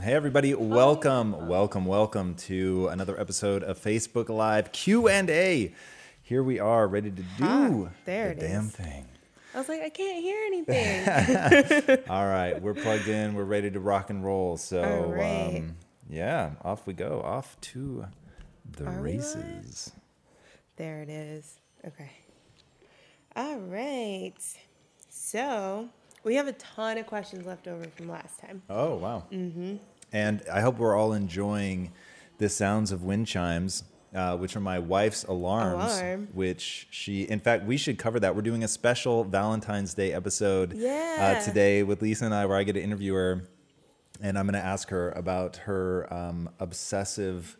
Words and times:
Hey 0.00 0.12
everybody, 0.12 0.52
welcome, 0.54 1.48
welcome, 1.48 1.86
welcome 1.86 2.34
to 2.36 2.88
another 2.88 3.18
episode 3.18 3.62
of 3.62 3.78
Facebook 3.80 4.28
Live 4.28 4.70
Q&A. 4.72 5.72
Here 6.22 6.42
we 6.42 6.58
are 6.60 6.86
ready 6.86 7.10
to 7.10 7.22
do 7.22 7.26
Ah, 7.40 7.88
there 8.04 8.34
the 8.34 8.40
damn 8.42 8.66
is. 8.66 8.72
thing. 8.72 9.06
I 9.54 9.58
was 9.58 9.68
like, 9.68 9.82
I 9.82 9.88
can't 9.88 10.22
hear 10.22 10.38
anything. 10.46 11.98
All 12.10 12.26
right, 12.26 12.60
we're 12.60 12.74
plugged 12.74 13.08
in, 13.08 13.34
we're 13.34 13.44
ready 13.44 13.70
to 13.70 13.80
rock 13.80 14.10
and 14.10 14.24
roll. 14.24 14.56
So 14.56 14.82
All 14.82 15.12
right. 15.12 15.56
um, 15.58 15.76
yeah, 16.10 16.50
off 16.62 16.86
we 16.86 16.92
go. 16.92 17.22
Off 17.24 17.56
to 17.62 18.06
the 18.72 18.86
Are 18.86 19.00
races. 19.00 19.92
there 20.76 21.00
it 21.02 21.08
is. 21.08 21.60
Okay. 21.86 22.10
All 23.36 23.58
right. 23.58 24.34
So 25.08 25.88
we 26.24 26.34
have 26.36 26.48
a 26.48 26.52
ton 26.52 26.98
of 26.98 27.06
questions 27.06 27.46
left 27.46 27.68
over 27.68 27.84
from 27.96 28.08
last 28.08 28.40
time. 28.40 28.62
Oh, 28.68 28.96
wow. 28.96 29.24
Mm-hmm. 29.30 29.76
And 30.12 30.42
I 30.52 30.60
hope 30.60 30.78
we're 30.78 30.96
all 30.96 31.12
enjoying 31.12 31.92
the 32.38 32.48
sounds 32.48 32.92
of 32.92 33.02
wind 33.02 33.26
chimes, 33.26 33.84
uh, 34.14 34.36
which 34.36 34.56
are 34.56 34.60
my 34.60 34.78
wife's 34.78 35.24
alarms. 35.24 35.98
Alarm. 35.98 36.28
Which 36.32 36.86
she, 36.90 37.22
in 37.22 37.40
fact, 37.40 37.64
we 37.64 37.76
should 37.76 37.98
cover 37.98 38.18
that. 38.20 38.34
We're 38.34 38.42
doing 38.42 38.64
a 38.64 38.68
special 38.68 39.24
Valentine's 39.24 39.94
Day 39.94 40.12
episode 40.12 40.72
Yeah. 40.74 41.36
uh, 41.40 41.44
today 41.44 41.82
with 41.82 42.00
Lisa 42.02 42.24
and 42.24 42.34
I, 42.34 42.46
where 42.46 42.56
I 42.56 42.62
get 42.62 42.74
to 42.74 42.82
interview 42.82 43.14
her. 43.14 43.48
And 44.20 44.38
I'm 44.38 44.46
going 44.46 44.54
to 44.60 44.64
ask 44.64 44.90
her 44.90 45.10
about 45.12 45.56
her 45.58 46.12
um, 46.12 46.48
obsessive 46.60 47.56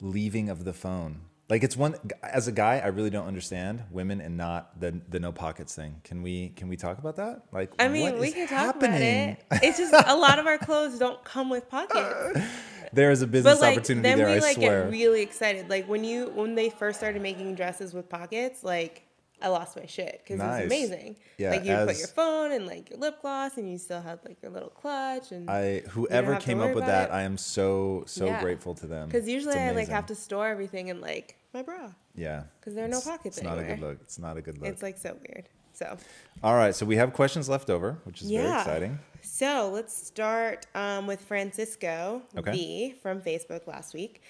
leaving 0.00 0.48
of 0.48 0.64
the 0.64 0.72
phone. 0.72 1.20
Like 1.48 1.64
it's 1.64 1.76
one 1.76 1.94
as 2.22 2.46
a 2.46 2.52
guy, 2.52 2.78
I 2.78 2.88
really 2.88 3.08
don't 3.08 3.26
understand 3.26 3.84
women 3.90 4.20
and 4.20 4.36
not 4.36 4.78
the 4.78 5.00
the 5.08 5.18
no 5.18 5.32
pockets 5.32 5.74
thing. 5.74 6.00
Can 6.04 6.22
we 6.22 6.50
can 6.50 6.68
we 6.68 6.76
talk 6.76 6.98
about 6.98 7.16
that? 7.16 7.42
Like 7.52 7.72
I 7.78 7.88
mean, 7.88 8.02
what 8.02 8.18
we 8.18 8.28
is 8.28 8.34
can 8.34 8.46
talk 8.48 8.58
happening? 8.74 9.36
about 9.50 9.62
it. 9.62 9.66
It's 9.66 9.78
just 9.78 9.94
a 9.94 10.14
lot 10.16 10.38
of 10.38 10.46
our 10.46 10.58
clothes 10.58 10.98
don't 10.98 11.22
come 11.24 11.48
with 11.50 11.68
pockets. 11.70 12.40
There 12.90 13.10
is 13.10 13.20
a 13.20 13.26
business 13.26 13.56
But 13.56 13.60
like 13.60 13.76
opportunity 13.76 14.08
then 14.08 14.16
there, 14.16 14.26
we 14.28 14.32
I 14.32 14.38
like 14.38 14.54
swear. 14.54 14.84
get 14.84 14.90
really 14.90 15.20
excited. 15.20 15.68
Like 15.68 15.86
when 15.88 16.04
you 16.04 16.30
when 16.34 16.54
they 16.54 16.70
first 16.70 16.98
started 16.98 17.20
making 17.20 17.54
dresses 17.54 17.92
with 17.92 18.08
pockets, 18.08 18.64
like 18.64 19.02
I 19.42 19.48
lost 19.48 19.76
my 19.76 19.84
shit 19.84 20.22
because 20.24 20.38
Nice. 20.38 20.60
it 20.60 20.64
was 20.64 20.72
amazing. 20.72 21.16
Yeah, 21.36 21.50
like 21.50 21.64
you 21.66 21.76
put 21.76 21.98
your 21.98 22.08
phone 22.08 22.50
and 22.52 22.66
like 22.66 22.88
your 22.88 22.98
lip 22.98 23.20
gloss, 23.20 23.58
and 23.58 23.70
you 23.70 23.76
still 23.76 24.00
had 24.00 24.20
like 24.24 24.40
your 24.42 24.50
little 24.50 24.70
clutch 24.70 25.32
and 25.32 25.50
I 25.50 25.80
whoever 25.90 26.36
came 26.36 26.60
up 26.60 26.74
with 26.74 26.86
that, 26.86 27.10
it. 27.10 27.12
I 27.12 27.22
am 27.22 27.36
so 27.36 28.04
so 28.06 28.24
Yeah. 28.26 28.40
grateful 28.40 28.74
to 28.76 28.86
them. 28.86 29.08
Because 29.08 29.28
usually 29.28 29.58
I 29.58 29.72
like 29.72 29.88
have 29.88 30.06
to 30.06 30.14
store 30.14 30.48
everything 30.48 30.88
in 30.88 31.00
like 31.02 31.36
my 31.54 31.62
bra. 31.62 31.90
Yeah. 32.14 32.44
Because 32.60 32.74
there 32.74 32.84
are 32.84 32.88
no 32.88 32.98
It's- 32.98 33.08
pockets 33.08 33.38
It's 33.38 33.44
not 33.44 33.58
a 33.58 33.64
good 33.64 33.80
look. 33.80 33.98
It's 34.02 34.18
not 34.18 34.36
a 34.36 34.42
good 34.42 34.58
look. 34.58 34.68
It's 34.68 34.82
like 34.82 34.98
so 34.98 35.16
weird. 35.28 35.48
So 35.72 35.96
All 36.42 36.54
right, 36.54 36.74
so 36.74 36.84
we 36.84 36.96
have 36.96 37.12
questions 37.12 37.48
left 37.48 37.70
over, 37.70 37.98
which 38.04 38.20
is 38.22 38.30
very 38.30 38.48
exciting. 38.48 38.98
so 39.22 39.70
let's 39.72 39.96
start 39.96 40.66
um, 40.74 41.06
with 41.06 41.20
Francisco 41.20 42.22
Okay. 42.36 42.50
V 42.52 42.94
from 43.00 43.20
Facebook 43.20 43.66
last 43.68 43.94
week. 43.94 44.22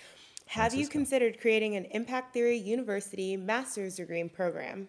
Have 0.46 0.74
you 0.74 0.88
considered 0.88 1.40
creating 1.40 1.76
an 1.76 1.84
Impact 1.86 2.32
Theory 2.34 2.56
University 2.56 3.36
master's 3.36 3.96
degree 3.96 4.24
program? 4.24 4.88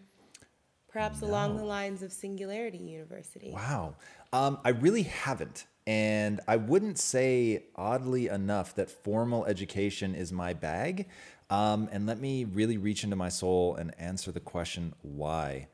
Perhaps 0.91 1.21
along 1.21 1.55
the 1.57 1.63
lines 1.65 2.01
of 2.01 2.11
Singularity 2.11 2.77
University. 2.79 3.51
Wow. 3.53 3.95
Um, 4.33 4.57
I 4.65 4.69
really 4.69 5.03
haven't. 5.03 5.65
And 5.85 6.39
I 6.47 6.55
wouldn't 6.57 6.97
say, 6.97 7.63
oddly 7.75 8.27
enough, 8.27 8.73
that 8.75 8.89
formal 8.89 9.45
education 9.45 10.15
is 10.15 10.31
my 10.31 10.53
bag. 10.53 11.07
Um, 11.49 11.89
and 11.91 12.05
let 12.05 12.19
me 12.19 12.45
really 12.45 12.77
reach 12.77 13.03
into 13.03 13.15
my 13.15 13.29
soul 13.29 13.75
and 13.75 13.93
answer 13.99 14.31
the 14.31 14.39
question 14.39 14.93
why. 15.01 15.67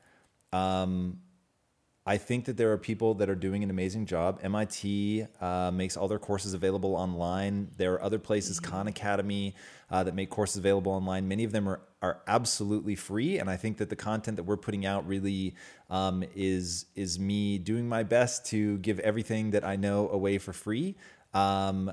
Um, 0.54 1.20
I 2.08 2.18
think 2.18 2.46
that 2.46 2.56
there 2.56 2.72
are 2.72 2.78
people 2.78 3.16
that 3.16 3.32
are 3.32 3.36
doing 3.36 3.64
an 3.64 3.72
amazing 3.72 4.06
job. 4.06 4.40
MIT 4.44 5.26
uh, 5.42 5.72
makes 5.74 5.98
all 5.98 6.08
their 6.08 6.20
courses 6.20 6.54
available 6.54 6.96
online. 6.96 7.70
There 7.78 7.94
are 7.94 8.04
other 8.04 8.20
places, 8.20 8.60
Khan 8.60 8.88
Academy, 8.88 9.56
uh, 9.90 10.04
that 10.04 10.14
make 10.14 10.30
courses 10.30 10.58
available 10.58 10.92
online. 10.92 11.28
Many 11.28 11.46
of 11.46 11.52
them 11.52 11.68
are, 11.68 11.82
are 12.04 12.22
absolutely 12.28 12.96
free, 12.96 13.40
and 13.40 13.50
I 13.50 13.58
think 13.58 13.78
that 13.78 13.90
the 13.90 13.96
content 13.96 14.38
that 14.38 14.44
we're 14.44 14.56
putting 14.56 14.86
out 14.86 15.08
really 15.08 15.56
um, 15.90 16.24
is 16.36 16.86
is 16.96 17.18
me 17.18 17.58
doing 17.58 17.90
my 17.90 18.04
best 18.04 18.46
to 18.48 18.78
give 18.80 19.00
everything 19.00 19.52
that 19.52 19.66
I 19.66 19.76
know 19.76 20.08
away 20.10 20.38
for 20.38 20.54
free. 20.54 20.96
Um, 21.34 21.92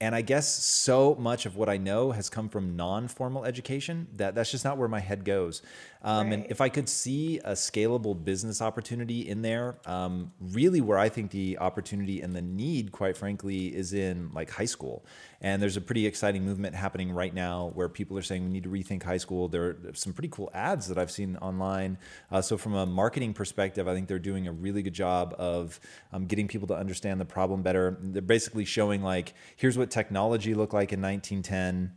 and 0.00 0.14
I 0.14 0.22
guess 0.22 0.48
so 0.48 1.14
much 1.16 1.44
of 1.44 1.56
what 1.56 1.68
I 1.68 1.76
know 1.76 2.12
has 2.12 2.30
come 2.30 2.48
from 2.48 2.74
non-formal 2.74 3.44
education 3.44 4.06
that 4.16 4.34
that's 4.34 4.50
just 4.50 4.64
not 4.64 4.78
where 4.78 4.88
my 4.88 5.00
head 5.00 5.24
goes. 5.24 5.62
Um, 6.02 6.32
And 6.32 6.46
if 6.48 6.60
I 6.62 6.70
could 6.70 6.88
see 6.88 7.38
a 7.40 7.52
scalable 7.52 8.14
business 8.24 8.62
opportunity 8.62 9.28
in 9.28 9.42
there, 9.42 9.76
um, 9.84 10.32
really 10.40 10.80
where 10.80 10.98
I 10.98 11.10
think 11.10 11.30
the 11.30 11.58
opportunity 11.58 12.22
and 12.22 12.34
the 12.34 12.40
need, 12.40 12.92
quite 12.92 13.16
frankly, 13.16 13.66
is 13.76 13.92
in 13.92 14.30
like 14.32 14.50
high 14.50 14.64
school. 14.64 15.04
And 15.40 15.62
there's 15.62 15.76
a 15.76 15.80
pretty 15.80 16.06
exciting 16.06 16.44
movement 16.44 16.74
happening 16.74 17.12
right 17.12 17.32
now 17.32 17.72
where 17.74 17.88
people 17.88 18.18
are 18.18 18.22
saying 18.22 18.44
we 18.44 18.50
need 18.50 18.64
to 18.64 18.68
rethink 18.68 19.02
high 19.02 19.16
school. 19.16 19.48
There 19.48 19.64
are 19.64 19.94
some 19.94 20.12
pretty 20.12 20.28
cool 20.28 20.50
ads 20.52 20.88
that 20.88 20.98
I've 20.98 21.10
seen 21.10 21.36
online. 21.36 21.96
Uh, 22.30 22.42
so 22.42 22.58
from 22.58 22.74
a 22.74 22.84
marketing 22.84 23.32
perspective, 23.32 23.88
I 23.88 23.94
think 23.94 24.06
they're 24.06 24.18
doing 24.18 24.46
a 24.48 24.52
really 24.52 24.82
good 24.82 24.92
job 24.92 25.34
of 25.38 25.80
um, 26.12 26.26
getting 26.26 26.46
people 26.46 26.68
to 26.68 26.74
understand 26.74 27.20
the 27.20 27.24
problem 27.24 27.62
better. 27.62 27.96
They're 28.00 28.20
basically 28.20 28.66
showing 28.66 29.02
like, 29.02 29.32
here's 29.56 29.78
what 29.78 29.90
technology 29.90 30.54
looked 30.54 30.74
like 30.74 30.92
in 30.92 31.00
1910 31.00 31.92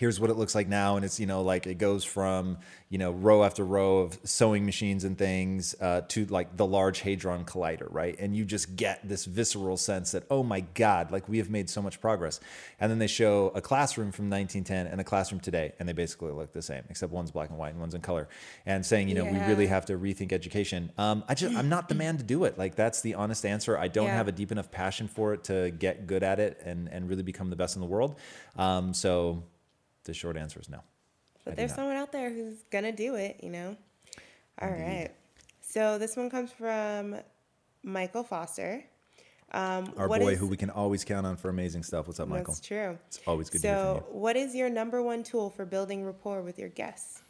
here's 0.00 0.18
what 0.18 0.30
it 0.30 0.36
looks 0.38 0.54
like 0.54 0.66
now. 0.66 0.96
And 0.96 1.04
it's 1.04 1.20
you 1.20 1.26
know 1.26 1.42
like 1.42 1.66
it 1.66 1.76
goes 1.76 2.04
from 2.04 2.56
you 2.88 2.96
know 2.96 3.10
row 3.12 3.44
after 3.44 3.62
row 3.64 3.98
of 3.98 4.18
sewing 4.24 4.64
machines 4.64 5.04
and 5.04 5.16
things 5.16 5.74
uh, 5.80 6.00
to 6.08 6.24
like 6.26 6.56
the 6.56 6.66
large 6.66 7.00
hadron 7.00 7.44
collider 7.44 7.86
right? 7.90 8.16
And 8.18 8.34
you 8.34 8.44
just 8.46 8.74
get 8.76 9.06
this 9.06 9.26
visceral 9.26 9.76
sense 9.76 10.12
that 10.12 10.24
oh 10.30 10.42
my 10.42 10.60
god 10.74 11.12
like 11.12 11.28
we 11.28 11.36
have 11.38 11.50
made 11.50 11.68
so 11.68 11.82
much 11.82 12.00
progress. 12.00 12.40
And 12.80 12.90
then 12.90 12.98
they 12.98 13.06
show 13.06 13.52
a 13.54 13.60
classroom 13.60 14.10
from 14.10 14.30
1910 14.30 14.86
and 14.90 15.00
a 15.00 15.04
classroom 15.04 15.40
today 15.40 15.72
and 15.78 15.86
they 15.88 15.92
basically 15.92 16.32
look 16.32 16.52
the 16.54 16.62
same 16.62 16.82
except 16.88 17.12
one's 17.12 17.30
black 17.30 17.50
and 17.50 17.58
white 17.58 17.72
and 17.72 17.80
one's 17.80 17.94
in 17.94 18.00
color. 18.00 18.26
And 18.64 18.84
saying 18.84 19.08
you 19.10 19.14
know 19.14 19.24
we 19.24 19.38
really 19.50 19.66
have 19.66 19.84
to 19.86 19.98
rethink 19.98 20.32
education. 20.32 20.90
Um, 20.96 21.24
i 21.28 21.34
just 21.34 21.54
i'm 21.54 21.68
not 21.68 21.90
the 21.90 21.94
man 21.94 22.16
to 22.16 22.24
do 22.24 22.44
it. 22.44 22.56
Like 22.58 22.74
that's 22.74 23.02
the 23.02 23.14
honest 23.16 23.44
answer. 23.44 23.76
I 23.76 23.88
don't 23.88 24.06
Yeah. 24.06 24.16
have 24.16 24.28
a 24.28 24.32
deep 24.32 24.50
enough 24.50 24.70
passion 24.70 25.08
for 25.08 25.34
it 25.34 25.44
to 25.44 25.70
get 25.70 26.06
good 26.06 26.22
at 26.22 26.40
it 26.40 26.58
and 26.64 26.88
and 26.88 27.06
really 27.10 27.22
become 27.22 27.50
the 27.50 27.56
best 27.56 27.76
in 27.76 27.82
the 27.82 27.86
world. 27.86 28.18
Um, 28.56 28.94
so 28.94 29.44
the 30.04 30.14
short 30.14 30.36
answer 30.36 30.60
is 30.60 30.68
no. 30.68 30.80
But 31.44 31.52
do 31.52 31.56
there's 31.56 31.74
someone 31.74 31.96
out 31.96 32.12
there 32.12 32.30
who's 32.30 32.62
gonna 32.70 32.92
do 32.92 33.14
it, 33.14 33.40
you 33.42 33.50
know. 33.50 33.76
All 34.60 34.68
right. 34.70 35.08
So 35.62 35.98
this 35.98 36.16
one 36.16 36.28
comes 36.30 36.50
from 36.52 37.16
Michael 37.82 38.24
Foster. 38.24 38.84
Um, 39.52 39.92
Our 39.96 40.06
boy, 40.06 40.32
is- 40.32 40.38
who 40.38 40.46
we 40.46 40.56
can 40.56 40.70
always 40.70 41.04
count 41.04 41.26
on 41.26 41.36
for 41.36 41.48
amazing 41.48 41.82
stuff. 41.82 42.06
What's 42.06 42.20
up, 42.20 42.28
Michael? 42.28 42.54
That's 42.54 42.60
true. 42.66 42.98
It's 43.08 43.20
always 43.26 43.50
good 43.50 43.62
to 43.62 43.66
hear 43.66 43.76
So, 43.76 44.06
what 44.12 44.36
is 44.36 44.54
your 44.54 44.68
number 44.70 45.02
one 45.02 45.22
tool 45.24 45.50
for 45.50 45.64
building 45.64 46.04
rapport 46.04 46.42
with 46.42 46.58
your 46.58 46.68
guests? 46.68 47.22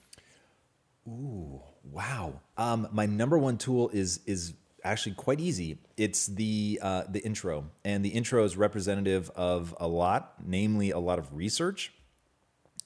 you. 1.06 1.62
Wow. 1.84 2.40
Um, 2.58 2.88
my 2.92 3.06
number 3.06 3.38
one 3.38 3.56
tool 3.56 3.88
is 3.90 4.20
is 4.26 4.52
actually 4.84 5.14
quite 5.14 5.40
easy. 5.40 5.78
It's 5.96 6.26
the 6.26 6.78
uh, 6.82 7.04
the 7.08 7.20
intro, 7.20 7.70
and 7.84 8.04
the 8.04 8.10
intro 8.10 8.44
is 8.44 8.56
representative 8.56 9.30
of 9.30 9.74
a 9.80 9.88
lot, 9.88 10.34
namely 10.44 10.90
a 10.90 10.98
lot 10.98 11.18
of 11.18 11.34
research. 11.34 11.92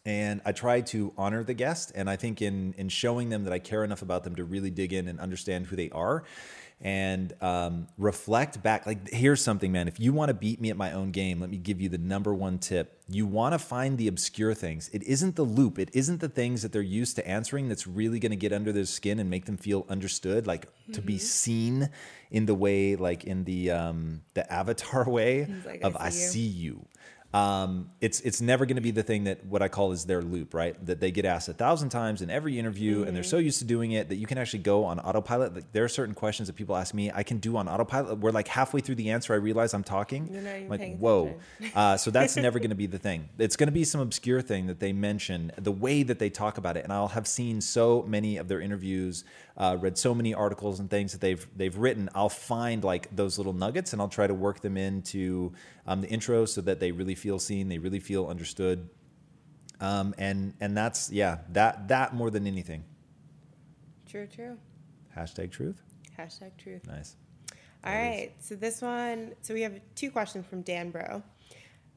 And 0.04 0.40
I 0.44 0.52
try 0.52 0.80
to 0.82 1.12
honor 1.16 1.42
the 1.44 1.54
guest. 1.54 1.92
And 1.94 2.10
I 2.10 2.16
think 2.16 2.42
in 2.42 2.74
in 2.76 2.88
showing 2.88 3.30
them 3.30 3.44
that 3.44 3.52
I 3.52 3.58
care 3.58 3.84
enough 3.84 4.02
about 4.02 4.24
them 4.24 4.36
to 4.36 4.44
really 4.44 4.70
dig 4.70 4.92
in 4.92 5.08
and 5.08 5.18
understand 5.20 5.66
who 5.66 5.76
they 5.76 5.90
are, 5.90 6.24
and 6.80 7.32
um, 7.40 7.88
reflect 7.96 8.62
back. 8.62 8.86
Like, 8.86 9.08
here's 9.08 9.42
something, 9.42 9.72
man. 9.72 9.88
If 9.88 9.98
you 10.00 10.12
want 10.12 10.28
to 10.28 10.34
beat 10.34 10.60
me 10.60 10.70
at 10.70 10.76
my 10.76 10.92
own 10.92 11.12
game, 11.12 11.40
let 11.40 11.48
me 11.48 11.56
give 11.56 11.80
you 11.80 11.88
the 11.88 11.98
number 11.98 12.34
one 12.34 12.58
tip. 12.58 13.00
You 13.08 13.26
want 13.26 13.54
to 13.54 13.58
find 13.58 13.96
the 13.96 14.08
obscure 14.08 14.54
things. 14.54 14.90
It 14.92 15.02
isn't 15.04 15.36
the 15.36 15.44
loop. 15.44 15.78
It 15.78 15.90
isn't 15.92 16.20
the 16.20 16.28
things 16.28 16.62
that 16.62 16.72
they're 16.72 16.82
used 16.82 17.16
to 17.16 17.26
answering 17.26 17.68
that's 17.68 17.86
really 17.86 18.18
going 18.18 18.30
to 18.30 18.36
get 18.36 18.52
under 18.52 18.72
their 18.72 18.84
skin 18.84 19.18
and 19.18 19.30
make 19.30 19.46
them 19.46 19.56
feel 19.56 19.86
understood, 19.88 20.46
like 20.46 20.66
to 20.92 21.00
be 21.00 21.18
seen 21.18 21.88
in 22.30 22.46
the 22.46 22.54
way, 22.54 22.96
like 22.96 23.24
in 23.24 23.44
the 23.44 23.70
um, 23.70 24.22
the 24.34 24.50
avatar 24.52 25.08
way 25.08 25.46
like, 25.64 25.84
I 25.84 25.86
of 25.86 25.96
I 25.98 26.10
see 26.10 26.40
you." 26.40 26.44
see 26.44 26.48
you. 26.64 26.86
Um, 27.34 27.90
it's 28.00 28.20
it's 28.20 28.40
never 28.40 28.64
going 28.64 28.76
to 28.76 28.82
be 28.82 28.92
the 28.92 29.02
thing 29.02 29.24
that 29.24 29.44
what 29.44 29.60
I 29.60 29.66
call 29.66 29.90
is 29.90 30.04
their 30.04 30.22
loop, 30.22 30.54
right? 30.54 30.74
That 30.86 31.00
they 31.00 31.10
get 31.10 31.24
asked 31.24 31.48
a 31.48 31.52
thousand 31.52 31.88
times 31.88 32.22
in 32.22 32.30
every 32.30 32.60
interview, 32.60 32.98
mm-hmm. 32.98 33.08
and 33.08 33.16
they're 33.16 33.24
so 33.24 33.38
used 33.38 33.58
to 33.58 33.64
doing 33.64 33.90
it 33.90 34.08
that 34.08 34.16
you 34.16 34.26
can 34.26 34.38
actually 34.38 34.60
go 34.60 34.84
on 34.84 35.00
autopilot. 35.00 35.52
Like, 35.52 35.72
there 35.72 35.82
are 35.82 35.88
certain 35.88 36.14
questions 36.14 36.46
that 36.46 36.54
people 36.54 36.76
ask 36.76 36.94
me, 36.94 37.10
I 37.12 37.24
can 37.24 37.38
do 37.38 37.56
on 37.56 37.68
autopilot. 37.68 38.18
Where 38.18 38.32
like 38.32 38.46
halfway 38.46 38.80
through 38.80 38.94
the 38.94 39.10
answer, 39.10 39.32
I 39.32 39.36
realize 39.38 39.74
I'm 39.74 39.82
talking. 39.82 40.28
You're 40.32 40.68
like 40.68 40.96
whoa, 40.96 41.34
uh, 41.74 41.96
so 41.96 42.12
that's 42.12 42.36
never 42.36 42.60
going 42.60 42.70
to 42.70 42.76
be 42.76 42.86
the 42.86 42.98
thing. 42.98 43.28
It's 43.44 43.56
going 43.56 43.66
to 43.66 43.72
be 43.72 43.84
some 43.84 44.00
obscure 44.00 44.40
thing 44.40 44.68
that 44.68 44.78
they 44.78 44.92
mention, 44.92 45.50
the 45.58 45.72
way 45.72 46.04
that 46.04 46.20
they 46.20 46.30
talk 46.30 46.56
about 46.56 46.76
it, 46.76 46.84
and 46.84 46.92
I'll 46.92 47.08
have 47.08 47.26
seen 47.26 47.60
so 47.60 48.04
many 48.06 48.36
of 48.36 48.46
their 48.46 48.60
interviews, 48.60 49.24
uh, 49.56 49.76
read 49.80 49.96
so 49.96 50.14
many 50.14 50.34
articles 50.34 50.80
and 50.80 50.90
things 50.90 51.12
that 51.12 51.20
they've 51.20 51.46
they've 51.56 51.76
written. 51.76 52.08
I'll 52.14 52.28
find 52.28 52.82
like 52.82 53.14
those 53.14 53.38
little 53.38 53.52
nuggets, 53.52 53.92
and 53.92 54.02
I'll 54.02 54.08
try 54.08 54.26
to 54.26 54.34
work 54.34 54.60
them 54.60 54.76
into 54.76 55.52
um, 55.86 56.00
the 56.00 56.08
intro 56.08 56.44
so 56.44 56.60
that 56.62 56.80
they 56.80 56.92
really 56.92 57.14
feel 57.14 57.38
seen, 57.38 57.68
they 57.68 57.78
really 57.78 58.00
feel 58.00 58.26
understood. 58.26 58.88
Um, 59.80 60.14
and 60.18 60.54
and 60.60 60.76
that's 60.76 61.10
yeah, 61.10 61.38
that 61.52 61.88
that 61.88 62.14
more 62.14 62.30
than 62.30 62.46
anything. 62.46 62.84
True, 64.06 64.26
true. 64.26 64.58
Hashtag 65.16 65.50
truth. 65.50 65.82
Hashtag 66.18 66.56
truth. 66.56 66.86
Nice. 66.86 67.16
All 67.84 67.92
right. 67.92 68.32
So 68.40 68.54
this 68.54 68.80
one, 68.80 69.34
so 69.42 69.52
we 69.54 69.60
have 69.62 69.78
two 69.94 70.10
questions 70.10 70.46
from 70.46 70.62
Dan 70.62 70.90
Bro. 70.90 71.22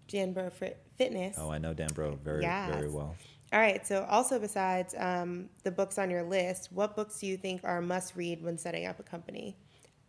Dan 0.08 0.34
Bro 0.34 0.52
Fitness. 0.98 1.38
Oh, 1.40 1.52
I 1.52 1.58
know 1.58 1.74
Dan 1.74 1.90
Bro 1.94 2.20
very 2.24 2.42
yes. 2.44 2.74
very 2.74 2.90
well. 2.90 3.16
All 3.54 3.60
right. 3.60 3.86
So 3.88 4.06
also 4.10 4.40
besides 4.40 4.94
um, 4.98 5.50
the 5.64 5.72
books 5.72 5.98
on 5.98 6.10
your 6.10 6.24
list, 6.24 6.70
what 6.72 6.96
books 6.96 7.20
do 7.20 7.28
you 7.28 7.38
think 7.38 7.62
are 7.64 7.82
must 7.82 8.16
read 8.16 8.44
when 8.44 8.58
setting 8.58 8.86
up 8.86 9.00
a 9.00 9.04
company? 9.04 9.56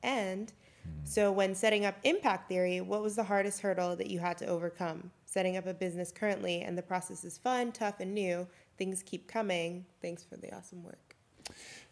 And 0.02 0.52
so, 1.04 1.32
when 1.32 1.54
setting 1.54 1.84
up 1.86 1.96
impact 2.04 2.48
theory, 2.48 2.80
what 2.80 3.02
was 3.02 3.16
the 3.16 3.24
hardest 3.24 3.60
hurdle 3.60 3.96
that 3.96 4.08
you 4.08 4.18
had 4.18 4.38
to 4.38 4.46
overcome? 4.46 5.10
Setting 5.24 5.56
up 5.56 5.66
a 5.66 5.74
business 5.74 6.12
currently, 6.12 6.62
and 6.62 6.76
the 6.76 6.82
process 6.82 7.24
is 7.24 7.38
fun, 7.38 7.72
tough, 7.72 8.00
and 8.00 8.14
new. 8.14 8.46
Things 8.76 9.02
keep 9.02 9.26
coming. 9.28 9.84
Thanks 10.00 10.22
for 10.22 10.36
the 10.36 10.54
awesome 10.54 10.82
work. 10.84 11.07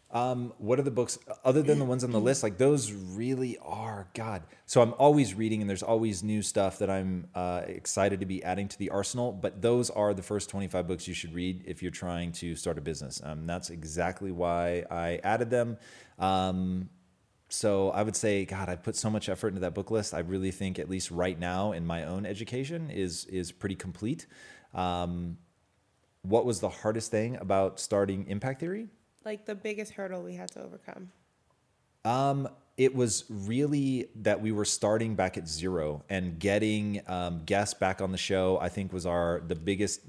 Um, 0.09 0.53
what 0.57 0.79
are 0.79 0.83
the 0.83 0.91
books 0.91 1.19
other 1.43 1.61
than 1.61 1.79
the 1.79 1.85
ones 1.85 2.03
on 2.03 2.11
the 2.11 2.19
list? 2.19 2.41
Like 2.41 2.57
those 2.57 2.93
really 2.93 3.57
are 3.57 4.07
God. 4.13 4.43
So 4.65 4.81
I'm 4.81 4.93
always 4.93 5.33
reading, 5.33 5.59
and 5.59 5.69
there's 5.69 5.83
always 5.83 6.23
new 6.23 6.41
stuff 6.41 6.79
that 6.79 6.89
I'm 6.89 7.27
uh, 7.35 7.63
excited 7.65 8.21
to 8.21 8.25
be 8.25 8.41
adding 8.43 8.69
to 8.69 8.77
the 8.77 8.89
arsenal. 8.89 9.33
But 9.33 9.61
those 9.61 9.89
are 9.89 10.13
the 10.13 10.23
first 10.23 10.49
25 10.49 10.87
books 10.87 11.07
you 11.07 11.13
should 11.13 11.33
read 11.33 11.63
if 11.65 11.81
you're 11.81 11.91
trying 11.91 12.31
to 12.33 12.55
start 12.55 12.77
a 12.77 12.81
business. 12.81 13.21
Um, 13.23 13.45
that's 13.45 13.69
exactly 13.69 14.31
why 14.31 14.85
I 14.89 15.19
added 15.23 15.49
them. 15.49 15.77
Um, 16.19 16.89
so 17.49 17.91
I 17.91 18.03
would 18.03 18.15
say, 18.15 18.45
God, 18.45 18.69
I 18.69 18.75
put 18.77 18.95
so 18.95 19.09
much 19.09 19.27
effort 19.27 19.49
into 19.49 19.61
that 19.61 19.73
book 19.73 19.91
list. 19.91 20.13
I 20.13 20.19
really 20.19 20.51
think, 20.51 20.79
at 20.79 20.89
least 20.89 21.11
right 21.11 21.37
now, 21.37 21.73
in 21.73 21.85
my 21.85 22.05
own 22.05 22.25
education, 22.25 22.89
is 22.91 23.25
is 23.25 23.51
pretty 23.51 23.75
complete. 23.75 24.25
Um, 24.73 25.37
what 26.21 26.45
was 26.45 26.59
the 26.59 26.69
hardest 26.69 27.11
thing 27.11 27.37
about 27.37 27.79
starting 27.79 28.27
Impact 28.27 28.59
Theory? 28.59 28.89
Like 29.27 29.45
the 29.45 29.55
biggest 29.55 29.91
hurdle 29.91 30.23
we 30.23 30.35
had 30.35 30.49
to 30.51 30.63
overcome. 30.63 31.11
Um, 32.05 32.47
it 32.77 32.95
was 32.95 33.25
really 33.29 34.07
that 34.15 34.39
we 34.39 34.53
were 34.53 34.63
starting 34.63 35.15
back 35.15 35.37
at 35.37 35.49
zero 35.49 36.05
and 36.07 36.39
getting 36.39 37.01
um, 37.07 37.43
guests 37.43 37.73
back 37.73 37.99
on 37.99 38.13
the 38.13 38.17
show. 38.17 38.57
I 38.61 38.69
think 38.69 38.93
was 38.93 39.05
our 39.05 39.41
the 39.45 39.55
biggest 39.55 39.99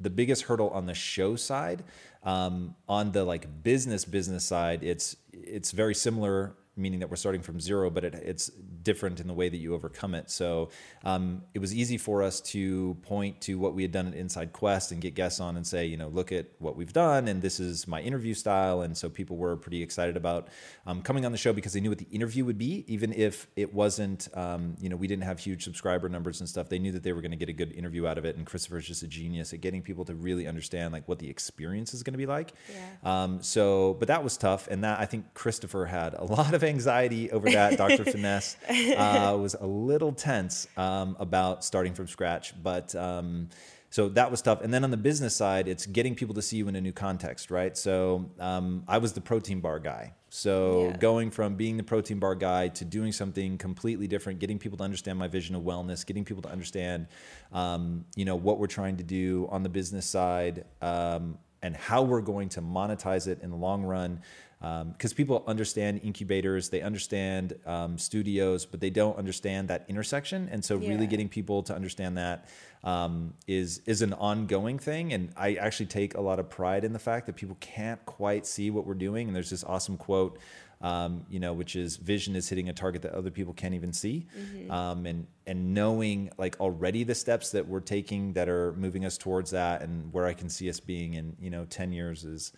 the 0.00 0.08
biggest 0.08 0.44
hurdle 0.44 0.70
on 0.70 0.86
the 0.86 0.94
show 0.94 1.36
side. 1.36 1.84
Um, 2.22 2.74
on 2.88 3.12
the 3.12 3.24
like 3.24 3.62
business 3.62 4.06
business 4.06 4.42
side, 4.42 4.82
it's 4.82 5.16
it's 5.34 5.70
very 5.72 5.94
similar 5.94 6.54
meaning 6.76 7.00
that 7.00 7.10
we're 7.10 7.16
starting 7.16 7.42
from 7.42 7.60
zero, 7.60 7.90
but 7.90 8.04
it, 8.04 8.14
it's 8.14 8.48
different 8.82 9.20
in 9.20 9.26
the 9.26 9.34
way 9.34 9.48
that 9.48 9.58
you 9.58 9.74
overcome 9.74 10.14
it. 10.14 10.30
So 10.30 10.70
um, 11.04 11.42
it 11.54 11.58
was 11.58 11.74
easy 11.74 11.98
for 11.98 12.22
us 12.22 12.40
to 12.40 12.94
point 13.02 13.40
to 13.42 13.58
what 13.58 13.74
we 13.74 13.82
had 13.82 13.92
done 13.92 14.08
at 14.08 14.14
Inside 14.14 14.52
Quest 14.52 14.92
and 14.92 15.00
get 15.00 15.14
guests 15.14 15.40
on 15.40 15.56
and 15.56 15.66
say, 15.66 15.86
you 15.86 15.96
know, 15.96 16.08
look 16.08 16.32
at 16.32 16.46
what 16.58 16.76
we've 16.76 16.92
done, 16.92 17.28
and 17.28 17.42
this 17.42 17.60
is 17.60 17.86
my 17.86 18.00
interview 18.00 18.34
style. 18.34 18.82
And 18.82 18.96
so 18.96 19.08
people 19.08 19.36
were 19.36 19.56
pretty 19.56 19.82
excited 19.82 20.16
about 20.16 20.48
um, 20.86 21.02
coming 21.02 21.26
on 21.26 21.32
the 21.32 21.38
show 21.38 21.52
because 21.52 21.72
they 21.72 21.80
knew 21.80 21.90
what 21.90 21.98
the 21.98 22.08
interview 22.10 22.44
would 22.44 22.58
be, 22.58 22.84
even 22.88 23.12
if 23.12 23.46
it 23.56 23.74
wasn't, 23.74 24.28
um, 24.34 24.76
you 24.80 24.88
know, 24.88 24.96
we 24.96 25.06
didn't 25.06 25.24
have 25.24 25.38
huge 25.38 25.64
subscriber 25.64 26.08
numbers 26.08 26.40
and 26.40 26.48
stuff. 26.48 26.68
They 26.68 26.78
knew 26.78 26.92
that 26.92 27.02
they 27.02 27.12
were 27.12 27.20
going 27.20 27.32
to 27.32 27.36
get 27.36 27.48
a 27.48 27.52
good 27.52 27.72
interview 27.72 28.06
out 28.06 28.18
of 28.18 28.24
it. 28.24 28.36
And 28.36 28.46
Christopher's 28.46 28.86
just 28.86 29.02
a 29.02 29.08
genius 29.08 29.52
at 29.52 29.60
getting 29.60 29.82
people 29.82 30.04
to 30.06 30.14
really 30.14 30.46
understand 30.46 30.92
like 30.92 31.06
what 31.08 31.18
the 31.18 31.28
experience 31.28 31.94
is 31.94 32.02
going 32.02 32.14
to 32.14 32.18
be 32.18 32.26
like. 32.26 32.52
Yeah. 32.72 33.22
Um, 33.22 33.42
so, 33.42 33.94
but 33.98 34.08
that 34.08 34.24
was 34.24 34.36
tough, 34.36 34.68
and 34.68 34.82
that 34.84 35.00
I 35.00 35.06
think 35.06 35.34
Christopher 35.34 35.86
had 35.86 36.14
a 36.14 36.24
lot 36.24 36.54
of 36.54 36.61
anxiety 36.62 37.30
over 37.30 37.50
that. 37.50 37.76
Dr. 37.76 38.04
Finesse 38.12 38.56
uh, 38.68 39.36
was 39.40 39.54
a 39.54 39.66
little 39.66 40.12
tense 40.12 40.66
um, 40.76 41.16
about 41.18 41.64
starting 41.64 41.94
from 41.94 42.06
scratch, 42.06 42.54
but. 42.62 42.94
Um, 42.94 43.48
so 43.92 44.08
that 44.08 44.30
was 44.30 44.40
tough. 44.40 44.62
And 44.62 44.72
then 44.72 44.84
on 44.84 44.90
the 44.90 44.96
business 44.96 45.36
side, 45.36 45.68
it's 45.68 45.84
getting 45.84 46.14
people 46.14 46.34
to 46.36 46.40
see 46.40 46.56
you 46.56 46.66
in 46.66 46.76
a 46.76 46.80
new 46.80 46.92
context, 46.92 47.50
right? 47.50 47.76
So 47.76 48.30
um, 48.40 48.84
I 48.88 48.96
was 48.96 49.12
the 49.12 49.20
protein 49.20 49.60
bar 49.60 49.78
guy. 49.80 50.14
So 50.30 50.86
yeah. 50.86 50.96
going 50.96 51.30
from 51.30 51.56
being 51.56 51.76
the 51.76 51.82
protein 51.82 52.18
bar 52.18 52.34
guy 52.34 52.68
to 52.68 52.86
doing 52.86 53.12
something 53.12 53.58
completely 53.58 54.06
different, 54.06 54.38
getting 54.38 54.58
people 54.58 54.78
to 54.78 54.84
understand 54.84 55.18
my 55.18 55.28
vision 55.28 55.54
of 55.54 55.62
wellness, 55.62 56.06
getting 56.06 56.24
people 56.24 56.40
to 56.40 56.48
understand, 56.48 57.06
um, 57.52 58.06
you 58.16 58.24
know, 58.24 58.34
what 58.34 58.58
we're 58.58 58.66
trying 58.66 58.96
to 58.96 59.02
do 59.02 59.46
on 59.50 59.62
the 59.62 59.68
business 59.68 60.06
side, 60.06 60.64
um, 60.80 61.36
and 61.62 61.76
how 61.76 62.00
we're 62.00 62.22
going 62.22 62.48
to 62.48 62.62
monetize 62.62 63.28
it 63.28 63.40
in 63.42 63.50
the 63.50 63.56
long 63.56 63.82
run 63.82 64.22
because 64.62 65.10
um, 65.10 65.16
people 65.16 65.42
understand 65.48 66.00
incubators, 66.04 66.68
they 66.68 66.82
understand 66.82 67.54
um, 67.66 67.98
studios, 67.98 68.64
but 68.64 68.78
they 68.78 68.90
don't 68.90 69.18
understand 69.18 69.66
that 69.68 69.84
intersection. 69.88 70.48
And 70.52 70.64
so, 70.64 70.78
yeah. 70.78 70.90
really 70.90 71.08
getting 71.08 71.28
people 71.28 71.64
to 71.64 71.74
understand 71.74 72.16
that 72.16 72.48
um, 72.84 73.34
is 73.48 73.82
is 73.86 74.02
an 74.02 74.12
ongoing 74.12 74.78
thing. 74.78 75.12
And 75.12 75.32
I 75.36 75.54
actually 75.54 75.86
take 75.86 76.14
a 76.14 76.20
lot 76.20 76.38
of 76.38 76.48
pride 76.48 76.84
in 76.84 76.92
the 76.92 77.00
fact 77.00 77.26
that 77.26 77.34
people 77.34 77.56
can't 77.58 78.04
quite 78.06 78.46
see 78.46 78.70
what 78.70 78.86
we're 78.86 78.94
doing. 78.94 79.26
And 79.26 79.34
there's 79.34 79.50
this 79.50 79.64
awesome 79.64 79.96
quote. 79.96 80.38
Um, 80.80 81.26
you 81.28 81.38
know, 81.38 81.52
which 81.52 81.76
is 81.76 81.96
vision 81.96 82.34
is 82.34 82.48
hitting 82.48 82.68
a 82.68 82.72
target 82.72 83.02
that 83.02 83.12
other 83.12 83.30
people 83.30 83.54
can't 83.54 83.74
even 83.74 83.92
see, 83.92 84.26
mm-hmm. 84.36 84.68
um, 84.68 85.06
and 85.06 85.28
and 85.46 85.74
knowing 85.74 86.30
like 86.38 86.58
already 86.58 87.04
the 87.04 87.14
steps 87.14 87.52
that 87.52 87.68
we're 87.68 87.78
taking 87.78 88.32
that 88.32 88.48
are 88.48 88.72
moving 88.72 89.04
us 89.04 89.16
towards 89.16 89.52
that, 89.52 89.82
and 89.82 90.12
where 90.12 90.26
I 90.26 90.34
can 90.34 90.48
see 90.48 90.68
us 90.68 90.80
being 90.80 91.14
in 91.14 91.36
you 91.40 91.50
know 91.50 91.66
ten 91.66 91.92
years 91.92 92.24
is 92.24 92.52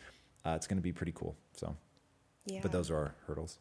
uh, 0.47 0.55
it's 0.57 0.67
going 0.67 0.79
to 0.79 0.83
be 0.83 0.93
pretty 0.93 1.13
cool. 1.13 1.37
So. 1.55 1.77
Yeah. 2.47 2.61
But 2.63 2.73
those 2.73 2.91
are 2.91 2.97
our 2.97 3.15
hurdles. 3.27 3.59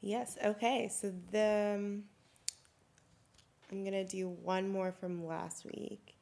Yes. 0.00 0.38
Okay. 0.44 0.88
So 0.88 1.12
the 1.30 1.74
um, 1.76 2.04
I'm 3.70 3.84
gonna 3.84 4.04
do 4.04 4.28
one 4.28 4.68
more 4.68 4.92
from 4.92 5.26
last 5.26 5.64
week 5.64 6.14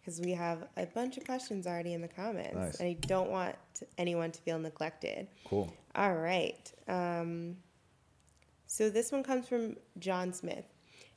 because 0.00 0.20
we 0.20 0.32
have 0.32 0.66
a 0.76 0.86
bunch 0.86 1.18
of 1.18 1.24
questions 1.24 1.66
already 1.66 1.92
in 1.92 2.00
the 2.00 2.08
comments, 2.08 2.54
nice. 2.54 2.80
and 2.80 2.88
I 2.88 2.94
don't 3.06 3.30
want 3.30 3.56
anyone 3.98 4.30
to 4.32 4.40
feel 4.40 4.58
neglected. 4.58 5.28
Cool. 5.44 5.72
All 5.94 6.14
right. 6.14 6.72
Um, 6.86 7.56
so 8.66 8.88
this 8.88 9.12
one 9.12 9.22
comes 9.22 9.48
from 9.48 9.76
John 9.98 10.32
Smith. 10.32 10.64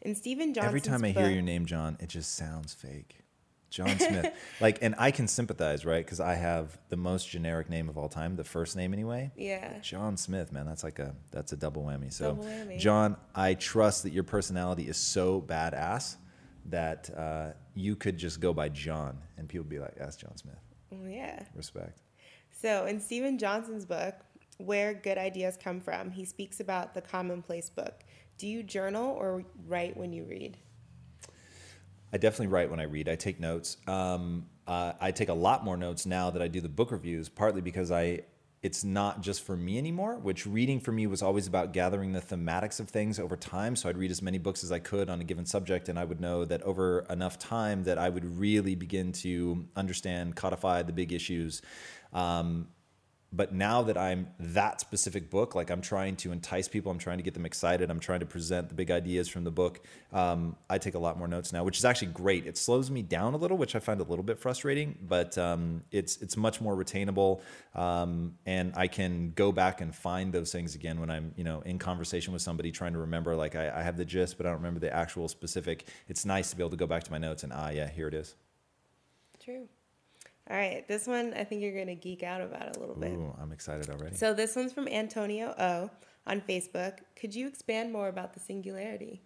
And 0.02 0.18
Steven 0.18 0.54
Johnson. 0.54 0.68
Every 0.68 0.82
time 0.82 1.06
I 1.06 1.12
book, 1.12 1.24
hear 1.24 1.32
your 1.32 1.44
name, 1.44 1.66
John, 1.66 1.96
it 2.00 2.10
just 2.10 2.36
sounds 2.36 2.74
fake. 2.74 3.21
John 3.72 3.98
Smith. 3.98 4.34
like, 4.62 4.80
and 4.82 4.94
I 4.98 5.12
can 5.12 5.28
sympathize, 5.28 5.86
right? 5.86 6.06
Because 6.06 6.20
I 6.20 6.36
have 6.36 6.78
the 6.90 6.98
most 6.98 7.30
generic 7.30 7.70
name 7.70 7.88
of 7.90 7.98
all 7.98 8.10
time, 8.10 8.36
the 8.36 8.44
first 8.44 8.76
name 8.76 8.94
anyway. 8.94 9.32
Yeah. 9.36 9.80
John 9.80 10.18
Smith, 10.18 10.52
man, 10.52 10.68
that's 10.68 10.84
like 10.84 11.00
a 11.00 11.16
that's 11.32 11.54
a 11.54 11.58
double 11.58 11.84
whammy. 11.84 12.14
So, 12.14 12.36
double 12.36 12.44
whammy. 12.44 12.78
John, 12.78 13.16
I 13.34 13.56
trust 13.56 14.04
that 14.04 14.12
your 14.12 14.24
personality 14.24 14.88
is 14.88 14.98
so 14.98 15.42
badass 15.42 16.18
that 16.66 17.10
uh, 17.18 17.52
you 17.74 17.96
could 17.96 18.18
just 18.18 18.40
go 18.40 18.54
by 18.54 18.70
John, 18.70 19.18
and 19.38 19.48
people 19.48 19.66
be 19.66 19.80
like, 19.80 19.96
"That's 19.96 20.18
John 20.18 20.36
Smith." 20.38 20.60
Yeah. 21.08 21.42
Respect. 21.56 22.02
So, 22.52 22.86
in 22.86 23.00
Steven 23.00 23.38
Johnson's 23.38 23.86
book, 23.86 24.16
"Where 24.58 24.94
Good 24.94 25.18
Ideas 25.18 25.58
Come 25.58 25.80
From," 25.80 26.12
he 26.12 26.26
speaks 26.26 26.60
about 26.60 26.94
the 26.94 27.02
commonplace 27.02 27.70
book. 27.70 28.04
Do 28.38 28.48
you 28.48 28.64
journal 28.64 29.16
or 29.16 29.46
write 29.66 29.96
when 29.96 30.12
you 30.12 30.26
read? 30.26 30.58
I 32.14 32.18
definitely 32.18 32.48
write 32.48 32.70
when 32.70 32.80
I 32.80 32.84
read. 32.84 33.08
I 33.08 33.16
take 33.16 33.40
notes. 33.40 33.78
Um, 33.88 34.46
uh, 34.68 34.94
I 35.00 35.12
take 35.12 35.30
a 35.30 35.34
lot 35.34 35.64
more 35.64 35.78
notes 35.78 36.06
now 36.06 36.30
that 36.30 36.42
I 36.42 36.48
do 36.48 36.62
the 36.62 36.70
book 36.70 36.92
reviews, 36.92 37.30
partly 37.30 37.62
because 37.62 37.92
I 37.92 38.22
it's 38.62 38.84
not 38.84 39.22
just 39.22 39.42
for 39.42 39.58
me 39.58 39.80
anymore, 39.80 40.18
which 40.18 40.46
reading 40.46 40.80
for 40.80 40.92
me 40.92 41.08
was 41.08 41.24
always 41.24 41.48
about 41.48 41.74
gathering 41.74 42.12
the 42.12 42.22
thematics 42.22 42.80
of 42.80 42.90
things 42.90 43.18
over 43.18 43.36
time. 43.36 43.76
So 43.76 43.90
I'd 43.90 43.98
read 43.98 44.12
as 44.12 44.22
many 44.22 44.38
books 44.38 44.64
as 44.64 44.72
I 44.72 44.78
could 44.78 45.10
on 45.10 45.20
a 45.20 45.24
given 45.24 45.48
subject, 45.48 45.90
and 45.90 45.98
I 45.98 46.06
would 46.06 46.22
know 46.22 46.46
that 46.46 46.62
over 46.62 47.00
enough 47.10 47.40
time 47.40 47.84
that 47.86 47.98
I 47.98 48.10
would 48.10 48.24
really 48.38 48.76
begin 48.76 49.14
to 49.14 49.66
understand, 49.76 50.36
codify 50.36 50.84
the 50.84 50.94
big 50.94 51.12
issues. 51.12 51.64
Um, 52.14 52.68
but 53.34 53.54
now 53.54 53.82
that 53.84 53.98
I'm 53.98 54.28
that 54.40 54.82
specific 54.82 55.30
book, 55.30 55.56
like 55.56 55.70
I'm 55.70 55.82
trying 55.82 56.18
to 56.18 56.34
entice 56.34 56.68
people, 56.68 56.92
I'm 56.92 56.98
trying 56.98 57.18
to 57.18 57.24
get 57.24 57.34
them 57.34 57.46
excited, 57.46 57.90
I'm 57.90 58.00
trying 58.00 58.20
to 58.20 58.26
present 58.26 58.68
the 58.68 58.76
big 58.76 58.92
ideas 58.92 59.30
from 59.30 59.46
the 59.46 59.52
book. 59.52 59.80
Um, 60.12 60.58
I 60.70 60.78
take 60.78 60.96
a 60.96 61.00
lot 61.00 61.18
more 61.18 61.30
notes 61.30 61.54
now, 61.54 61.64
which 61.64 61.78
is 61.78 61.86
actually 61.86 62.10
great. 62.10 62.46
It 62.46 62.58
slows 62.58 62.92
me 62.92 63.02
down 63.02 63.34
a 63.34 63.38
little, 63.38 63.58
which 63.58 63.74
I 63.76 63.80
find 63.80 64.02
a 64.02 64.04
little 64.04 64.24
bit 64.24 64.38
frustrating, 64.38 64.98
but 65.08 65.38
um, 65.38 65.84
it's 65.92 66.18
it's 66.18 66.36
much 66.36 66.60
more 66.60 66.76
retainable, 66.76 67.40
um, 67.74 68.36
and 68.46 68.74
I 68.76 68.88
can 68.88 69.32
go 69.36 69.54
back 69.54 69.80
and 69.80 69.96
find 69.96 70.34
those 70.34 70.52
things 70.52 70.76
again 70.76 71.00
when 71.00 71.10
I'm 71.10 71.34
you 71.38 71.46
know 71.46 71.62
in 71.62 71.80
conversation 71.80 72.34
with 72.34 72.42
somebody 72.42 72.72
trying 72.72 72.94
to 72.94 73.00
remember. 73.00 73.36
Like 73.36 73.56
I, 73.56 73.80
I 73.80 73.82
have 73.82 73.96
the 73.96 74.06
gist, 74.06 74.36
but 74.36 74.46
I 74.46 74.50
don't 74.50 74.60
remember 74.60 74.82
the 74.82 74.94
actual 74.94 75.30
specific. 75.30 75.88
It's 76.10 76.26
nice 76.26 76.50
to 76.50 76.58
be 76.58 76.64
able 76.64 76.72
to 76.72 76.78
go 76.78 76.88
back 76.88 77.04
to 77.06 77.12
my 77.12 77.18
notes 77.18 77.44
and 77.44 77.54
ah, 77.54 77.70
yeah, 77.70 77.90
here 77.90 78.10
it 78.10 78.14
is. 78.14 78.36
True. 79.44 79.68
All 80.52 80.58
right, 80.58 80.86
this 80.86 81.08
one 81.08 81.34
I 81.34 81.46
think 81.46 81.62
you're 81.62 81.78
gonna 81.78 81.96
geek 81.96 82.24
out 82.24 82.42
about 82.42 82.76
a 82.76 82.80
little 82.80 82.96
bit. 82.96 83.14
Ooh, 83.14 83.34
I'm 83.42 83.54
excited 83.54 83.90
already. 83.90 84.18
So 84.18 84.34
this 84.34 84.54
one's 84.54 84.74
from 84.74 84.90
Antonio 84.90 85.56
O 85.58 85.90
on 86.28 86.42
Facebook. 86.42 86.98
Could 87.16 87.34
you 87.34 87.48
expand 87.48 87.94
more 87.94 88.10
about 88.10 88.34
the 88.34 88.42
singularity? 88.42 89.22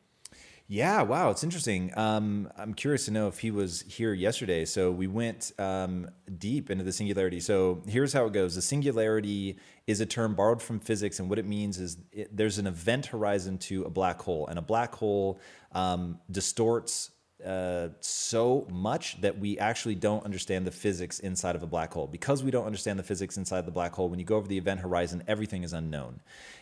Yeah, 0.68 1.02
wow, 1.02 1.32
it's 1.32 1.44
interesting. 1.44 1.92
Um, 1.98 2.52
I'm 2.56 2.76
curious 2.76 3.06
to 3.06 3.12
know 3.12 3.28
if 3.28 3.40
he 3.40 3.50
was 3.50 3.82
here 3.88 4.14
yesterday. 4.14 4.66
So 4.66 4.92
we 4.92 5.08
went 5.08 5.52
um, 5.58 6.10
deep 6.38 6.70
into 6.70 6.84
the 6.84 6.92
singularity. 6.92 7.40
So 7.40 7.82
here's 7.88 8.14
how 8.14 8.28
it 8.28 8.34
goes: 8.34 8.54
the 8.54 8.62
singularity 8.62 9.58
is 9.88 10.02
a 10.02 10.06
term 10.06 10.36
borrowed 10.36 10.62
from 10.62 10.80
physics, 10.80 11.20
and 11.20 11.28
what 11.28 11.40
it 11.40 11.46
means 11.48 11.80
is 11.80 11.98
it, 12.12 12.38
there's 12.38 12.60
an 12.60 12.68
event 12.68 13.08
horizon 13.08 13.58
to 13.60 13.84
a 13.86 13.90
black 13.90 14.22
hole, 14.22 14.46
and 14.46 14.60
a 14.60 14.62
black 14.62 14.94
hole 14.94 15.40
um, 15.72 16.20
distorts 16.30 17.10
uh, 17.44 17.90
so 18.00 18.68
much 18.72 19.20
that 19.22 19.38
we 19.38 19.58
actually 19.60 19.96
don't 19.96 20.24
understand 20.24 20.66
the 20.66 20.72
physics 20.72 21.20
inside 21.20 21.56
of 21.56 21.64
a 21.64 21.68
black 21.68 21.94
hole. 21.94 22.08
Because 22.08 22.44
we 22.44 22.52
don't 22.52 22.66
understand 22.66 23.00
the 23.00 23.04
physics 23.04 23.38
inside 23.38 23.66
the 23.66 23.72
black 23.72 23.94
hole, 23.94 24.10
when 24.10 24.20
you 24.20 24.26
go 24.26 24.38
over 24.38 24.48
the 24.48 24.58
event 24.58 24.80
horizon, 24.80 25.24
everything 25.28 25.64
is 25.64 25.74
unknown. 25.74 26.22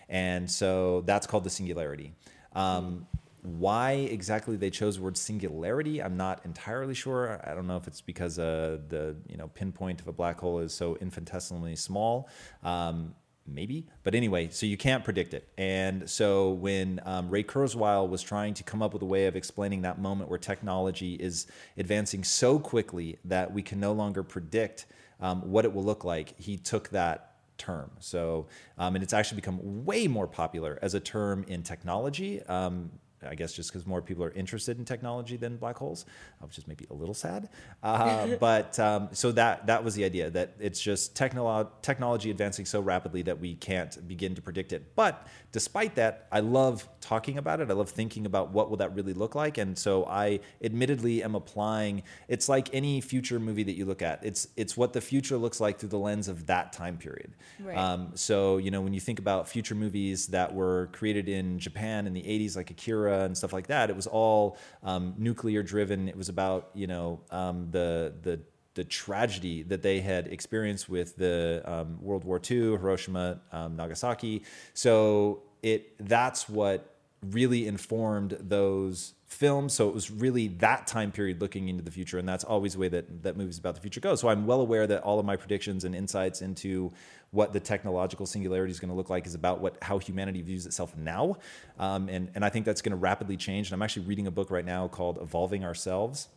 And 0.09 0.49
so 0.49 1.01
that's 1.01 1.27
called 1.27 1.43
the 1.43 1.49
singularity. 1.49 2.13
Um, 2.53 3.07
why 3.43 3.91
exactly 3.91 4.55
they 4.55 4.69
chose 4.69 4.95
the 4.95 5.03
word 5.03 5.17
singularity, 5.17 6.01
I'm 6.01 6.15
not 6.15 6.45
entirely 6.45 6.93
sure. 6.93 7.41
I 7.43 7.53
don't 7.53 7.67
know 7.67 7.75
if 7.75 7.87
it's 7.87 7.99
because 7.99 8.39
uh, 8.39 8.77
the 8.87 9.17
you 9.27 9.35
know 9.35 9.49
pinpoint 9.49 9.99
of 9.99 10.07
a 10.07 10.13
black 10.13 10.39
hole 10.39 10.59
is 10.59 10.73
so 10.73 10.97
infinitesimally 11.01 11.75
small. 11.75 12.29
Um, 12.63 13.13
maybe. 13.45 13.87
But 14.03 14.15
anyway, 14.15 14.49
so 14.49 14.65
you 14.65 14.77
can't 14.77 15.03
predict 15.03 15.33
it. 15.33 15.47
And 15.57 16.09
so 16.09 16.51
when 16.51 16.99
um, 17.05 17.29
Ray 17.29 17.43
Kurzweil 17.43 18.07
was 18.07 18.21
trying 18.21 18.53
to 18.55 18.63
come 18.63 18.81
up 18.81 18.93
with 18.93 19.01
a 19.01 19.05
way 19.05 19.25
of 19.25 19.35
explaining 19.35 19.81
that 19.81 19.99
moment 19.99 20.29
where 20.29 20.39
technology 20.39 21.15
is 21.15 21.47
advancing 21.77 22.23
so 22.23 22.59
quickly 22.59 23.17
that 23.25 23.53
we 23.53 23.61
can 23.61 23.79
no 23.79 23.91
longer 23.91 24.23
predict 24.23 24.85
um, 25.19 25.41
what 25.49 25.65
it 25.65 25.73
will 25.73 25.83
look 25.83 26.03
like, 26.03 26.37
he 26.39 26.57
took 26.57 26.89
that 26.89 27.33
term. 27.57 27.91
So, 27.99 28.47
um, 28.77 28.95
and 28.95 29.03
it's 29.03 29.13
actually 29.13 29.37
become 29.37 29.85
way 29.85 30.07
more 30.07 30.27
popular 30.27 30.79
as 30.81 30.93
a 30.93 30.99
term 30.99 31.45
in 31.47 31.63
technology. 31.63 32.41
Um, 32.43 32.91
I 33.25 33.35
guess 33.35 33.53
just 33.53 33.71
because 33.71 33.85
more 33.85 34.01
people 34.01 34.23
are 34.23 34.31
interested 34.31 34.77
in 34.77 34.85
technology 34.85 35.37
than 35.37 35.57
black 35.57 35.77
holes, 35.77 36.05
uh, 36.41 36.45
which 36.45 36.57
is 36.57 36.67
maybe 36.67 36.85
a 36.89 36.93
little 36.93 37.15
sad. 37.15 37.49
Uh, 37.83 38.37
but 38.39 38.79
um, 38.79 39.09
so 39.11 39.31
that 39.31 39.67
that 39.67 39.83
was 39.83 39.93
the 39.93 40.05
idea 40.05 40.29
that 40.29 40.55
it's 40.59 40.79
just 40.81 41.15
technolo- 41.15 41.69
technology 41.81 42.31
advancing 42.31 42.65
so 42.65 42.79
rapidly 42.79 43.21
that 43.21 43.39
we 43.39 43.55
can't 43.55 44.07
begin 44.07 44.33
to 44.35 44.41
predict 44.41 44.71
it. 44.73 44.95
But 44.95 45.27
despite 45.51 45.95
that, 45.95 46.27
I 46.31 46.39
love 46.39 46.87
talking 47.01 47.37
about 47.37 47.59
it. 47.59 47.69
I 47.69 47.73
love 47.73 47.89
thinking 47.89 48.25
about 48.25 48.51
what 48.51 48.69
will 48.69 48.77
that 48.77 48.95
really 48.95 49.13
look 49.13 49.35
like. 49.35 49.57
And 49.57 49.77
so 49.77 50.05
I 50.05 50.39
admittedly 50.63 51.23
am 51.23 51.35
applying. 51.35 52.03
It's 52.27 52.47
like 52.47 52.73
any 52.73 53.01
future 53.01 53.39
movie 53.39 53.63
that 53.63 53.75
you 53.75 53.85
look 53.85 54.01
at. 54.01 54.23
It's 54.23 54.47
it's 54.55 54.77
what 54.77 54.93
the 54.93 55.01
future 55.01 55.37
looks 55.37 55.59
like 55.59 55.79
through 55.79 55.89
the 55.89 55.99
lens 55.99 56.27
of 56.27 56.47
that 56.47 56.73
time 56.73 56.97
period. 56.97 57.35
Right. 57.59 57.77
Um, 57.77 58.11
so 58.15 58.57
you 58.57 58.71
know 58.71 58.81
when 58.81 58.93
you 58.93 59.01
think 59.01 59.19
about 59.19 59.47
future 59.47 59.75
movies 59.75 60.27
that 60.27 60.53
were 60.53 60.89
created 60.93 61.27
in 61.29 61.59
Japan 61.59 62.07
in 62.07 62.13
the 62.13 62.23
80s, 62.23 62.55
like 62.55 62.71
Akira 62.71 63.12
and 63.21 63.37
stuff 63.37 63.53
like 63.53 63.67
that, 63.67 63.89
it 63.89 63.95
was 63.95 64.07
all 64.07 64.57
um, 64.83 65.13
nuclear 65.17 65.63
driven. 65.63 66.07
It 66.07 66.17
was 66.17 66.29
about 66.29 66.69
you 66.73 66.87
know 66.87 67.21
um, 67.31 67.69
the 67.71 68.13
the 68.21 68.39
the 68.75 68.83
tragedy 68.83 69.63
that 69.63 69.83
they 69.83 70.01
had 70.01 70.27
experienced 70.27 70.89
with 70.89 71.15
the 71.15 71.61
um, 71.65 71.97
World 72.01 72.23
War 72.23 72.41
II, 72.49 72.71
Hiroshima, 72.71 73.39
um, 73.51 73.75
Nagasaki. 73.75 74.43
So 74.73 75.43
it 75.61 75.95
that's 75.99 76.49
what 76.49 76.89
really 77.21 77.67
informed 77.67 78.37
those 78.39 79.13
films. 79.25 79.73
So 79.73 79.89
it 79.89 79.93
was 79.93 80.11
really 80.11 80.47
that 80.59 80.87
time 80.87 81.11
period 81.11 81.41
looking 81.41 81.69
into 81.69 81.83
the 81.83 81.91
future, 81.91 82.17
and 82.19 82.27
that's 82.27 82.43
always 82.43 82.73
the 82.73 82.79
way 82.79 82.89
that 82.89 83.23
that 83.23 83.37
movies 83.37 83.57
about 83.57 83.75
the 83.75 83.81
future 83.81 83.99
go. 83.99 84.15
So 84.15 84.27
I'm 84.27 84.45
well 84.45 84.61
aware 84.61 84.87
that 84.87 85.03
all 85.03 85.19
of 85.19 85.25
my 85.25 85.35
predictions 85.35 85.83
and 85.83 85.95
insights 85.95 86.41
into 86.41 86.91
what 87.33 87.51
the 87.51 87.59
technological 87.59 88.25
singularity 88.27 88.71
is 88.71 88.79
going 88.79 88.89
to 88.89 88.95
look 88.95 89.09
like 89.09 89.25
is 89.25 89.33
about 89.33 89.59
what 89.59 89.75
how 89.81 89.97
humanity 89.97 90.41
views 90.41 90.65
itself 90.65 90.95
now, 90.95 91.35
um, 91.79 92.07
and 92.07 92.29
and 92.35 92.45
I 92.45 92.49
think 92.49 92.65
that's 92.65 92.81
going 92.81 92.91
to 92.91 92.97
rapidly 92.97 93.37
change. 93.37 93.67
And 93.67 93.73
I'm 93.73 93.81
actually 93.81 94.05
reading 94.05 94.27
a 94.27 94.31
book 94.31 94.51
right 94.51 94.65
now 94.65 94.87
called 94.87 95.17
Evolving 95.19 95.65
Ourselves, 95.65 96.29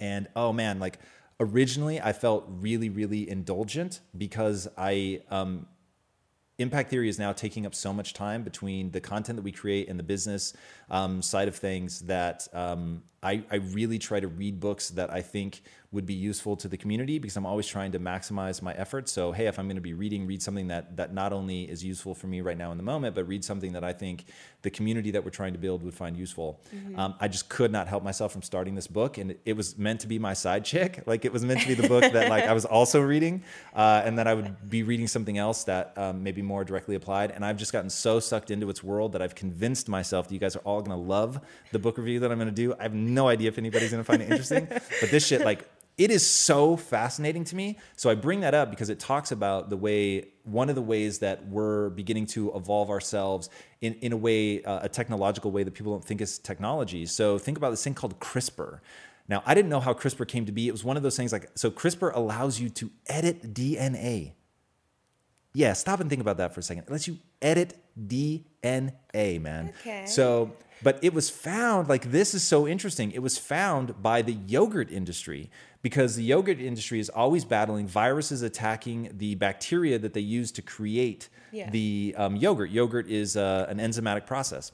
and 0.00 0.26
oh 0.34 0.52
man, 0.52 0.80
like 0.80 0.98
originally 1.40 2.00
I 2.00 2.12
felt 2.12 2.44
really 2.48 2.88
really 2.88 3.30
indulgent 3.30 4.00
because 4.16 4.66
I 4.76 5.22
um, 5.30 5.66
impact 6.58 6.90
theory 6.90 7.08
is 7.08 7.18
now 7.18 7.32
taking 7.32 7.64
up 7.64 7.74
so 7.74 7.92
much 7.92 8.12
time 8.12 8.42
between 8.42 8.90
the 8.90 9.00
content 9.00 9.36
that 9.36 9.42
we 9.42 9.52
create 9.52 9.88
and 9.88 9.98
the 9.98 10.02
business 10.04 10.52
um, 10.90 11.22
side 11.22 11.46
of 11.46 11.54
things 11.54 12.00
that 12.00 12.48
um, 12.52 13.02
I, 13.22 13.44
I, 13.50 13.56
really 13.56 13.98
try 13.98 14.18
to 14.18 14.26
read 14.26 14.58
books 14.58 14.90
that 14.90 15.10
I 15.10 15.22
think 15.22 15.62
would 15.90 16.04
be 16.04 16.14
useful 16.14 16.54
to 16.54 16.68
the 16.68 16.76
community 16.76 17.18
because 17.18 17.36
I'm 17.38 17.46
always 17.46 17.66
trying 17.66 17.92
to 17.92 17.98
maximize 17.98 18.60
my 18.60 18.74
efforts. 18.74 19.10
So, 19.10 19.32
hey, 19.32 19.46
if 19.46 19.58
I'm 19.58 19.66
going 19.66 19.76
to 19.76 19.82
be 19.82 19.94
reading, 19.94 20.26
read 20.26 20.42
something 20.42 20.68
that 20.68 20.98
that 20.98 21.14
not 21.14 21.32
only 21.32 21.62
is 21.62 21.82
useful 21.82 22.14
for 22.14 22.26
me 22.26 22.42
right 22.42 22.58
now 22.58 22.72
in 22.72 22.76
the 22.76 22.82
moment, 22.82 23.14
but 23.14 23.26
read 23.26 23.42
something 23.42 23.72
that 23.72 23.82
I 23.82 23.94
think 23.94 24.26
the 24.60 24.70
community 24.70 25.12
that 25.12 25.24
we're 25.24 25.30
trying 25.30 25.54
to 25.54 25.58
build 25.58 25.82
would 25.82 25.94
find 25.94 26.14
useful. 26.14 26.60
Mm-hmm. 26.74 26.98
Um, 26.98 27.14
I 27.20 27.28
just 27.28 27.48
could 27.48 27.72
not 27.72 27.88
help 27.88 28.02
myself 28.02 28.32
from 28.32 28.42
starting 28.42 28.74
this 28.74 28.86
book, 28.86 29.16
and 29.16 29.34
it, 29.46 29.56
was 29.56 29.78
meant 29.78 30.00
to 30.00 30.06
be 30.06 30.18
my 30.18 30.34
side 30.34 30.64
chick. 30.64 31.02
Like 31.08 31.24
it 31.24 31.32
was 31.32 31.42
meant 31.42 31.60
to 31.62 31.68
be 31.68 31.74
the 31.74 31.88
book 31.88 32.02
that 32.12 32.28
like 32.28 32.44
I 32.44 32.52
was 32.52 32.66
also 32.66 33.00
reading, 33.14 33.42
uh, 33.74 34.02
and 34.04 34.18
then 34.18 34.26
I 34.26 34.34
would 34.34 34.68
be 34.68 34.82
reading 34.82 35.06
something 35.06 35.38
else 35.38 35.64
that 35.64 35.96
um, 35.96 36.22
maybe 36.22 36.42
more 36.42 36.64
directly 36.64 36.96
applied. 36.96 37.30
And 37.30 37.46
I've 37.46 37.56
just 37.56 37.72
gotten 37.72 37.88
so 37.88 38.20
sucked 38.20 38.50
into 38.50 38.68
its 38.68 38.84
world 38.84 39.12
that 39.12 39.22
I've 39.22 39.34
convinced 39.34 39.88
myself 39.88 40.28
that 40.28 40.34
you 40.34 40.40
guys 40.40 40.54
are 40.54 40.60
all 40.60 40.82
going 40.82 40.96
to 40.98 41.02
love 41.02 41.40
the 41.72 41.78
book 41.78 41.96
review 41.96 42.20
that 42.20 42.30
I'm 42.30 42.36
going 42.36 42.48
to 42.48 42.54
do. 42.54 42.74
I 42.78 42.82
have 42.82 42.94
no 42.94 43.26
idea 43.26 43.48
if 43.48 43.56
anybody's 43.56 43.90
going 43.90 44.02
to 44.02 44.04
find 44.04 44.20
it 44.20 44.28
interesting, 44.28 44.66
but 45.00 45.10
this 45.10 45.26
shit 45.26 45.40
like 45.40 45.66
it 45.98 46.12
is 46.12 46.28
so 46.28 46.76
fascinating 46.76 47.42
to 47.44 47.56
me. 47.56 47.76
So 47.96 48.08
I 48.08 48.14
bring 48.14 48.40
that 48.40 48.54
up 48.54 48.70
because 48.70 48.88
it 48.88 49.00
talks 49.00 49.32
about 49.32 49.68
the 49.68 49.76
way 49.76 50.28
one 50.44 50.68
of 50.68 50.76
the 50.76 50.82
ways 50.82 51.18
that 51.18 51.46
we're 51.48 51.90
beginning 51.90 52.26
to 52.26 52.54
evolve 52.54 52.88
ourselves 52.88 53.50
in, 53.80 53.94
in 53.94 54.12
a 54.12 54.16
way, 54.16 54.62
uh, 54.62 54.80
a 54.82 54.88
technological 54.88 55.50
way 55.50 55.64
that 55.64 55.74
people 55.74 55.92
don't 55.92 56.04
think 56.04 56.20
is 56.20 56.38
technology. 56.38 57.04
So 57.04 57.36
think 57.36 57.58
about 57.58 57.70
this 57.70 57.82
thing 57.82 57.94
called 57.94 58.18
CRISPR. 58.20 58.78
Now, 59.28 59.42
I 59.44 59.54
didn't 59.54 59.68
know 59.70 59.80
how 59.80 59.92
CRISPR 59.92 60.26
came 60.26 60.46
to 60.46 60.52
be. 60.52 60.68
It 60.68 60.72
was 60.72 60.84
one 60.84 60.96
of 60.96 61.02
those 61.02 61.16
things 61.16 61.32
like, 61.32 61.50
so 61.56 61.70
CRISPR 61.70 62.14
allows 62.14 62.60
you 62.60 62.70
to 62.70 62.90
edit 63.08 63.52
DNA. 63.52 64.32
Yeah, 65.52 65.72
stop 65.72 65.98
and 65.98 66.08
think 66.08 66.22
about 66.22 66.36
that 66.36 66.54
for 66.54 66.60
a 66.60 66.62
second. 66.62 66.84
It 66.84 66.92
lets 66.92 67.08
you 67.08 67.18
edit 67.42 67.76
DNA, 68.06 68.92
man. 69.40 69.72
Okay. 69.80 70.06
So 70.06 70.52
but 70.82 70.98
it 71.02 71.12
was 71.12 71.30
found 71.30 71.88
like 71.88 72.10
this 72.10 72.34
is 72.34 72.42
so 72.42 72.66
interesting 72.66 73.10
it 73.12 73.20
was 73.20 73.38
found 73.38 74.00
by 74.02 74.22
the 74.22 74.32
yogurt 74.46 74.90
industry 74.90 75.50
because 75.82 76.16
the 76.16 76.24
yogurt 76.24 76.60
industry 76.60 76.98
is 77.00 77.08
always 77.08 77.44
battling 77.44 77.86
viruses 77.86 78.42
attacking 78.42 79.10
the 79.16 79.34
bacteria 79.36 79.98
that 79.98 80.12
they 80.12 80.20
use 80.20 80.50
to 80.52 80.62
create 80.62 81.28
Yeah. 81.52 81.70
the 81.70 82.14
um, 82.18 82.36
yogurt 82.36 82.70
yogurt 82.70 83.08
is 83.08 83.36
uh, 83.36 83.66
an 83.68 83.78
enzymatic 83.78 84.26
process 84.26 84.72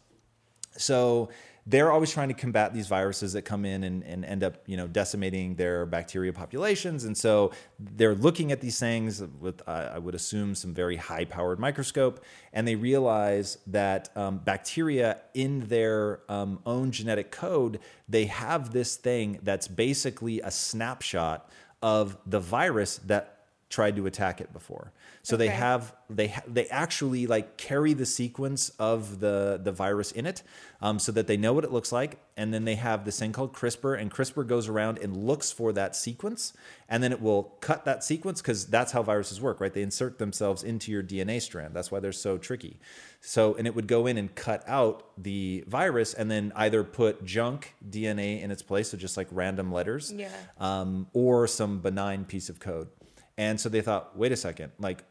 so 0.77 1.29
they're 1.67 1.91
always 1.91 2.11
trying 2.11 2.29
to 2.29 2.35
combat 2.35 2.75
these 2.75 2.89
viruses 2.89 3.33
that 3.33 3.43
come 3.43 3.65
in 3.65 3.85
and, 3.85 4.03
and 4.05 4.25
end 4.25 4.45
up 4.45 4.59
you 4.67 4.77
know 4.77 4.87
decimating 4.87 5.55
their 5.55 5.87
bacteria 5.87 6.33
populations. 6.33 7.05
And 7.05 7.17
so 7.17 7.53
they're 7.79 8.15
looking 8.15 8.53
at 8.53 8.61
these 8.61 8.79
things 8.79 9.23
with 9.41 9.63
uh, 9.67 9.91
i 9.93 9.99
would 9.99 10.15
assume 10.15 10.55
some 10.55 10.73
very 10.75 10.97
high 10.97 11.25
powered 11.25 11.59
microscope 11.59 12.25
and 12.53 12.67
they 12.67 12.75
realize 12.75 13.59
that 13.67 14.11
um, 14.17 14.39
bacteria 14.39 15.21
in 15.35 15.61
their 15.69 16.21
um, 16.29 16.61
own 16.67 16.91
genetic 16.91 17.31
code 17.31 17.81
they 18.09 18.27
have 18.27 18.73
this 18.73 18.97
thing 18.97 19.39
that's 19.43 19.69
basically 19.69 20.41
a 20.41 20.51
snapshot 20.51 21.51
of 21.83 22.17
the 22.27 22.41
virus 22.41 22.99
that 22.99 23.34
tried 23.75 23.97
to 23.97 24.07
attack 24.07 24.41
it 24.41 24.53
before. 24.53 24.93
So 25.23 25.37
they 25.37 25.49
have 25.49 25.93
they 26.09 26.29
ha- 26.29 26.43
they 26.47 26.67
actually 26.67 27.27
like 27.27 27.57
carry 27.57 27.93
the 27.93 28.07
sequence 28.07 28.69
of 28.79 29.19
the 29.19 29.59
the 29.63 29.73
virus 29.73 30.13
in 30.13 30.27
it, 30.27 30.43
um, 30.81 30.99
so 31.01 31.11
that 31.13 31.27
they 31.27 31.37
know 31.37 31.53
what 31.55 31.65
it 31.65 31.73
looks 31.73 31.91
like, 31.91 32.19
and 32.37 32.55
then 32.55 32.65
they 32.65 32.77
have 32.77 33.05
this 33.05 33.19
thing 33.19 33.33
called 33.33 33.53
CRISPR, 33.53 33.99
and 34.01 34.11
CRISPR 34.13 34.47
goes 34.47 34.69
around 34.69 34.99
and 34.99 35.17
looks 35.17 35.51
for 35.51 35.73
that 35.73 35.97
sequence, 35.97 36.53
and 36.89 37.03
then 37.03 37.11
it 37.11 37.21
will 37.21 37.43
cut 37.61 37.85
that 37.87 38.05
sequence 38.05 38.41
because 38.41 38.67
that's 38.67 38.93
how 38.93 39.03
viruses 39.03 39.41
work, 39.41 39.61
right? 39.61 39.73
They 39.73 39.83
insert 39.83 40.19
themselves 40.19 40.63
into 40.63 40.93
your 40.93 41.03
DNA 41.03 41.41
strand. 41.43 41.75
That's 41.75 41.91
why 41.91 41.99
they're 42.01 42.13
so 42.13 42.39
tricky. 42.39 42.79
So 43.23 43.55
and 43.55 43.67
it 43.67 43.75
would 43.75 43.89
go 43.89 44.07
in 44.07 44.19
and 44.19 44.33
cut 44.35 44.63
out 44.69 45.05
the 45.21 45.65
virus, 45.67 46.15
and 46.15 46.31
then 46.31 46.53
either 46.55 46.85
put 46.85 47.25
junk 47.25 47.75
DNA 47.91 48.41
in 48.43 48.51
its 48.53 48.63
place, 48.63 48.91
so 48.91 48.97
just 48.99 49.17
like 49.17 49.27
random 49.33 49.73
letters, 49.73 50.13
Yeah. 50.13 50.29
um, 50.61 51.09
or 51.13 51.47
some 51.49 51.81
benign 51.81 52.25
piece 52.27 52.49
of 52.51 52.61
code. 52.61 52.89
And 53.37 53.61
so 53.61 53.69
they 53.69 53.81
thought, 53.81 54.17
wait 54.17 54.33
a 54.33 54.37
second, 54.37 54.73
like 54.79 55.05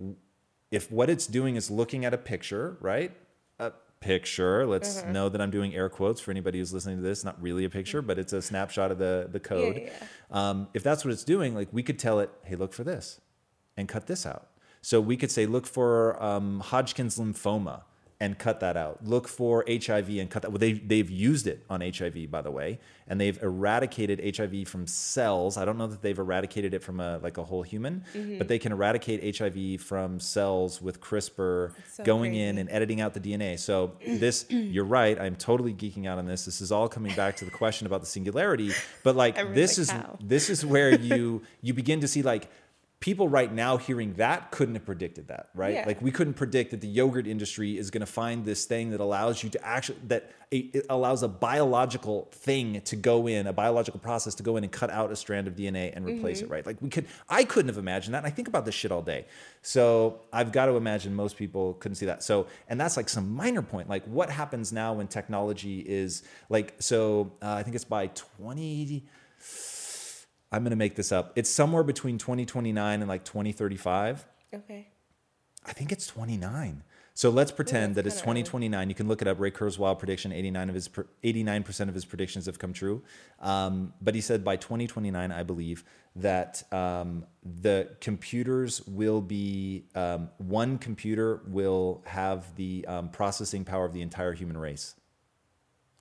if 0.72 0.92
what 0.92 1.10
it's 1.10 1.28
doing 1.28 1.56
is 1.56 1.70
looking 1.70 2.06
at 2.06 2.14
a 2.14 2.18
picture, 2.18 2.78
right? 2.80 3.12
A 3.60 3.72
picture. 4.00 4.66
Let's 4.66 5.02
Uh-huh. 5.02 5.12
know 5.12 5.30
that 5.30 5.42
I'm 5.42 5.52
doing 5.52 5.76
air 5.76 5.90
quotes 5.90 6.20
for 6.22 6.32
anybody 6.32 6.60
who's 6.60 6.74
listening 6.74 6.98
to 6.98 7.04
this. 7.04 7.24
Not 7.24 7.42
really 7.42 7.66
a 7.66 7.70
picture, 7.70 8.02
but 8.02 8.18
it's 8.18 8.34
a 8.34 8.42
snapshot 8.42 8.92
of 8.92 8.98
the 8.98 9.28
the 9.32 9.40
code. 9.40 9.78
yeah, 9.84 9.92
Um, 10.32 10.68
if 10.74 10.84
that's 10.84 11.04
what 11.06 11.12
it's 11.14 11.24
doing, 11.24 11.54
like 11.54 11.68
we 11.72 11.84
could 11.84 12.00
tell 12.00 12.20
it, 12.20 12.30
hey, 12.44 12.56
look 12.56 12.74
for 12.74 12.84
this, 12.84 13.20
and 13.78 13.88
cut 13.88 14.08
this 14.08 14.26
out. 14.26 14.48
So 14.82 15.00
we 15.00 15.16
could 15.16 15.32
say, 15.32 15.46
look 15.46 15.66
for 15.66 16.22
um, 16.22 16.60
Hodgkin's 16.60 17.18
lymphoma 17.18 17.84
and 18.24 18.40
cut 18.40 18.58
that 18.62 18.78
out. 18.78 18.96
Look 19.06 19.28
for 19.28 19.66
HIV 19.68 20.10
and 20.22 20.30
cut 20.30 20.42
that. 20.44 20.52
Well, 20.52 20.60
they 20.60 20.74
they've 20.74 21.10
used 21.10 21.46
it 21.46 21.58
on 21.70 21.82
HIV, 21.82 22.32
by 22.32 22.42
the 22.42 22.52
way, 22.60 22.80
and 23.08 23.20
they've 23.20 23.42
eradicated 23.44 24.18
HIV 24.38 24.68
from 24.68 24.88
cells. 24.88 25.58
I 25.58 25.66
don't 25.66 25.78
know 25.78 25.88
that 25.88 26.02
they've 26.02 26.18
eradicated 26.18 26.74
it 26.74 26.82
from 26.84 27.00
a 27.00 27.18
like 27.18 27.38
a 27.38 27.44
whole 27.44 27.64
human, 27.64 28.04
Mm-hmm. 28.14 28.38
but 28.38 28.48
they 28.48 28.60
can 28.60 28.72
eradicate 28.72 29.20
HIV 29.38 29.82
from 29.82 30.20
cells 30.20 30.82
with 30.82 31.02
CRISPR 31.02 31.72
so 31.92 32.04
going 32.04 32.36
in 32.36 32.58
and 32.58 32.70
editing 32.70 33.02
out 33.02 33.14
the 33.14 33.20
DNA. 33.20 33.60
So 33.60 33.94
this, 34.06 34.46
you're 34.50 34.86
right. 34.86 35.20
I'm 35.20 35.36
totally 35.36 35.74
geeking 35.74 36.08
out 36.08 36.18
on 36.18 36.26
this. 36.26 36.46
This 36.46 36.62
is 36.62 36.72
all 36.72 36.88
coming 36.88 37.14
back 37.16 37.36
to 37.38 37.46
the 37.46 37.52
question 37.52 37.88
about 37.88 38.02
the 38.02 38.08
singularity. 38.08 38.72
But 39.04 39.16
like 39.16 39.36
this 39.54 39.78
like, 39.78 39.82
is 39.84 39.90
how? 39.92 40.18
this 40.22 40.50
is 40.50 40.66
where 40.66 40.92
you 40.98 41.42
you 41.62 41.74
begin 41.74 42.00
to 42.02 42.08
see 42.08 42.22
like 42.22 42.50
people 43.04 43.28
right 43.28 43.52
now 43.54 43.76
hearing 43.76 44.14
that 44.14 44.50
couldn't 44.50 44.76
have 44.76 44.86
predicted 44.86 45.28
that 45.28 45.50
right 45.54 45.74
Yeah. 45.74 45.84
like 45.86 46.02
we 46.02 46.10
couldn't 46.10 46.36
predict 46.36 46.72
that 46.72 46.80
the 46.80 46.88
yogurt 46.88 47.28
industry 47.28 47.78
is 47.78 47.92
going 47.92 48.00
to 48.00 48.06
find 48.22 48.46
this 48.46 48.64
thing 48.64 48.92
that 48.92 49.02
allows 49.02 49.44
you 49.44 49.50
to 49.50 49.60
actually 49.76 49.98
that 50.08 50.32
it 50.52 50.86
allows 50.90 51.22
a 51.22 51.28
biological 51.28 52.30
thing 52.32 52.80
to 52.82 52.96
go 52.96 53.28
in 53.28 53.46
a 53.48 53.52
biological 53.52 54.00
process 54.00 54.36
to 54.36 54.44
go 54.44 54.56
in 54.56 54.64
and 54.64 54.72
cut 54.72 54.90
out 54.90 55.12
a 55.12 55.18
strand 55.18 55.48
of 55.50 55.54
dna 55.54 55.92
and 55.94 56.06
replace 56.06 56.38
Mm-hmm. 56.38 56.46
it 56.46 56.56
right 56.56 56.66
like 56.66 56.78
we 56.82 56.88
could 56.90 57.06
i 57.28 57.44
couldn't 57.44 57.68
have 57.68 57.78
imagined 57.78 58.14
that 58.14 58.20
and 58.20 58.28
i 58.28 58.30
think 58.30 58.48
about 58.48 58.64
this 58.64 58.74
shit 58.76 58.90
all 58.96 59.02
day 59.02 59.26
so 59.62 60.22
i've 60.32 60.54
got 60.54 60.68
to 60.68 60.76
imagine 60.78 61.14
most 61.14 61.36
people 61.36 61.74
couldn't 61.82 61.96
see 61.96 62.06
that 62.06 62.24
so 62.24 62.48
and 62.70 62.80
that's 62.80 62.96
like 62.96 63.10
some 63.10 63.28
minor 63.36 63.62
point 63.62 63.90
like 63.90 64.06
what 64.06 64.30
happens 64.30 64.72
now 64.72 64.94
when 64.94 65.08
technology 65.08 65.80
is 65.86 66.24
like 66.48 66.74
so 66.80 67.30
uh, 67.42 67.52
i 67.60 67.64
think 67.64 67.76
it's 67.76 67.84
by 68.00 68.08
20 68.08 69.04
I'm 70.54 70.64
going 70.64 70.72
to 70.72 70.78
make 70.78 70.96
this 70.96 71.12
up. 71.12 71.34
It's 71.36 71.50
somewhere 71.50 71.84
between 71.84 72.20
2029 72.20 73.02
and 73.02 73.10
like 73.10 73.26
2035. 73.26 74.26
Okay. 74.54 74.88
I 75.66 75.74
think 75.74 75.92
it's 75.92 76.06
29. 76.06 76.84
So 77.16 77.30
let's 77.30 77.52
pretend 77.52 77.96
that's 77.96 78.06
that 78.06 78.08
it's 78.08 78.22
kinda 78.22 78.32
early. 78.32 78.44
2029. 78.44 78.90
You 78.90 78.96
can 78.96 79.08
look 79.08 79.22
it 79.22 79.28
up. 79.28 79.40
Ray 79.40 79.52
Kurzweil 79.52 79.98
prediction: 79.98 80.32
89 80.32 80.70
of 80.70 80.76
his 80.76 80.90
89 81.24 81.64
percent 81.64 81.90
of 81.90 81.94
his 81.94 82.06
predictions 82.06 82.48
have 82.48 82.58
come 82.58 82.74
true. 82.74 83.04
Um, 83.40 83.94
but 84.02 84.16
he 84.16 84.22
said 84.22 84.44
by 84.44 84.56
2029, 84.56 85.32
I 85.32 85.44
believe 85.44 85.84
that 86.16 86.64
um, 86.74 87.26
the 87.44 87.90
computers 88.02 88.82
will 88.88 89.22
be 89.22 89.86
um, 89.94 90.30
one 90.38 90.80
computer 90.80 91.42
will 91.48 92.04
have 92.08 92.56
the 92.56 92.84
um, 92.88 93.10
processing 93.10 93.64
power 93.64 93.86
of 93.86 93.94
the 93.94 94.02
entire 94.02 94.34
human 94.34 94.58
race. 94.58 94.96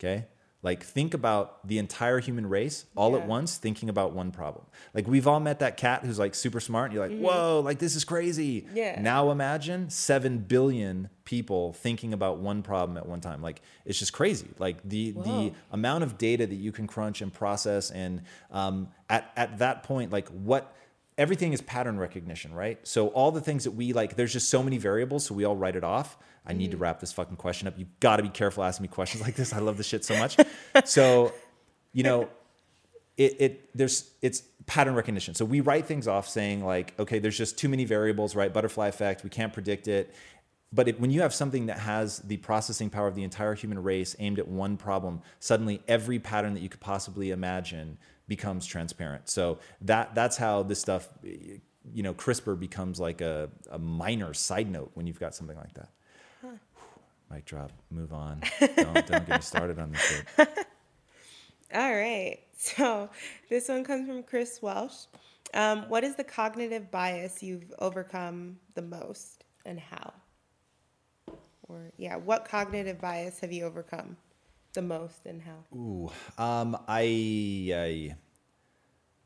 Okay. 0.01 0.27
Like 0.63 0.85
think 0.85 1.13
about 1.13 1.67
the 1.67 1.79
entire 1.79 2.21
human 2.21 2.49
race 2.49 2.87
all 2.95 3.17
at 3.17 3.27
once, 3.27 3.57
thinking 3.57 3.89
about 3.89 4.13
one 4.13 4.31
problem. 4.31 4.65
Like 4.95 5.09
we've 5.09 5.27
all 5.27 5.41
met 5.41 5.59
that 5.59 5.77
cat 5.77 6.05
who's 6.05 6.21
like 6.21 6.37
super 6.37 6.61
smart, 6.61 6.87
and 6.91 6.95
you're 6.95 7.09
like, 7.09 7.19
whoa, 7.19 7.61
like 7.65 7.81
this 7.81 7.97
is 7.97 8.05
crazy. 8.05 8.63
Mm-hmm. 8.63 8.77
Yeah. 8.77 9.01
Now 9.01 9.33
imagine 9.33 9.91
seven 9.91 10.39
billion 10.39 11.09
people 11.25 11.73
thinking 11.73 12.13
about 12.13 12.39
one 12.39 12.63
problem 12.63 12.97
at 12.97 13.07
one 13.07 13.21
time. 13.21 13.43
Like 13.43 13.61
it's 13.85 13.99
just 13.99 14.13
crazy. 14.13 14.51
Like 14.59 14.89
the 14.89 15.11
the 15.11 15.53
amount 15.73 16.05
of 16.05 16.17
data 16.17 16.47
that 16.47 16.55
you 16.55 16.71
can 16.71 16.87
crunch 16.87 17.23
and 17.23 17.33
process, 17.33 17.91
and 17.91 18.23
um, 18.53 18.89
at 19.11 19.33
at 19.37 19.59
that 19.59 19.83
point, 19.83 20.13
like 20.13 20.29
what 20.29 20.77
everything 21.19 21.53
is 21.53 21.61
pattern 21.61 21.99
recognition, 21.99 22.55
right? 22.55 22.79
So 22.87 23.09
all 23.09 23.33
the 23.33 23.41
things 23.41 23.65
that 23.65 23.73
we 23.73 23.93
like, 23.93 24.17
there's 24.17 24.33
just 24.33 24.49
so 24.49 24.63
many 24.63 24.79
variables, 24.79 25.27
so 25.27 25.35
we 25.35 25.45
all 25.45 25.57
write 25.57 25.77
it 25.77 25.85
off. 25.85 26.17
I 26.45 26.53
need 26.53 26.71
to 26.71 26.77
mm-hmm. 26.77 26.83
wrap 26.83 27.01
this 27.01 27.13
fucking 27.13 27.37
question 27.37 27.69
up. 27.69 27.79
You've 27.79 28.01
got 28.01 28.17
to 28.17 28.23
be 28.23 28.29
careful 28.29 28.65
asking 28.65 28.83
me 28.83 28.89
questions 28.89 29.23
like 29.23 29.37
this. 29.37 29.53
I 29.53 29.59
love 29.59 29.77
this 29.77 29.87
shit 29.87 30.05
so 30.05 30.19
much. 30.19 30.37
so, 30.85 31.33
you 31.93 32.03
know, 32.03 32.29
it, 33.17 33.37
it 33.41 33.71
there's 33.77 34.11
it's 34.23 34.43
pattern 34.67 34.95
recognition. 34.95 35.35
So 35.35 35.45
we 35.45 35.61
write 35.61 35.87
things 35.87 36.09
off 36.09 36.29
saying 36.29 36.65
like, 36.65 36.95
okay, 36.99 37.19
there's 37.19 37.39
just 37.39 37.59
too 37.59 37.69
many 37.69 37.85
variables, 37.85 38.35
right? 38.35 38.53
Butterfly 38.53 38.89
effect, 38.89 39.25
we 39.25 39.31
can't 39.31 39.53
predict 39.53 39.89
it. 39.89 40.15
But 40.73 40.89
it, 40.89 41.01
when 41.01 41.11
you 41.11 41.21
have 41.21 41.35
something 41.35 41.67
that 41.67 41.79
has 41.79 42.21
the 42.21 42.39
processing 42.39 42.89
power 42.89 43.07
of 43.07 43.15
the 43.15 43.25
entire 43.25 43.55
human 43.55 43.83
race 43.83 44.17
aimed 44.19 44.39
at 44.39 44.49
one 44.49 44.79
problem, 44.79 45.21
suddenly 45.39 45.83
every 45.87 46.19
pattern 46.19 46.55
that 46.55 46.61
you 46.61 46.71
could 46.71 46.81
possibly 46.81 47.31
imagine 47.31 47.99
becomes 48.27 48.65
transparent. 48.65 49.29
So 49.29 49.59
that 49.83 50.15
that's 50.15 50.39
how 50.39 50.63
this 50.63 50.81
stuff, 50.81 51.09
you 51.23 52.03
know, 52.03 52.15
CRISPR 52.15 52.59
becomes 52.59 52.99
like 52.99 53.21
a, 53.21 53.51
a 53.71 53.79
minor 53.79 54.33
side 54.33 54.71
note 54.71 54.93
when 54.95 55.07
you've 55.07 55.21
got 55.21 55.35
something 55.35 55.57
like 55.57 55.75
that. 55.75 55.91
Mic 57.33 57.47
drop. 57.47 57.73
Move 57.91 58.13
on. 58.13 58.43
don't, 58.61 58.77
don't 58.77 59.27
get 59.27 59.29
me 59.29 59.41
started 59.41 59.79
on 59.79 59.93
this 59.93 60.01
shit. 60.03 60.49
All 61.75 61.95
right. 61.95 62.39
So 62.59 63.09
this 63.49 63.69
one 63.69 63.85
comes 63.85 64.07
from 64.07 64.23
Chris 64.23 64.61
Welsh. 64.61 65.07
Um, 65.55 65.89
what 65.89 66.05
is 66.05 66.15
the 66.17 66.25
cognitive 66.25 66.91
bias 66.91 67.43
you've 67.43 67.73
overcome 67.79 68.59
the 68.75 68.83
most 68.83 69.45
and 69.65 69.81
how? 69.81 70.13
Or, 71.69 71.91
yeah, 71.97 72.17
what 72.17 72.45
cognitive 72.45 73.01
bias 73.01 73.41
have 73.41 73.51
you 73.51 73.65
overcome 73.65 74.17
the 74.75 74.83
most 74.83 75.25
and 75.25 75.41
how? 75.41 75.65
Ooh, 75.75 76.11
um, 76.37 76.77
I, 76.87 77.73
I, 77.75 78.17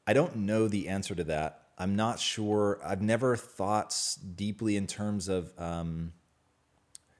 I 0.07 0.12
don't 0.12 0.37
know 0.37 0.69
the 0.69 0.88
answer 0.88 1.14
to 1.16 1.25
that. 1.25 1.62
I'm 1.77 1.97
not 1.97 2.21
sure. 2.21 2.81
I've 2.85 3.03
never 3.03 3.37
thought 3.37 4.16
deeply 4.37 4.77
in 4.77 4.87
terms 4.87 5.29
of, 5.29 5.53
um, 5.59 6.12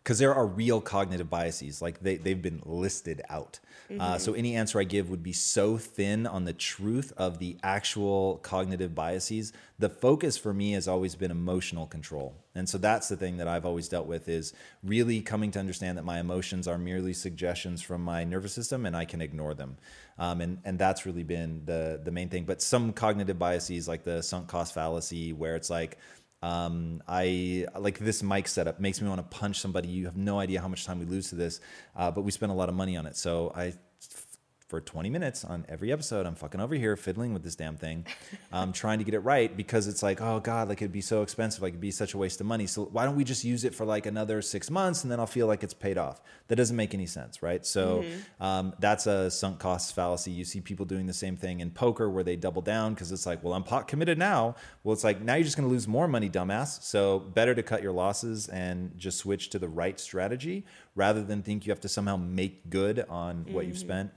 because 0.07 0.21
there 0.21 0.33
are 0.33 0.47
real 0.47 0.81
cognitive 0.81 1.29
biases, 1.29 1.83
like 1.83 2.01
they 2.01 2.14
they've 2.14 2.40
been 2.40 2.62
listed 2.64 3.23
out. 3.29 3.59
Uh, 3.99 4.19
so 4.19 4.35
any 4.35 4.55
answer 4.55 4.79
I 4.81 4.85
give 4.85 5.11
would 5.11 5.23
be 5.23 5.33
so 5.33 5.79
thin 5.79 6.29
on 6.29 6.45
the 6.45 6.53
truth 6.53 7.12
of 7.16 7.38
the 7.38 7.57
actual 7.62 8.38
cognitive 8.38 8.95
biases. 8.95 9.53
The 9.81 9.88
focus 9.88 10.37
for 10.37 10.55
me 10.55 10.73
has 10.73 10.87
always 10.87 11.16
been 11.16 11.33
emotional 11.33 11.87
control, 11.87 12.37
and 12.55 12.69
so 12.69 12.79
that's 12.79 13.09
the 13.09 13.16
thing 13.16 13.38
that 13.38 13.49
I've 13.49 13.66
always 13.66 13.88
dealt 13.88 14.07
with 14.07 14.29
is 14.29 14.53
really 14.85 15.21
coming 15.23 15.51
to 15.51 15.59
understand 15.59 15.99
that 15.99 16.05
my 16.05 16.21
emotions 16.21 16.69
are 16.69 16.79
merely 16.79 17.12
suggestions 17.12 17.83
from 17.83 18.03
my 18.03 18.23
nervous 18.23 18.53
system, 18.53 18.87
and 18.87 18.97
I 18.97 19.07
can 19.07 19.21
ignore 19.21 19.55
them. 19.55 19.77
Um, 20.19 20.40
and 20.40 20.59
and 20.64 20.79
that's 20.79 21.05
really 21.05 21.25
been 21.25 21.62
the 21.64 22.01
the 22.03 22.12
main 22.12 22.29
thing. 22.29 22.45
But 22.45 22.62
some 22.62 22.92
cognitive 22.92 23.40
biases, 23.40 23.88
like 23.88 24.05
the 24.05 24.23
sunk 24.23 24.47
cost 24.47 24.73
fallacy, 24.73 25.33
where 25.33 25.57
it's 25.57 25.69
like 25.69 25.99
um, 26.42 27.03
I 27.09 27.66
like 27.79 27.99
this 27.99 28.22
mic 28.22 28.46
setup 28.49 28.79
makes 28.79 29.01
me 29.01 29.09
want 29.09 29.18
to 29.18 29.37
punch 29.37 29.61
somebody. 29.61 29.88
You 29.88 30.05
have 30.05 30.16
no 30.16 30.38
idea 30.38 30.61
how 30.61 30.68
much 30.68 30.85
time 30.85 30.99
we 30.99 31.07
lose 31.07 31.31
to 31.31 31.35
this, 31.35 31.61
uh, 31.96 32.11
but 32.11 32.22
we 32.22 32.31
spend 32.31 32.53
a 32.53 32.55
lot 32.55 32.68
of 32.68 32.75
money 32.75 32.96
on 32.96 33.07
it. 33.07 33.16
So 33.16 33.53
I, 33.55 33.72
for 34.68 34.81
20 34.81 35.11
minutes 35.11 35.44
on 35.44 35.64
every 35.68 35.92
episode, 35.92 36.26
I'm 36.26 36.35
fucking 36.35 36.61
over 36.61 36.74
here 36.74 36.96
fiddling 36.96 37.33
with 37.33 37.44
this 37.44 37.55
damn 37.55 37.76
thing, 37.76 38.05
um, 38.52 38.72
trying 38.72 38.98
to 38.98 39.05
get 39.05 39.14
it 39.14 39.20
right 39.20 39.57
because 39.57 39.87
it's 39.87 40.02
like, 40.02 40.20
oh 40.20 40.40
God, 40.40 40.68
like 40.68 40.83
it'd 40.83 40.90
be 40.90 41.00
so 41.00 41.22
expensive. 41.22 41.62
Like 41.62 41.70
it'd 41.70 41.81
be 41.81 41.92
such 41.92 42.14
a 42.14 42.18
waste 42.18 42.40
of 42.40 42.46
money. 42.48 42.66
So 42.66 42.87
why 42.87 43.05
don't 43.05 43.14
we 43.14 43.22
just 43.22 43.44
use 43.44 43.64
it 43.64 43.76
for 43.76 43.85
like 43.85 44.07
another 44.07 44.42
six 44.42 44.68
months 44.68 45.05
and 45.05 45.12
then 45.12 45.20
I'll 45.20 45.26
feel 45.26 45.46
like 45.46 45.62
it's 45.62 45.74
paid 45.74 45.98
off? 45.98 46.20
That 46.48 46.57
doesn't 46.57 46.74
make 46.74 46.94
any 46.94 47.07
sense, 47.07 47.44
right? 47.44 47.64
So 47.64 48.05
um, 48.40 48.74
that's 48.81 49.07
a 49.07 49.31
sunk 49.31 49.61
cost 49.61 49.94
fallacy. 49.94 50.33
You 50.33 50.44
see 50.44 50.61
people 50.61 50.85
doing 50.85 51.07
the 51.07 51.12
same 51.12 51.37
thing 51.37 51.61
in 51.61 51.70
poker 51.70 52.11
where 52.11 52.24
they 52.24 52.35
double 52.35 52.62
down 52.62 52.94
because 52.94 53.12
it's 53.12 53.24
like, 53.24 53.44
well, 53.44 53.55
I'm 53.55 53.62
pot 53.62 53.87
committed 53.87 54.18
now. 54.18 54.57
Well, 54.83 54.94
it's 54.94 55.05
like, 55.05 55.20
now 55.22 55.35
you're 55.37 55.44
just 55.44 55.57
going 55.57 55.68
to 55.68 55.72
lose 55.72 55.87
more 55.87 56.09
money, 56.09 56.29
dumbass. 56.29 56.83
So 56.83 57.20
better 57.20 57.55
to 57.55 57.62
cut 57.62 57.85
your 57.85 57.92
losses 57.92 58.48
and 58.48 58.98
just 58.98 59.18
switch 59.18 59.50
to 59.50 59.61
the 59.61 59.68
right 59.68 60.00
strategy 60.00 60.64
rather 60.96 61.22
than 61.22 61.42
think 61.42 61.66
you 61.66 61.70
have 61.70 61.81
to 61.83 61.88
somehow 61.88 62.16
make 62.16 62.68
good 62.68 63.05
on 63.09 63.46
what 63.52 63.66
you've 63.66 63.79
spent. 63.79 64.11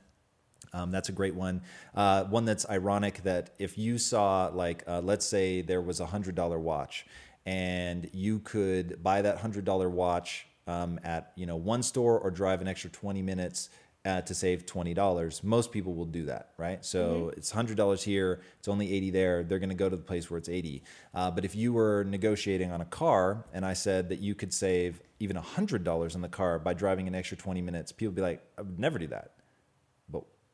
Um, 0.73 0.91
that's 0.91 1.09
a 1.09 1.11
great 1.11 1.35
one. 1.35 1.61
Uh, 1.95 2.25
one 2.25 2.45
that's 2.45 2.69
ironic 2.69 3.23
that 3.23 3.51
if 3.59 3.77
you 3.77 3.97
saw, 3.97 4.47
like, 4.53 4.83
uh, 4.87 5.01
let's 5.01 5.25
say 5.25 5.61
there 5.61 5.81
was 5.81 5.99
a 5.99 6.05
hundred 6.05 6.35
dollar 6.35 6.59
watch, 6.59 7.05
and 7.45 8.09
you 8.13 8.39
could 8.39 9.01
buy 9.01 9.21
that 9.21 9.37
hundred 9.37 9.65
dollar 9.65 9.89
watch 9.89 10.47
um, 10.67 10.99
at 11.03 11.31
you 11.35 11.45
know 11.45 11.55
one 11.55 11.83
store 11.83 12.19
or 12.19 12.31
drive 12.31 12.61
an 12.61 12.67
extra 12.67 12.89
twenty 12.89 13.21
minutes 13.21 13.69
uh, 14.05 14.21
to 14.21 14.33
save 14.35 14.65
twenty 14.65 14.93
dollars. 14.93 15.43
Most 15.43 15.71
people 15.71 15.93
will 15.95 16.05
do 16.05 16.25
that, 16.25 16.51
right? 16.57 16.83
So 16.85 17.31
it's 17.35 17.51
hundred 17.51 17.77
dollars 17.77 18.03
here, 18.03 18.41
it's 18.59 18.67
only 18.67 18.93
eighty 18.93 19.09
there. 19.09 19.43
They're 19.43 19.59
going 19.59 19.69
to 19.69 19.75
go 19.75 19.89
to 19.89 19.95
the 19.95 20.03
place 20.03 20.29
where 20.29 20.37
it's 20.37 20.49
eighty. 20.49 20.83
Uh, 21.13 21.31
but 21.31 21.45
if 21.45 21.55
you 21.55 21.73
were 21.73 22.03
negotiating 22.03 22.71
on 22.71 22.81
a 22.81 22.85
car, 22.85 23.45
and 23.53 23.65
I 23.65 23.73
said 23.73 24.09
that 24.09 24.19
you 24.19 24.35
could 24.35 24.53
save 24.53 25.01
even 25.19 25.35
hundred 25.35 25.83
dollars 25.83 26.15
on 26.15 26.21
the 26.21 26.29
car 26.29 26.59
by 26.59 26.73
driving 26.73 27.07
an 27.07 27.15
extra 27.15 27.37
twenty 27.37 27.61
minutes, 27.61 27.91
people 27.91 28.11
would 28.11 28.15
be 28.15 28.21
like, 28.21 28.41
I 28.57 28.61
would 28.61 28.79
never 28.79 28.99
do 28.99 29.07
that 29.07 29.31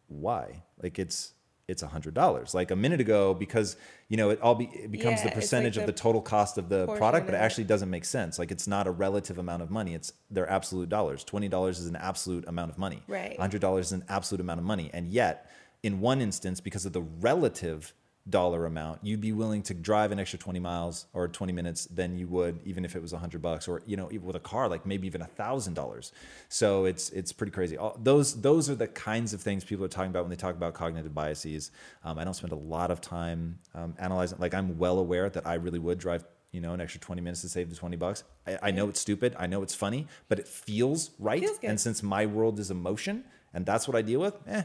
why? 0.07 0.63
Like 0.81 0.99
it's 0.99 1.33
it's 1.67 1.81
a 1.81 1.87
hundred 1.87 2.13
dollars. 2.13 2.53
Like 2.53 2.69
a 2.71 2.75
minute 2.75 3.01
ago, 3.01 3.33
because 3.33 3.75
you 4.07 4.17
know 4.17 4.29
it 4.29 4.39
all 4.41 4.55
be, 4.55 4.65
it 4.65 4.91
becomes 4.91 5.05
Yeah, 5.05 5.09
the 5.09 5.13
it's 5.13 5.25
like 5.25 5.33
percentage 5.35 5.77
of 5.77 5.85
the 5.85 5.91
the 5.91 5.97
total 5.97 6.21
cost 6.21 6.57
of 6.57 6.69
the 6.69 6.85
product, 6.95 7.25
but 7.25 7.33
it 7.33 7.37
it. 7.37 7.41
actually 7.41 7.63
doesn't 7.63 7.89
make 7.89 8.05
sense. 8.05 8.37
Like 8.37 8.51
it's 8.51 8.67
not 8.67 8.85
a 8.87 8.91
relative 8.91 9.37
amount 9.37 9.63
of 9.63 9.71
money. 9.71 9.95
It's 9.95 10.13
their 10.29 10.49
absolute 10.49 10.89
dollars. 10.89 11.23
Twenty 11.23 11.47
dollars 11.47 11.79
is 11.79 11.87
an 11.87 11.95
absolute 11.95 12.47
amount 12.47 12.71
of 12.71 12.77
money. 12.77 13.01
Right. 13.07 13.39
Hundred 13.39 13.61
dollars 13.61 13.87
is 13.87 13.91
an 13.93 14.05
absolute 14.09 14.41
amount 14.41 14.59
of 14.59 14.65
money, 14.65 14.91
and 14.93 15.07
yet 15.09 15.49
in 15.81 16.01
one 16.01 16.21
instance, 16.21 16.61
because 16.61 16.85
of 16.85 16.93
the 16.93 17.01
relative 17.01 17.93
dollar 18.27 18.65
amount, 18.65 18.99
you'd 19.03 19.21
be 19.21 19.31
willing 19.31 19.61
to 19.61 19.73
drive 19.73 20.11
an 20.11 20.19
extra 20.19 20.39
20 20.39 20.59
miles 20.59 21.05
or 21.13 21.27
20 21.27 21.53
minutes 21.53 21.85
than 21.85 22.17
you 22.17 22.27
would 22.27 22.59
even 22.65 22.83
if 22.83 22.95
it 22.95 23.01
was 23.01 23.11
100 23.11 23.41
bucks 23.41 23.67
or 23.67 23.83
you 23.85 23.95
know 23.95 24.09
even 24.11 24.25
with 24.25 24.35
a 24.35 24.39
car 24.39 24.67
like 24.67 24.85
maybe 24.85 25.05
even 25.05 25.21
a 25.21 25.27
thousand 25.27 25.75
dollars. 25.75 26.11
So 26.49 26.85
it's 26.85 27.09
it's 27.11 27.31
pretty 27.31 27.51
crazy. 27.51 27.77
All, 27.77 27.97
those 28.01 28.41
those 28.41 28.69
are 28.69 28.75
the 28.75 28.87
kinds 28.87 29.33
of 29.33 29.41
things 29.41 29.63
people 29.63 29.85
are 29.85 29.89
talking 29.89 30.09
about 30.09 30.23
when 30.23 30.31
they 30.31 30.35
talk 30.35 30.55
about 30.55 30.73
cognitive 30.73 31.13
biases. 31.13 31.71
Um, 32.03 32.17
I 32.17 32.23
don't 32.23 32.33
spend 32.33 32.53
a 32.53 32.57
lot 32.57 32.91
of 32.91 32.99
time 32.99 33.59
um, 33.73 33.95
analyzing. 33.99 34.39
Like 34.39 34.53
I'm 34.53 34.77
well 34.77 34.97
aware 34.97 35.29
that 35.29 35.45
I 35.45 35.55
really 35.55 35.79
would 35.79 35.99
drive 35.99 36.25
you 36.51 36.61
know 36.61 36.73
an 36.73 36.81
extra 36.81 37.01
20 37.01 37.21
minutes 37.21 37.41
to 37.41 37.49
save 37.49 37.69
the 37.69 37.75
20 37.75 37.95
bucks. 37.97 38.23
I, 38.47 38.57
I 38.63 38.71
know 38.71 38.89
it's 38.89 38.99
stupid. 38.99 39.35
I 39.37 39.45
know 39.45 39.61
it's 39.61 39.75
funny, 39.75 40.07
but 40.29 40.39
it 40.39 40.47
feels 40.47 41.11
right. 41.19 41.41
Feels 41.41 41.59
and 41.61 41.79
since 41.79 42.01
my 42.01 42.25
world 42.25 42.59
is 42.59 42.71
emotion 42.71 43.25
and 43.53 43.65
that's 43.65 43.87
what 43.87 43.95
I 43.95 44.01
deal 44.01 44.19
with, 44.19 44.35
eh, 44.47 44.63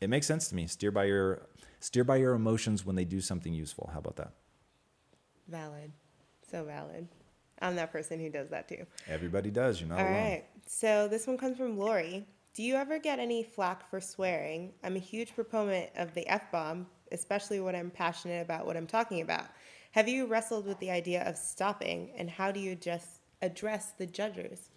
it 0.00 0.10
makes 0.10 0.26
sense 0.26 0.48
to 0.48 0.54
me. 0.54 0.66
Steer 0.66 0.90
by 0.90 1.04
your 1.04 1.47
steer 1.80 2.04
by 2.04 2.16
your 2.16 2.34
emotions 2.34 2.84
when 2.84 2.96
they 2.96 3.04
do 3.04 3.20
something 3.20 3.52
useful. 3.54 3.90
How 3.92 3.98
about 3.98 4.16
that? 4.16 4.32
Valid. 5.48 5.92
So 6.50 6.64
valid. 6.64 7.08
I'm 7.60 7.76
that 7.76 7.92
person 7.92 8.20
who 8.20 8.30
does 8.30 8.48
that 8.50 8.68
too. 8.68 8.86
Everybody 9.08 9.50
does. 9.50 9.80
You're 9.80 9.88
not 9.88 9.98
All 10.00 10.06
alone. 10.06 10.14
right. 10.14 10.44
So 10.66 11.08
this 11.08 11.26
one 11.26 11.38
comes 11.38 11.56
from 11.56 11.76
Lori. 11.78 12.26
Do 12.54 12.62
you 12.62 12.74
ever 12.74 12.98
get 12.98 13.18
any 13.18 13.42
flack 13.42 13.88
for 13.88 14.00
swearing? 14.00 14.72
I'm 14.82 14.96
a 14.96 15.00
huge 15.00 15.34
proponent 15.34 15.90
of 15.96 16.14
the 16.14 16.26
F 16.28 16.50
bomb, 16.50 16.86
especially 17.12 17.60
when 17.60 17.74
I'm 17.74 17.90
passionate 17.90 18.42
about 18.42 18.66
what 18.66 18.76
I'm 18.76 18.86
talking 18.86 19.20
about. 19.20 19.46
Have 19.92 20.08
you 20.08 20.26
wrestled 20.26 20.66
with 20.66 20.78
the 20.78 20.90
idea 20.90 21.22
of 21.28 21.36
stopping 21.36 22.10
and 22.16 22.28
how 22.28 22.52
do 22.52 22.60
you 22.60 22.74
just 22.74 23.20
address 23.42 23.92
the 23.96 24.06
judges? 24.06 24.70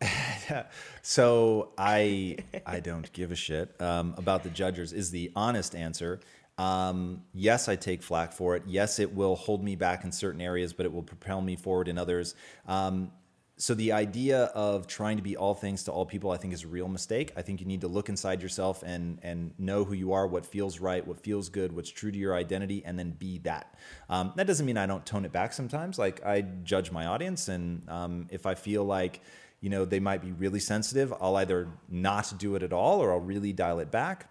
so 1.02 1.72
I 1.76 2.38
I 2.64 2.80
don't 2.80 3.12
give 3.12 3.32
a 3.32 3.36
shit 3.36 3.80
um, 3.80 4.14
about 4.16 4.42
the 4.42 4.50
judges 4.50 4.92
is 4.92 5.10
the 5.10 5.30
honest 5.36 5.74
answer. 5.74 6.20
Um, 6.58 7.22
yes, 7.34 7.68
I 7.68 7.76
take 7.76 8.02
flack 8.02 8.32
for 8.32 8.56
it. 8.56 8.62
Yes, 8.66 8.98
it 8.98 9.14
will 9.14 9.36
hold 9.36 9.62
me 9.62 9.76
back 9.76 10.04
in 10.04 10.12
certain 10.12 10.40
areas, 10.40 10.72
but 10.72 10.86
it 10.86 10.92
will 10.92 11.02
propel 11.02 11.42
me 11.42 11.54
forward 11.54 11.88
in 11.88 11.98
others. 11.98 12.34
Um, 12.66 13.12
so 13.58 13.74
the 13.74 13.92
idea 13.92 14.44
of 14.44 14.86
trying 14.86 15.16
to 15.16 15.22
be 15.22 15.36
all 15.36 15.54
things 15.54 15.84
to 15.84 15.92
all 15.92 16.04
people, 16.04 16.30
I 16.30 16.36
think, 16.36 16.52
is 16.52 16.64
a 16.64 16.68
real 16.68 16.88
mistake. 16.88 17.32
I 17.36 17.42
think 17.42 17.60
you 17.60 17.66
need 17.66 17.80
to 17.80 17.88
look 17.88 18.10
inside 18.10 18.42
yourself 18.42 18.82
and 18.82 19.18
and 19.22 19.52
know 19.58 19.84
who 19.84 19.94
you 19.94 20.12
are, 20.12 20.26
what 20.26 20.44
feels 20.44 20.78
right, 20.78 21.06
what 21.06 21.20
feels 21.20 21.48
good, 21.48 21.72
what's 21.72 21.90
true 21.90 22.12
to 22.12 22.18
your 22.18 22.34
identity, 22.34 22.82
and 22.84 22.98
then 22.98 23.12
be 23.12 23.38
that. 23.38 23.74
Um, 24.10 24.32
that 24.36 24.46
doesn't 24.46 24.66
mean 24.66 24.76
I 24.76 24.86
don't 24.86 25.06
tone 25.06 25.24
it 25.24 25.32
back 25.32 25.54
sometimes. 25.54 25.98
Like 25.98 26.24
I 26.24 26.42
judge 26.42 26.90
my 26.90 27.06
audience, 27.06 27.48
and 27.48 27.88
um, 27.88 28.26
if 28.30 28.44
I 28.44 28.54
feel 28.54 28.84
like 28.84 29.22
you 29.60 29.70
know 29.70 29.86
they 29.86 30.00
might 30.00 30.20
be 30.20 30.32
really 30.32 30.60
sensitive, 30.60 31.14
I'll 31.18 31.36
either 31.36 31.68
not 31.88 32.34
do 32.38 32.56
it 32.56 32.62
at 32.62 32.74
all 32.74 33.00
or 33.00 33.12
I'll 33.12 33.20
really 33.20 33.54
dial 33.54 33.78
it 33.78 33.90
back. 33.90 34.28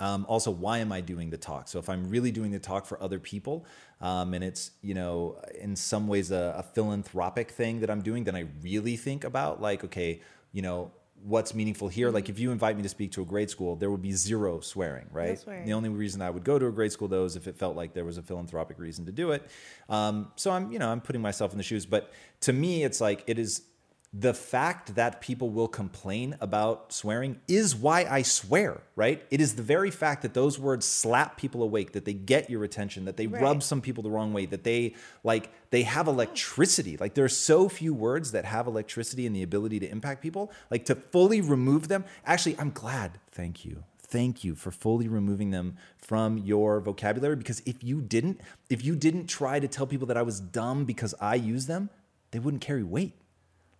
Um, 0.00 0.24
also, 0.28 0.50
why 0.50 0.78
am 0.78 0.90
I 0.92 1.00
doing 1.00 1.30
the 1.30 1.36
talk? 1.36 1.68
So 1.68 1.78
if 1.78 1.88
I'm 1.88 2.08
really 2.08 2.32
doing 2.32 2.50
the 2.50 2.58
talk 2.58 2.86
for 2.86 3.00
other 3.02 3.18
people, 3.18 3.66
um, 4.00 4.34
and 4.34 4.42
it's 4.42 4.72
you 4.82 4.94
know 4.94 5.40
in 5.60 5.76
some 5.76 6.08
ways 6.08 6.30
a, 6.30 6.54
a 6.56 6.62
philanthropic 6.62 7.50
thing 7.50 7.80
that 7.80 7.90
I'm 7.90 8.02
doing, 8.02 8.24
then 8.24 8.34
I 8.34 8.46
really 8.62 8.96
think 8.96 9.24
about 9.24 9.60
like, 9.60 9.84
okay, 9.84 10.20
you 10.52 10.62
know 10.62 10.90
what's 11.22 11.54
meaningful 11.54 11.88
here. 11.88 12.10
Like 12.10 12.28
if 12.28 12.38
you 12.38 12.50
invite 12.50 12.76
me 12.76 12.82
to 12.82 12.88
speak 12.88 13.12
to 13.12 13.22
a 13.22 13.24
grade 13.24 13.50
school, 13.50 13.76
there 13.76 13.90
would 13.90 14.02
be 14.02 14.12
zero 14.12 14.60
swearing, 14.60 15.06
right? 15.12 15.38
swearing. 15.38 15.66
The 15.66 15.74
only 15.74 15.90
reason 15.90 16.22
I 16.22 16.30
would 16.30 16.44
go 16.44 16.58
to 16.58 16.66
a 16.66 16.72
grade 16.72 16.92
school 16.92 17.08
though 17.08 17.24
is 17.24 17.36
if 17.36 17.46
it 17.46 17.56
felt 17.56 17.76
like 17.76 17.92
there 17.92 18.04
was 18.04 18.18
a 18.18 18.22
philanthropic 18.22 18.78
reason 18.78 19.04
to 19.06 19.12
do 19.12 19.32
it. 19.32 19.48
Um, 19.88 20.32
so 20.36 20.50
I'm 20.50 20.72
you 20.72 20.78
know 20.78 20.88
I'm 20.88 21.00
putting 21.00 21.22
myself 21.22 21.52
in 21.52 21.58
the 21.58 21.64
shoes, 21.64 21.86
but 21.86 22.12
to 22.40 22.52
me 22.52 22.84
it's 22.84 23.00
like 23.00 23.24
it 23.26 23.38
is 23.38 23.62
the 24.12 24.34
fact 24.34 24.96
that 24.96 25.20
people 25.20 25.50
will 25.50 25.68
complain 25.68 26.36
about 26.40 26.92
swearing 26.92 27.40
is 27.46 27.76
why 27.76 28.04
I 28.10 28.22
swear, 28.22 28.80
right? 28.96 29.24
It 29.30 29.40
is 29.40 29.54
the 29.54 29.62
very 29.62 29.92
fact 29.92 30.22
that 30.22 30.34
those 30.34 30.58
words 30.58 30.84
slap 30.84 31.36
people 31.36 31.62
awake, 31.62 31.92
that 31.92 32.04
they 32.04 32.14
get 32.14 32.50
your 32.50 32.64
attention, 32.64 33.04
that 33.04 33.16
they 33.16 33.28
Right. 33.28 33.40
rub 33.40 33.62
some 33.62 33.80
people 33.80 34.02
the 34.02 34.10
wrong 34.10 34.32
way, 34.32 34.46
that 34.46 34.64
they 34.64 34.94
like 35.22 35.50
they 35.70 35.82
have 35.84 36.08
electricity. 36.08 36.96
Like 36.96 37.14
there 37.14 37.24
are 37.24 37.28
so 37.28 37.68
few 37.68 37.94
words 37.94 38.32
that 38.32 38.44
have 38.44 38.66
electricity 38.66 39.26
and 39.26 39.36
the 39.36 39.44
ability 39.44 39.78
to 39.78 39.88
impact 39.88 40.22
people. 40.22 40.50
Like 40.72 40.84
to 40.86 40.96
fully 40.96 41.40
remove 41.40 41.86
them. 41.86 42.04
Actually, 42.26 42.56
I'm 42.58 42.72
glad. 42.72 43.20
Thank 43.30 43.64
you. 43.64 43.84
Thank 43.98 44.42
you 44.42 44.56
for 44.56 44.72
fully 44.72 45.06
removing 45.06 45.52
them 45.52 45.76
from 45.98 46.36
your 46.36 46.80
vocabulary 46.80 47.36
because 47.36 47.62
if 47.64 47.84
you 47.84 48.00
didn't, 48.00 48.40
if 48.68 48.84
you 48.84 48.96
didn't 48.96 49.28
try 49.28 49.60
to 49.60 49.68
tell 49.68 49.86
people 49.86 50.08
that 50.08 50.16
I 50.16 50.22
was 50.22 50.40
dumb 50.40 50.84
because 50.84 51.14
I 51.20 51.36
use 51.36 51.66
them, 51.66 51.90
they 52.32 52.40
wouldn't 52.40 52.60
carry 52.60 52.82
weight. 52.82 53.14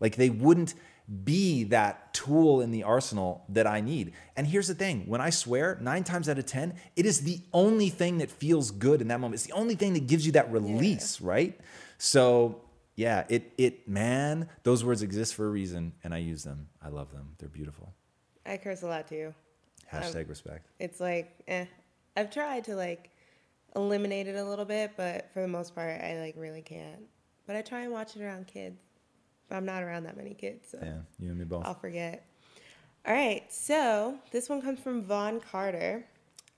Like 0.01 0.17
they 0.17 0.31
wouldn't 0.31 0.75
be 1.25 1.65
that 1.65 2.15
tool 2.15 2.61
in 2.61 2.71
the 2.71 2.85
arsenal 2.85 3.45
that 3.49 3.67
I 3.67 3.81
need. 3.81 4.13
And 4.37 4.47
here's 4.47 4.69
the 4.69 4.75
thing 4.75 5.07
when 5.07 5.21
I 5.21 5.31
swear, 5.31 5.77
nine 5.81 6.05
times 6.05 6.29
out 6.29 6.39
of 6.39 6.47
10, 6.47 6.75
it 6.95 7.05
is 7.05 7.23
the 7.23 7.41
only 7.53 7.89
thing 7.89 8.19
that 8.19 8.31
feels 8.31 8.71
good 8.71 9.01
in 9.01 9.09
that 9.09 9.19
moment. 9.19 9.35
It's 9.41 9.47
the 9.47 9.53
only 9.53 9.75
thing 9.75 9.95
that 9.95 10.07
gives 10.07 10.25
you 10.25 10.33
that 10.33 10.51
release, 10.53 11.21
right? 11.21 11.59
So, 11.99 12.61
yeah, 12.95 13.25
it, 13.29 13.53
it, 13.59 13.89
man, 13.89 14.49
those 14.63 14.85
words 14.85 15.03
exist 15.03 15.35
for 15.35 15.47
a 15.47 15.51
reason 15.51 15.93
and 16.05 16.15
I 16.15 16.19
use 16.19 16.45
them. 16.45 16.69
I 16.81 16.89
love 16.89 17.13
them. 17.13 17.35
They're 17.39 17.49
beautiful. 17.49 17.93
I 18.47 18.57
curse 18.57 18.83
a 18.83 18.87
lot 18.87 19.09
too. 19.09 19.35
Hashtag 19.93 20.29
respect. 20.29 20.69
It's 20.79 21.01
like, 21.01 21.33
eh. 21.49 21.67
I've 22.17 22.31
tried 22.31 22.65
to 22.65 22.77
like 22.77 23.11
eliminate 23.75 24.29
it 24.29 24.37
a 24.37 24.45
little 24.45 24.65
bit, 24.65 24.93
but 24.97 25.31
for 25.33 25.43
the 25.43 25.49
most 25.49 25.75
part, 25.75 26.01
I 26.01 26.21
like 26.21 26.35
really 26.37 26.63
can't. 26.63 27.03
But 27.47 27.57
I 27.57 27.63
try 27.63 27.83
and 27.83 27.93
watch 27.93 28.17
it 28.17 28.23
around 28.23 28.47
kids. 28.47 28.81
I'm 29.51 29.65
not 29.65 29.83
around 29.83 30.05
that 30.05 30.17
many 30.17 30.35
kids, 30.35 30.69
so 30.71 30.79
Yeah, 30.83 30.99
you 31.19 31.31
and 31.31 31.39
me 31.39 31.45
both. 31.45 31.65
I'll 31.65 31.75
forget. 31.75 32.27
All 33.07 33.15
right, 33.15 33.51
so 33.53 34.17
this 34.31 34.49
one 34.49 34.61
comes 34.61 34.81
from 34.81 35.03
Vaughn 35.03 35.41
Carter. 35.41 36.05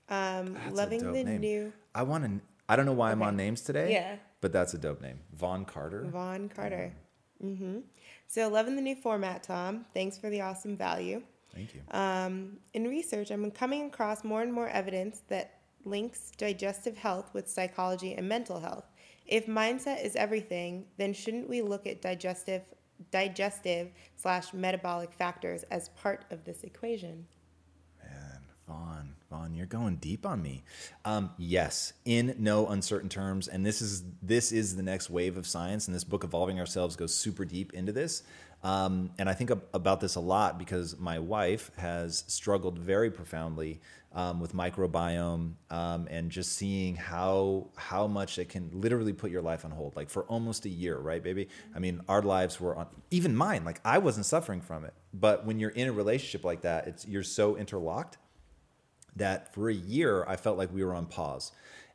Um, 0.09 0.53
That's 0.53 0.75
loving 0.75 1.11
the 1.11 1.23
name. 1.23 1.41
new 1.41 1.73
I 1.95 2.03
want 2.03 2.25
to, 2.25 2.45
I 2.67 2.75
don't 2.75 2.85
know 2.85 2.93
why 2.93 3.11
I'm 3.11 3.21
on 3.21 3.37
names 3.37 3.61
today. 3.61 3.93
Yeah. 3.93 4.17
But 4.41 4.51
that's 4.51 4.73
a 4.73 4.77
dope 4.77 5.01
name. 5.01 5.19
Vaughn 5.33 5.63
Carter. 5.63 6.03
Vaughn 6.03 6.49
Carter. 6.49 6.93
Mm-hmm. 7.41 7.79
So 8.27 8.49
loving 8.49 8.75
the 8.75 8.81
new 8.81 8.95
format, 8.95 9.43
Tom. 9.43 9.85
Thanks 9.93 10.17
for 10.17 10.29
the 10.29 10.41
awesome 10.41 10.75
value. 10.75 11.21
Thank 11.53 11.73
you. 11.75 11.81
Um, 11.91 12.57
in 12.73 12.85
research, 12.87 13.31
I'm 13.31 13.49
coming 13.51 13.85
across 13.85 14.23
more 14.23 14.41
and 14.41 14.51
more 14.51 14.67
evidence 14.67 15.21
that 15.29 15.59
links 15.85 16.31
digestive 16.37 16.97
health 16.97 17.33
with 17.33 17.49
psychology 17.49 18.15
and 18.15 18.27
mental 18.27 18.59
health. 18.59 18.85
If 19.25 19.45
mindset 19.45 20.03
is 20.03 20.15
everything, 20.15 20.85
then 20.97 21.13
shouldn't 21.13 21.49
we 21.49 21.61
look 21.61 21.87
at 21.87 22.01
digestive, 22.01 22.63
digestive 23.11 23.91
slash 24.15 24.53
metabolic 24.53 25.11
factors 25.11 25.63
as 25.63 25.89
part 25.89 26.25
of 26.31 26.43
this 26.45 26.63
equation? 26.63 27.27
Man, 28.03 28.41
Vaughn, 28.67 29.15
Vaughn, 29.29 29.53
you're 29.55 29.65
going 29.65 29.97
deep 29.97 30.25
on 30.25 30.41
me. 30.41 30.63
Um, 31.05 31.31
yes, 31.37 31.93
in 32.05 32.35
no 32.39 32.67
uncertain 32.67 33.09
terms, 33.09 33.47
and 33.47 33.65
this 33.65 33.81
is 33.81 34.03
this 34.21 34.51
is 34.51 34.75
the 34.75 34.83
next 34.83 35.09
wave 35.09 35.37
of 35.37 35.47
science, 35.47 35.87
and 35.87 35.95
this 35.95 36.03
book, 36.03 36.23
Evolving 36.23 36.59
Ourselves, 36.59 36.95
goes 36.95 37.15
super 37.15 37.45
deep 37.45 37.73
into 37.73 37.91
this. 37.91 38.23
Um, 38.63 39.11
and 39.17 39.29
I 39.29 39.33
think 39.33 39.51
ab- 39.51 39.65
about 39.73 39.99
this 39.99 40.15
a 40.15 40.21
lot 40.21 40.57
because 40.57 40.97
my 40.97 41.19
wife 41.19 41.69
has 41.77 42.23
struggled 42.27 42.79
very 42.79 43.11
profoundly 43.11 43.81
um, 44.13 44.39
with 44.39 44.53
microbiome 44.53 45.53
um, 45.69 46.07
and 46.09 46.29
just 46.29 46.53
seeing 46.53 46.95
how 46.95 47.67
how 47.75 48.07
much 48.07 48.37
it 48.37 48.47
can 48.47 48.69
literally 48.71 49.11
put 49.11 49.31
your 49.31 49.41
life 49.41 49.65
on 49.65 49.71
hold, 49.71 49.95
like 49.95 50.09
for 50.09 50.23
almost 50.23 50.65
a 50.65 50.69
year, 50.69 50.97
right, 50.97 51.21
baby? 51.23 51.49
I 51.75 51.79
mean, 51.79 52.01
our 52.07 52.21
lives 52.21 52.61
were 52.61 52.75
on, 52.75 52.87
even 53.11 53.35
mine. 53.35 53.65
Like 53.65 53.81
I 53.83 53.97
wasn't 53.97 54.25
suffering 54.25 54.61
from 54.61 54.85
it, 54.85 54.93
but 55.13 55.45
when 55.45 55.59
you're 55.59 55.71
in 55.71 55.87
a 55.89 55.91
relationship 55.91 56.45
like 56.45 56.61
that, 56.61 56.87
it's 56.87 57.07
you're 57.07 57.23
so 57.23 57.57
interlocked 57.57 58.17
that 59.15 59.53
for 59.53 59.69
a 59.69 59.73
year 59.73 60.23
I 60.27 60.35
felt 60.35 60.57
like 60.57 60.71
we 60.71 60.83
were 60.83 60.93
on 60.93 61.07
pause, 61.07 61.51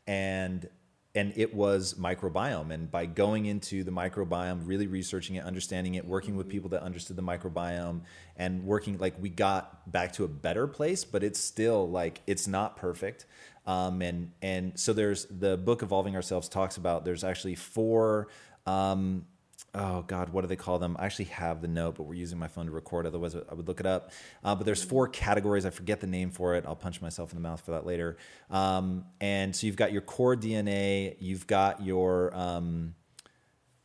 and 0.06 0.68
and 1.14 1.32
it 1.36 1.54
was 1.54 1.94
microbiome. 1.94 2.72
And 2.72 2.90
by 2.90 3.06
going 3.06 3.46
into 3.46 3.82
the 3.82 3.90
microbiome, 3.90 4.60
really 4.66 4.86
researching 4.86 5.36
it, 5.36 5.44
understanding 5.44 5.94
it, 5.94 6.06
working 6.06 6.36
with 6.36 6.48
people 6.48 6.70
that 6.70 6.82
understood 6.82 7.16
the 7.16 7.22
microbiome, 7.22 8.02
and 8.36 8.64
working 8.64 8.98
like 8.98 9.14
we 9.20 9.28
got 9.28 9.90
back 9.90 10.12
to 10.12 10.24
a 10.24 10.28
better 10.28 10.66
place, 10.66 11.04
but 11.04 11.22
it's 11.22 11.40
still 11.40 11.88
like 11.88 12.20
it's 12.26 12.46
not 12.46 12.76
perfect. 12.76 13.26
Um, 13.66 14.00
and 14.02 14.32
and 14.42 14.78
so 14.78 14.92
there's 14.92 15.26
the 15.26 15.56
book 15.56 15.82
Evolving 15.82 16.14
Ourselves 16.14 16.48
talks 16.48 16.76
about 16.76 17.04
there's 17.04 17.24
actually 17.24 17.54
four. 17.54 18.28
Um, 18.66 19.26
oh 19.74 20.02
god 20.02 20.30
what 20.30 20.42
do 20.42 20.46
they 20.46 20.56
call 20.56 20.78
them? 20.78 20.96
I 20.98 21.06
actually 21.06 21.26
have 21.26 21.60
the 21.60 21.68
note 21.68 21.96
but 21.96 22.04
we're 22.04 22.14
using 22.14 22.38
my 22.38 22.48
phone 22.48 22.66
to 22.66 22.72
record 22.72 23.06
otherwise 23.06 23.34
i 23.34 23.54
would 23.54 23.68
look 23.68 23.80
it 23.80 23.86
up. 23.86 24.12
Uh, 24.42 24.54
but 24.54 24.64
there's 24.64 24.82
four 24.82 25.08
categories. 25.08 25.66
I 25.66 25.70
forget 25.70 26.00
the 26.00 26.06
name 26.06 26.30
for 26.30 26.54
it. 26.54 26.64
I'll 26.66 26.76
punch 26.76 27.00
myself 27.02 27.32
in 27.32 27.36
the 27.36 27.42
mouth 27.42 27.60
for 27.60 27.72
that 27.72 27.86
later. 27.86 28.16
Um, 28.50 29.04
and 29.20 29.54
so 29.54 29.66
you've 29.66 29.76
got 29.76 29.92
your 29.92 30.02
core 30.02 30.36
dna 30.36 31.16
you've 31.20 31.46
got 31.46 31.82
your 31.82 32.34
um, 32.36 32.94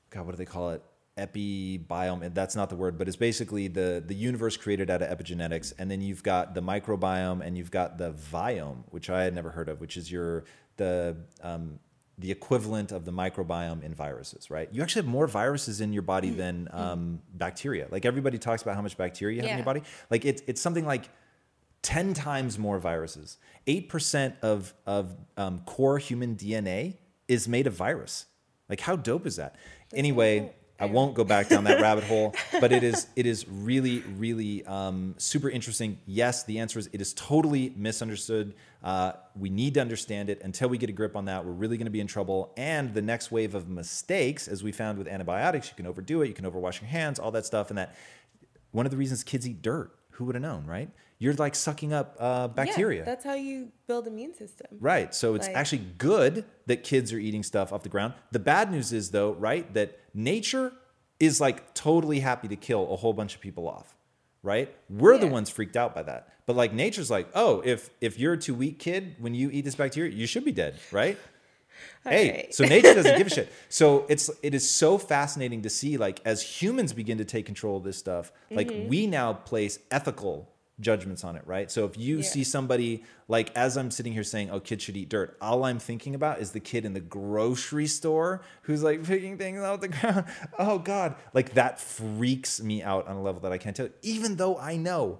god 0.09 0.25
what 0.25 0.31
do 0.31 0.37
they 0.37 0.45
call 0.45 0.71
it? 0.71 0.83
Epibiome. 1.15 2.33
That's 2.33 2.55
not 2.55 2.69
the 2.69 2.75
word 2.75 2.97
but 2.97 3.07
it's 3.07 3.17
basically 3.17 3.67
the 3.67 4.03
the 4.05 4.15
universe 4.15 4.57
created 4.57 4.89
out 4.89 5.01
of 5.01 5.15
epigenetics. 5.15 5.73
And 5.77 5.91
then 5.91 6.01
you've 6.01 6.23
got 6.23 6.55
the 6.55 6.61
microbiome 6.61 7.45
and 7.45 7.57
you've 7.57 7.71
got 7.71 7.97
the 7.97 8.13
viome 8.13 8.83
which 8.89 9.09
i 9.09 9.23
had 9.23 9.35
never 9.35 9.51
heard 9.51 9.69
of 9.69 9.79
which 9.79 9.95
is 9.97 10.11
your 10.11 10.45
the 10.77 11.17
um, 11.41 11.79
the 12.17 12.31
equivalent 12.31 12.91
of 12.91 13.05
the 13.05 13.11
microbiome 13.11 13.83
in 13.83 13.93
viruses, 13.93 14.49
right? 14.49 14.69
You 14.71 14.83
actually 14.83 15.01
have 15.01 15.11
more 15.11 15.27
viruses 15.27 15.81
in 15.81 15.93
your 15.93 16.03
body 16.03 16.29
than 16.29 16.67
um, 16.71 17.19
bacteria. 17.33 17.87
Like 17.89 18.05
everybody 18.05 18.37
talks 18.37 18.61
about 18.61 18.75
how 18.75 18.81
much 18.81 18.97
bacteria 18.97 19.35
you 19.35 19.41
have 19.41 19.51
in 19.51 19.57
your 19.57 19.65
body. 19.65 19.81
Like 20.11 20.23
it's 20.23 20.43
it's 20.45 20.61
something 20.61 20.85
like 20.85 21.09
10 21.83 22.13
times 22.13 22.57
more 22.57 22.79
viruses. 22.79 23.37
8% 23.67 24.33
of, 24.41 24.73
of 24.85 25.15
um, 25.37 25.61
core 25.65 25.99
human 25.99 26.35
DNA 26.35 26.95
is 27.27 27.47
made 27.47 27.67
of 27.67 27.73
virus. 27.73 28.25
Like, 28.69 28.79
how 28.79 28.95
dope 28.95 29.27
is 29.27 29.35
that? 29.35 29.55
Anyway, 29.93 30.53
I 30.79 30.85
won't 30.85 31.13
go 31.13 31.23
back 31.23 31.49
down 31.49 31.65
that 31.65 31.81
rabbit 31.81 32.03
hole, 32.05 32.33
but 32.59 32.71
it 32.71 32.83
is 32.83 33.07
it 33.15 33.25
is 33.25 33.47
really 33.47 33.99
really 34.17 34.65
um, 34.65 35.15
super 35.17 35.49
interesting. 35.49 35.99
Yes, 36.05 36.43
the 36.43 36.59
answer 36.59 36.79
is 36.79 36.89
it 36.91 36.99
is 36.99 37.13
totally 37.13 37.73
misunderstood. 37.77 38.55
Uh, 38.83 39.13
we 39.35 39.49
need 39.49 39.75
to 39.75 39.79
understand 39.81 40.29
it. 40.29 40.41
Until 40.43 40.67
we 40.67 40.77
get 40.77 40.89
a 40.89 40.93
grip 40.93 41.15
on 41.15 41.25
that, 41.25 41.45
we're 41.45 41.53
really 41.53 41.77
going 41.77 41.85
to 41.85 41.91
be 41.91 42.01
in 42.01 42.07
trouble. 42.07 42.53
And 42.57 42.93
the 42.93 43.01
next 43.01 43.31
wave 43.31 43.55
of 43.55 43.69
mistakes, 43.69 44.47
as 44.47 44.61
we 44.61 44.71
found 44.73 44.97
with 44.97 45.07
antibiotics, 45.07 45.69
you 45.69 45.75
can 45.75 45.87
overdo 45.87 46.21
it, 46.21 46.27
you 46.27 46.33
can 46.33 46.45
overwash 46.45 46.81
your 46.81 46.89
hands, 46.89 47.17
all 47.17 47.31
that 47.31 47.45
stuff, 47.45 47.69
and 47.69 47.77
that 47.77 47.95
one 48.71 48.85
of 48.85 48.91
the 48.91 48.97
reasons 48.97 49.23
kids 49.23 49.47
eat 49.47 49.61
dirt. 49.61 49.95
Who 50.17 50.25
would 50.25 50.35
have 50.35 50.43
known, 50.43 50.67
right? 50.67 50.89
You're 51.17 51.33
like 51.33 51.55
sucking 51.55 51.91
up 51.91 52.17
uh, 52.19 52.47
bacteria. 52.49 52.99
Yeah, 52.99 53.05
that's 53.05 53.23
how 53.25 53.33
you 53.33 53.71
build 53.87 54.05
immune 54.05 54.35
system. 54.35 54.67
Right. 54.79 55.15
So 55.15 55.33
it's 55.33 55.47
Like- 55.47 55.55
actually 55.55 55.85
good 55.97 56.45
that 56.67 56.83
kids 56.83 57.11
are 57.13 57.17
eating 57.17 57.41
stuff 57.41 57.73
off 57.73 57.81
the 57.81 57.89
ground. 57.89 58.13
The 58.31 58.39
bad 58.39 58.69
news 58.69 58.93
is 58.93 59.09
though, 59.11 59.31
right, 59.33 59.73
that 59.73 59.97
nature 60.13 60.73
is 61.19 61.39
like 61.41 61.73
totally 61.73 62.19
happy 62.19 62.47
to 62.49 62.55
kill 62.55 62.93
a 62.93 62.97
whole 62.97 63.13
bunch 63.13 63.33
of 63.33 63.41
people 63.41 63.67
off. 63.67 63.95
Right? 64.43 64.75
We're 64.89 65.17
the 65.17 65.27
ones 65.27 65.49
freaked 65.49 65.77
out 65.77 65.95
by 65.95 66.03
that. 66.03 66.32
But 66.45 66.55
like 66.55 66.73
nature's 66.73 67.09
like, 67.11 67.27
"Oh, 67.33 67.61
if 67.65 67.89
if 68.01 68.19
you're 68.19 68.33
a 68.33 68.37
too 68.37 68.53
weak 68.53 68.79
kid 68.79 69.15
when 69.19 69.33
you 69.33 69.49
eat 69.51 69.63
this 69.65 69.75
bacteria, 69.75 70.11
you 70.11 70.27
should 70.27 70.45
be 70.45 70.51
dead, 70.51 70.75
right?" 70.91 71.17
hey, 72.05 72.31
right. 72.31 72.53
so 72.55 72.65
nature 72.65 72.93
doesn't 72.93 73.17
give 73.17 73.27
a 73.27 73.29
shit. 73.29 73.51
So 73.69 74.05
it's 74.09 74.29
it 74.41 74.53
is 74.53 74.69
so 74.69 74.97
fascinating 74.97 75.61
to 75.63 75.69
see 75.69 75.97
like 75.97 76.19
as 76.25 76.41
humans 76.41 76.93
begin 76.93 77.17
to 77.17 77.25
take 77.25 77.45
control 77.45 77.77
of 77.77 77.83
this 77.83 77.97
stuff, 77.97 78.31
like 78.51 78.67
Mm-hmm. 78.71 78.87
we 78.87 79.07
now 79.07 79.33
place 79.33 79.79
ethical 79.89 80.49
judgments 80.79 81.23
on 81.23 81.35
it, 81.35 81.43
right? 81.45 81.71
So 81.71 81.85
if 81.85 81.97
you 81.97 82.17
Yeah. 82.17 82.23
see 82.23 82.43
somebody 82.43 83.03
like 83.27 83.55
as 83.55 83.77
I'm 83.77 83.89
sitting 83.89 84.11
here 84.13 84.23
saying, 84.23 84.49
"Oh, 84.51 84.59
kids 84.59 84.83
should 84.83 84.97
eat 84.97 85.07
dirt," 85.09 85.37
all 85.41 85.63
I'm 85.63 85.79
thinking 85.79 86.13
about 86.13 86.39
is 86.39 86.51
the 86.51 86.59
kid 86.59 86.83
in 86.85 86.93
the 86.93 86.99
grocery 86.99 87.87
store 87.87 88.41
who's 88.63 88.83
like 88.83 89.03
picking 89.03 89.37
things 89.37 89.59
out 89.59 89.81
the 89.81 89.87
ground. 89.97 90.25
Oh 90.59 90.79
God, 90.79 91.15
like 91.33 91.53
that 91.53 91.79
freaks 91.79 92.61
me 92.61 92.83
out 92.83 93.07
on 93.07 93.15
a 93.15 93.21
level 93.21 93.39
that 93.41 93.51
I 93.53 93.57
can't 93.57 93.75
tell. 93.75 93.85
you. 93.87 93.93
Even 94.01 94.35
though 94.35 94.57
I 94.57 94.75
know 94.77 95.19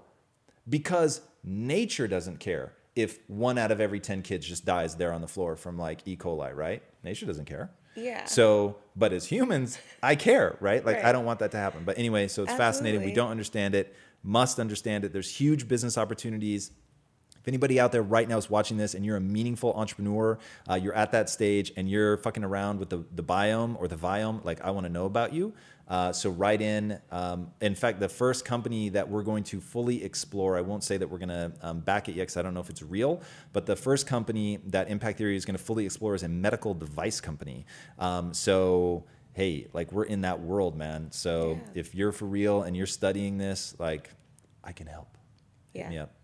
because 0.68 1.20
nature 1.42 2.08
doesn't 2.08 2.40
care 2.40 2.72
if 2.96 3.18
one 3.28 3.58
out 3.58 3.70
of 3.72 3.80
every 3.80 4.00
10 4.00 4.22
kids 4.22 4.46
just 4.46 4.64
dies 4.64 4.96
there 4.96 5.12
on 5.12 5.20
the 5.20 5.28
floor 5.28 5.56
from 5.56 5.76
like 5.78 6.00
E. 6.06 6.16
coli, 6.16 6.54
right? 6.54 6.82
Nature 7.02 7.26
doesn't 7.26 7.46
care. 7.46 7.70
Yeah. 7.96 8.24
So, 8.24 8.76
but 8.96 9.12
as 9.12 9.26
humans, 9.26 9.78
I 10.02 10.16
care, 10.16 10.56
right? 10.60 10.84
Like, 10.84 11.04
I 11.04 11.12
don't 11.12 11.24
want 11.24 11.40
that 11.40 11.52
to 11.52 11.58
happen. 11.58 11.84
But 11.84 11.98
anyway, 11.98 12.28
so 12.28 12.42
it's 12.42 12.52
fascinating. 12.54 13.04
We 13.04 13.12
don't 13.12 13.30
understand 13.30 13.74
it, 13.74 13.94
must 14.22 14.58
understand 14.58 15.04
it. 15.04 15.12
There's 15.12 15.30
huge 15.30 15.68
business 15.68 15.96
opportunities. 15.96 16.72
If 17.40 17.48
anybody 17.48 17.78
out 17.78 17.92
there 17.92 18.02
right 18.02 18.28
now 18.28 18.38
is 18.38 18.48
watching 18.48 18.78
this 18.78 18.94
and 18.94 19.04
you're 19.04 19.18
a 19.18 19.20
meaningful 19.20 19.74
entrepreneur, 19.74 20.38
uh, 20.68 20.74
you're 20.74 20.94
at 20.94 21.12
that 21.12 21.28
stage 21.28 21.72
and 21.76 21.88
you're 21.88 22.16
fucking 22.16 22.42
around 22.42 22.78
with 22.78 22.88
the, 22.88 23.04
the 23.14 23.22
biome 23.22 23.78
or 23.78 23.86
the 23.86 23.96
viome, 23.96 24.42
like 24.44 24.62
I 24.62 24.70
want 24.70 24.86
to 24.86 24.92
know 24.92 25.04
about 25.04 25.32
you. 25.34 25.52
Uh, 25.86 26.12
so 26.12 26.30
write 26.30 26.62
in. 26.62 26.98
Um, 27.10 27.50
in 27.60 27.74
fact, 27.74 28.00
the 28.00 28.08
first 28.08 28.44
company 28.44 28.88
that 28.90 29.08
we're 29.08 29.22
going 29.22 29.44
to 29.44 29.60
fully 29.60 30.02
explore, 30.02 30.56
I 30.56 30.62
won't 30.62 30.82
say 30.82 30.96
that 30.96 31.08
we're 31.08 31.18
going 31.18 31.28
to 31.28 31.52
um, 31.62 31.80
back 31.80 32.08
it 32.08 32.12
yet 32.16 32.22
because 32.22 32.36
I 32.38 32.42
don't 32.42 32.54
know 32.54 32.60
if 32.60 32.70
it's 32.70 32.82
real, 32.82 33.20
but 33.52 33.66
the 33.66 33.76
first 33.76 34.06
company 34.06 34.58
that 34.68 34.88
Impact 34.88 35.18
Theory 35.18 35.36
is 35.36 35.44
going 35.44 35.56
to 35.56 35.62
fully 35.62 35.84
explore 35.84 36.14
is 36.14 36.22
a 36.22 36.28
medical 36.28 36.72
device 36.74 37.20
company. 37.20 37.66
Um, 37.98 38.32
so 38.32 39.04
hey, 39.34 39.66
like 39.72 39.90
we're 39.92 40.04
in 40.04 40.20
that 40.22 40.40
world, 40.40 40.76
man. 40.76 41.10
So 41.10 41.58
Yeah. 41.60 41.80
if 41.80 41.94
you're 41.94 42.12
for 42.12 42.24
real 42.26 42.62
and 42.62 42.76
you're 42.76 42.86
studying 42.86 43.36
this, 43.36 43.74
like 43.78 44.10
I 44.62 44.72
can 44.72 44.86
help. 44.86 45.18
Yeah. 45.74 45.90
Yep. 45.90 46.14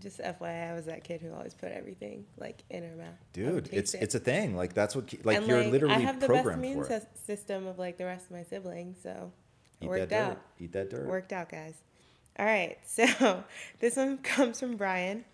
Just 0.00 0.18
FYI, 0.20 0.70
I 0.70 0.74
was 0.74 0.86
that 0.86 1.04
kid 1.04 1.20
who 1.20 1.32
always 1.32 1.54
put 1.54 1.72
everything 1.72 2.24
like 2.36 2.62
in 2.70 2.82
her 2.82 2.96
mouth. 2.96 3.14
Dude 3.32 3.68
it's 3.72 3.94
it. 3.94 4.02
it's 4.02 4.14
a 4.14 4.20
thing 4.20 4.56
like 4.56 4.74
that's 4.74 4.94
what 4.94 5.12
like 5.24 5.38
And, 5.38 5.46
you're 5.46 5.62
like, 5.62 5.72
literally 5.72 5.94
I 5.94 5.98
have 6.00 6.20
the 6.20 6.28
best 6.28 6.48
immune 6.48 6.84
for 6.84 6.92
it 6.92 7.08
system 7.26 7.66
of 7.66 7.78
like 7.78 7.96
the 7.98 8.04
rest 8.04 8.26
of 8.26 8.32
my 8.32 8.42
siblings, 8.44 8.98
so 9.02 9.32
it 9.80 9.84
eat 9.84 9.88
worked 9.88 10.10
that 10.10 10.22
out. 10.22 10.30
dirt 10.34 10.42
eat 10.60 10.72
that 10.72 10.90
dirt 10.90 11.06
Worked 11.06 11.32
out, 11.32 11.48
guys. 11.50 11.74
All 12.38 12.46
right, 12.46 12.76
so 12.86 13.44
this 13.80 13.96
one 13.96 14.18
comes 14.18 14.60
from 14.60 14.76
Brian. 14.76 15.24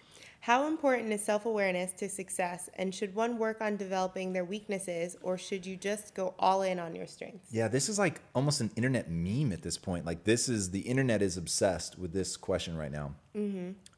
How 0.44 0.66
important 0.66 1.10
is 1.10 1.24
self 1.24 1.46
awareness 1.46 1.92
to 1.92 2.06
success, 2.06 2.68
and 2.74 2.94
should 2.94 3.14
one 3.14 3.38
work 3.38 3.62
on 3.62 3.78
developing 3.78 4.34
their 4.34 4.44
weaknesses, 4.44 5.16
or 5.22 5.38
should 5.38 5.64
you 5.64 5.74
just 5.74 6.14
go 6.14 6.34
all 6.38 6.60
in 6.60 6.78
on 6.78 6.94
your 6.94 7.06
strengths? 7.06 7.48
yeah 7.50 7.66
this 7.66 7.88
is 7.88 7.98
like 7.98 8.20
almost 8.34 8.60
an 8.60 8.70
internet 8.76 9.10
meme 9.10 9.52
at 9.52 9.62
this 9.62 9.78
point. 9.78 10.04
Like 10.04 10.24
this 10.24 10.50
is 10.50 10.70
the 10.70 10.80
internet 10.80 11.22
is 11.22 11.38
obsessed 11.38 11.98
with 11.98 12.12
this 12.12 12.36
question 12.36 12.76
right 12.76 12.92
now. 12.92 13.14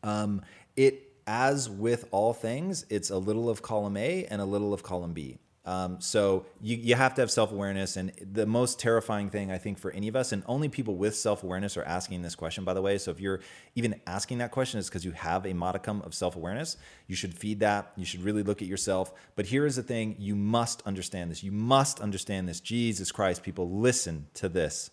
Um, 0.05 0.43
it 0.77 1.03
as 1.27 1.69
with 1.69 2.07
all 2.13 2.33
things 2.33 2.87
it's 2.91 3.11
a 3.11 3.19
little 3.19 3.51
of 3.51 3.61
column 3.61 3.97
a 3.97 4.25
and 4.27 4.41
a 4.41 4.45
little 4.45 4.73
of 4.73 4.85
column 4.85 5.13
b 5.13 5.39
um, 5.67 6.01
so 6.01 6.47
you, 6.63 6.77
you 6.77 6.95
have 6.95 7.15
to 7.15 7.21
have 7.21 7.31
self-awareness 7.31 7.97
and 7.97 8.13
the 8.21 8.47
most 8.47 8.81
terrifying 8.81 9.29
thing 9.29 9.51
i 9.51 9.59
think 9.59 9.79
for 9.79 9.91
any 9.91 10.09
of 10.09 10.17
us 10.17 10.33
and 10.33 10.43
only 10.47 10.69
people 10.69 10.97
with 10.97 11.17
self-awareness 11.17 11.77
are 11.77 11.85
asking 11.85 12.23
this 12.23 12.35
question 12.35 12.65
by 12.65 12.75
the 12.75 12.83
way. 12.83 12.99
So 12.99 13.11
if 13.11 13.21
you're 13.21 13.41
even 13.75 14.01
asking 14.07 14.39
that 14.39 14.51
question 14.51 14.79
it's 14.79 14.89
because 14.89 15.05
you 15.05 15.13
have 15.13 15.47
a 15.47 15.55
modicum 15.55 16.03
of 16.03 16.15
self-awareness. 16.15 16.77
You 17.07 17.17
should 17.17 17.35
feed 17.35 17.61
that. 17.61 17.93
You 17.97 18.05
should 18.05 18.23
really 18.23 18.43
look 18.43 18.63
at 18.63 18.69
yourself. 18.69 19.13
But 19.35 19.47
here 19.47 19.67
is 19.67 19.77
the 19.77 19.83
thing. 19.83 20.17
You 20.19 20.37
must 20.37 20.83
understand 20.83 21.31
this. 21.31 21.43
You 21.43 21.53
must 21.53 22.01
understand 22.01 22.49
this. 22.49 22.61
Jesus 22.61 23.11
christ 23.11 23.43
people 23.43 23.71
listen 23.71 24.27
to 24.35 24.49
this. 24.49 24.91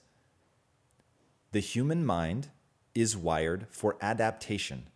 The 1.51 1.59
human 1.59 2.05
mind 2.05 2.49
is 2.95 3.17
wired 3.17 3.67
for 3.69 3.97
adaptation. 4.01 4.87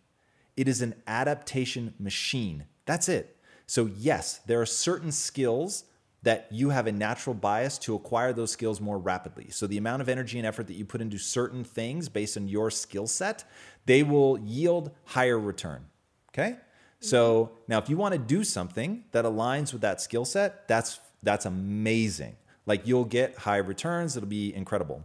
It 0.56 0.66
is 0.66 0.82
an 0.82 0.94
adaptation 1.06 1.94
machine. 1.98 2.64
That's 2.86 3.08
it. 3.08 3.36
So, 3.68 3.90
yes, 3.98 4.40
there 4.46 4.60
are 4.62 4.66
certain 4.66 5.12
skills 5.12 5.84
that 6.22 6.48
you 6.50 6.70
have 6.70 6.86
a 6.86 6.92
natural 6.92 7.34
bias 7.34 7.76
to 7.78 7.94
acquire 7.94 8.32
those 8.32 8.50
skills 8.50 8.80
more 8.80 8.98
rapidly. 8.98 9.50
So, 9.50 9.66
the 9.66 9.76
amount 9.76 10.00
of 10.00 10.08
energy 10.08 10.38
and 10.38 10.46
effort 10.46 10.66
that 10.68 10.74
you 10.74 10.86
put 10.86 11.02
into 11.02 11.18
certain 11.18 11.64
things 11.64 12.08
based 12.08 12.38
on 12.38 12.48
your 12.48 12.70
skill 12.70 13.06
set, 13.06 13.44
they 13.84 14.02
will 14.02 14.38
yield 14.38 14.90
higher 15.04 15.38
return. 15.38 15.84
Okay? 16.30 16.56
So, 17.00 17.52
now 17.68 17.78
if 17.78 17.90
you 17.90 17.96
want 17.96 18.14
to 18.14 18.18
do 18.18 18.42
something 18.42 19.04
that 19.12 19.26
aligns 19.26 19.72
with 19.72 19.82
that 19.82 20.00
skill 20.00 20.24
set, 20.24 20.66
that's 20.66 20.98
that's 21.22 21.44
amazing. 21.44 22.36
Like 22.64 22.86
you'll 22.86 23.04
get 23.04 23.36
high 23.36 23.58
returns, 23.58 24.16
it'll 24.16 24.28
be 24.28 24.54
incredible. 24.54 25.04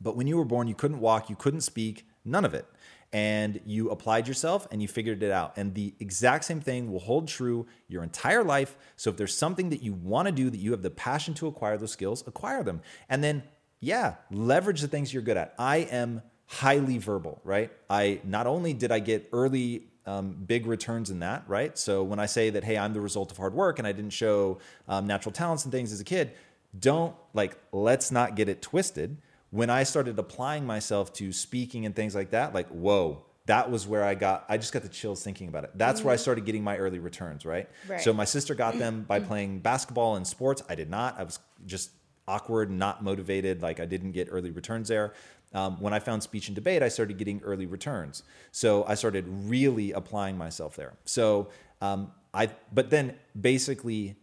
But 0.00 0.14
when 0.14 0.26
you 0.26 0.36
were 0.36 0.44
born, 0.44 0.68
you 0.68 0.74
couldn't 0.74 1.00
walk, 1.00 1.30
you 1.30 1.36
couldn't 1.36 1.62
speak, 1.62 2.06
none 2.24 2.44
of 2.44 2.54
it. 2.54 2.66
And 3.12 3.60
you 3.64 3.88
applied 3.90 4.28
yourself 4.28 4.68
and 4.70 4.82
you 4.82 4.88
figured 4.88 5.22
it 5.22 5.30
out. 5.30 5.56
And 5.56 5.74
the 5.74 5.94
exact 5.98 6.44
same 6.44 6.60
thing 6.60 6.92
will 6.92 7.00
hold 7.00 7.26
true 7.26 7.66
your 7.88 8.02
entire 8.02 8.44
life. 8.44 8.76
So 8.96 9.08
if 9.08 9.16
there's 9.16 9.34
something 9.34 9.70
that 9.70 9.82
you 9.82 9.94
want 9.94 10.26
to 10.26 10.32
do 10.32 10.50
that 10.50 10.58
you 10.58 10.72
have 10.72 10.82
the 10.82 10.90
passion 10.90 11.32
to 11.34 11.46
acquire 11.46 11.78
those 11.78 11.92
skills, 11.92 12.22
acquire 12.26 12.62
them. 12.62 12.82
And 13.08 13.24
then, 13.24 13.44
yeah, 13.80 14.16
leverage 14.30 14.82
the 14.82 14.88
things 14.88 15.12
you're 15.14 15.22
good 15.22 15.38
at. 15.38 15.54
I 15.58 15.78
am 15.78 16.20
highly 16.46 16.98
verbal, 16.98 17.40
right? 17.44 17.72
I 17.88 18.20
not 18.24 18.46
only 18.46 18.74
did 18.74 18.92
I 18.92 18.98
get 18.98 19.28
early 19.32 19.84
um, 20.06 20.32
big 20.46 20.66
returns 20.66 21.10
in 21.10 21.20
that, 21.20 21.44
right? 21.46 21.76
So 21.76 22.02
when 22.02 22.18
I 22.18 22.26
say 22.26 22.50
that, 22.50 22.64
hey, 22.64 22.78
I'm 22.78 22.94
the 22.94 23.00
result 23.00 23.30
of 23.30 23.36
hard 23.36 23.52
work 23.52 23.78
and 23.78 23.86
I 23.86 23.92
didn't 23.92 24.12
show 24.12 24.58
um, 24.88 25.06
natural 25.06 25.32
talents 25.32 25.64
and 25.64 25.72
things 25.72 25.92
as 25.92 26.00
a 26.00 26.04
kid, 26.04 26.32
don't 26.78 27.14
like, 27.34 27.58
let's 27.72 28.10
not 28.10 28.34
get 28.34 28.48
it 28.48 28.62
twisted. 28.62 29.18
When 29.50 29.70
I 29.70 29.82
started 29.82 30.18
applying 30.18 30.66
myself 30.66 31.12
to 31.14 31.32
speaking 31.32 31.86
and 31.86 31.96
things 31.96 32.14
like 32.14 32.30
that, 32.30 32.54
like, 32.54 32.68
whoa, 32.68 33.24
that 33.46 33.70
was 33.70 33.86
where 33.86 34.04
I 34.04 34.14
got, 34.14 34.44
I 34.48 34.58
just 34.58 34.74
got 34.74 34.82
the 34.82 34.90
chills 34.90 35.22
thinking 35.22 35.48
about 35.48 35.64
it. 35.64 35.70
That's 35.74 36.02
where 36.02 36.12
I 36.12 36.16
started 36.16 36.44
getting 36.44 36.62
my 36.62 36.76
early 36.76 36.98
returns, 36.98 37.46
right? 37.46 37.66
Right. 37.88 38.00
So 38.00 38.12
my 38.12 38.26
sister 38.26 38.54
got 38.54 38.78
them 38.78 39.02
by 39.08 39.20
playing 39.20 39.60
basketball 39.60 40.16
and 40.16 40.26
sports. 40.26 40.62
I 40.68 40.74
did 40.74 40.90
not. 40.90 41.18
I 41.18 41.22
was 41.22 41.38
just 41.64 41.90
awkward, 42.26 42.70
not 42.70 43.02
motivated. 43.02 43.62
Like 43.62 43.80
I 43.80 43.86
didn't 43.86 44.12
get 44.12 44.28
early 44.30 44.50
returns 44.50 44.88
there. 44.88 45.14
Um, 45.54 45.80
when 45.80 45.94
I 45.94 45.98
found 45.98 46.22
speech 46.22 46.48
and 46.48 46.54
debate, 46.54 46.82
I 46.82 46.88
started 46.88 47.16
getting 47.16 47.40
early 47.42 47.64
returns. 47.64 48.22
So 48.52 48.84
I 48.86 48.94
started 48.94 49.24
really 49.26 49.92
applying 49.92 50.36
myself 50.36 50.76
there. 50.76 50.98
So 51.06 51.48
um, 51.80 52.12
I, 52.34 52.50
but 52.70 52.90
then 52.90 53.14
basically 53.40 54.16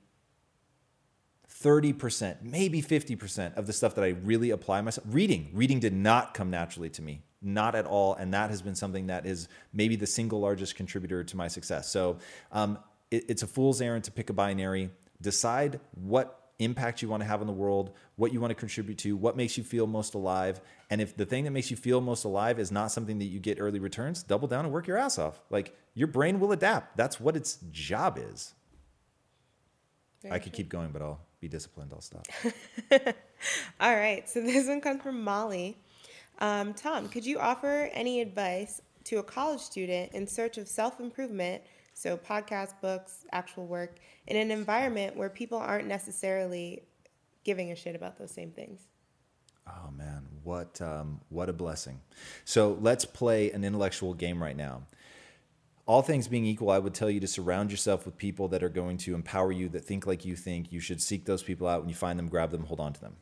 30%, 1.65 2.43
maybe 2.43 2.79
50% 2.79 3.57
of 3.57 3.65
the 3.65 3.73
stuff 3.73 3.95
that 3.95 4.03
I 4.03 4.09
really 4.09 4.51
apply 4.51 4.81
myself. 4.81 5.07
Reading, 5.09 5.49
reading 5.51 5.79
did 5.79 5.93
not 5.93 6.35
come 6.35 6.51
naturally 6.51 6.91
to 6.91 7.01
me, 7.01 7.23
not 7.41 7.73
at 7.73 7.87
all, 7.87 8.13
and 8.13 8.31
that 8.35 8.51
has 8.51 8.61
been 8.61 8.75
something 8.75 9.07
that 9.07 9.25
is 9.25 9.47
maybe 9.73 9.95
the 9.95 10.05
single 10.05 10.39
largest 10.39 10.75
contributor 10.75 11.23
to 11.23 11.35
my 11.35 11.47
success. 11.47 11.89
So 11.89 12.19
um, 12.51 12.77
it, 13.09 13.25
it's 13.29 13.41
a 13.41 13.47
fool's 13.47 13.81
errand 13.81 14.03
to 14.03 14.11
pick 14.11 14.29
a 14.29 14.33
binary. 14.33 14.91
Decide 15.19 15.79
what 15.95 16.51
impact 16.59 17.01
you 17.01 17.09
want 17.09 17.23
to 17.23 17.27
have 17.27 17.41
on 17.41 17.47
the 17.47 17.53
world, 17.53 17.93
what 18.15 18.31
you 18.31 18.39
want 18.39 18.51
to 18.51 18.55
contribute 18.55 18.99
to, 18.99 19.17
what 19.17 19.35
makes 19.35 19.57
you 19.57 19.63
feel 19.63 19.87
most 19.87 20.13
alive, 20.13 20.61
and 20.91 21.01
if 21.01 21.17
the 21.17 21.25
thing 21.25 21.45
that 21.45 21.51
makes 21.51 21.71
you 21.71 21.77
feel 21.77 21.99
most 21.99 22.25
alive 22.25 22.59
is 22.59 22.71
not 22.71 22.91
something 22.91 23.17
that 23.17 23.25
you 23.25 23.39
get 23.39 23.59
early 23.59 23.79
returns, 23.79 24.21
double 24.21 24.47
down 24.47 24.65
and 24.65 24.73
work 24.73 24.85
your 24.85 24.97
ass 24.97 25.17
off. 25.17 25.41
Like 25.49 25.75
your 25.95 26.07
brain 26.07 26.39
will 26.39 26.51
adapt. 26.51 26.95
That's 26.95 27.19
what 27.19 27.35
its 27.35 27.57
job 27.71 28.19
is. 28.21 28.53
I 30.29 30.39
could 30.39 30.53
keep 30.53 30.69
going, 30.69 30.91
but 30.91 31.01
I'll 31.01 31.21
be 31.45 31.49
disciplined. 31.49 31.91
I'll 31.93 32.01
stop. 32.01 32.27
All 33.79 33.95
right, 33.95 34.27
so 34.27 34.41
this 34.41 34.67
one 34.67 34.81
comes 34.81 35.01
from 35.01 35.23
Molly. 35.23 35.77
Um, 36.39 36.73
Tom, 36.73 37.07
could 37.07 37.25
you 37.25 37.39
offer 37.39 37.89
any 37.93 38.19
advice 38.19 38.81
to 39.05 39.19
a 39.19 39.23
college 39.23 39.61
student 39.61 40.11
in 40.13 40.27
search 40.27 40.57
of 40.57 40.67
self 40.67 40.99
improvement, 40.99 41.61
so 41.93 42.17
podcasts, 42.17 42.73
books, 42.81 43.25
actual 43.31 43.67
work, 43.67 43.97
in 44.27 44.35
an 44.37 44.49
environment 44.51 45.15
where 45.15 45.29
people 45.29 45.57
aren't 45.57 45.87
necessarily 45.87 46.81
giving 47.43 47.71
a 47.71 47.75
shit 47.75 47.95
about 47.95 48.17
those 48.17 48.31
same 48.31 48.51
things? 48.51 48.81
Oh 49.67 49.91
man, 49.91 50.27
what 50.43 50.81
um, 50.81 51.21
what 51.29 51.47
a 51.47 51.53
blessing! 51.53 52.01
So 52.43 52.77
let's 52.81 53.05
play 53.05 53.51
an 53.51 53.63
intellectual 53.63 54.15
game 54.15 54.41
right 54.41 54.57
now. 54.57 54.83
All 55.87 56.01
things 56.01 56.27
being 56.27 56.45
equal, 56.45 56.71
I 56.71 56.79
would 56.79 56.95
tell 56.95 57.09
you 57.09 57.19
to 57.19 57.27
surround 57.27 57.69
yourself 57.69 58.05
with 58.05 58.17
people 58.17 58.47
that 58.47 58.63
are 58.63 58.69
going 58.69 58.97
to 58.97 59.13
empower 59.13 59.51
you, 59.51 59.69
that 59.69 59.85
think 59.85 60.07
like 60.07 60.25
you 60.25 60.35
think. 60.35 60.71
You 60.71 60.79
should 60.79 61.01
seek 61.01 61.25
those 61.25 61.43
people 61.43 61.67
out. 61.67 61.81
When 61.81 61.89
you 61.89 61.95
find 61.95 62.17
them, 62.17 62.27
grab 62.27 62.49
them, 62.49 62.65
hold 62.65 62.79
on 62.79 62.93
to 62.93 63.01
them. 63.01 63.17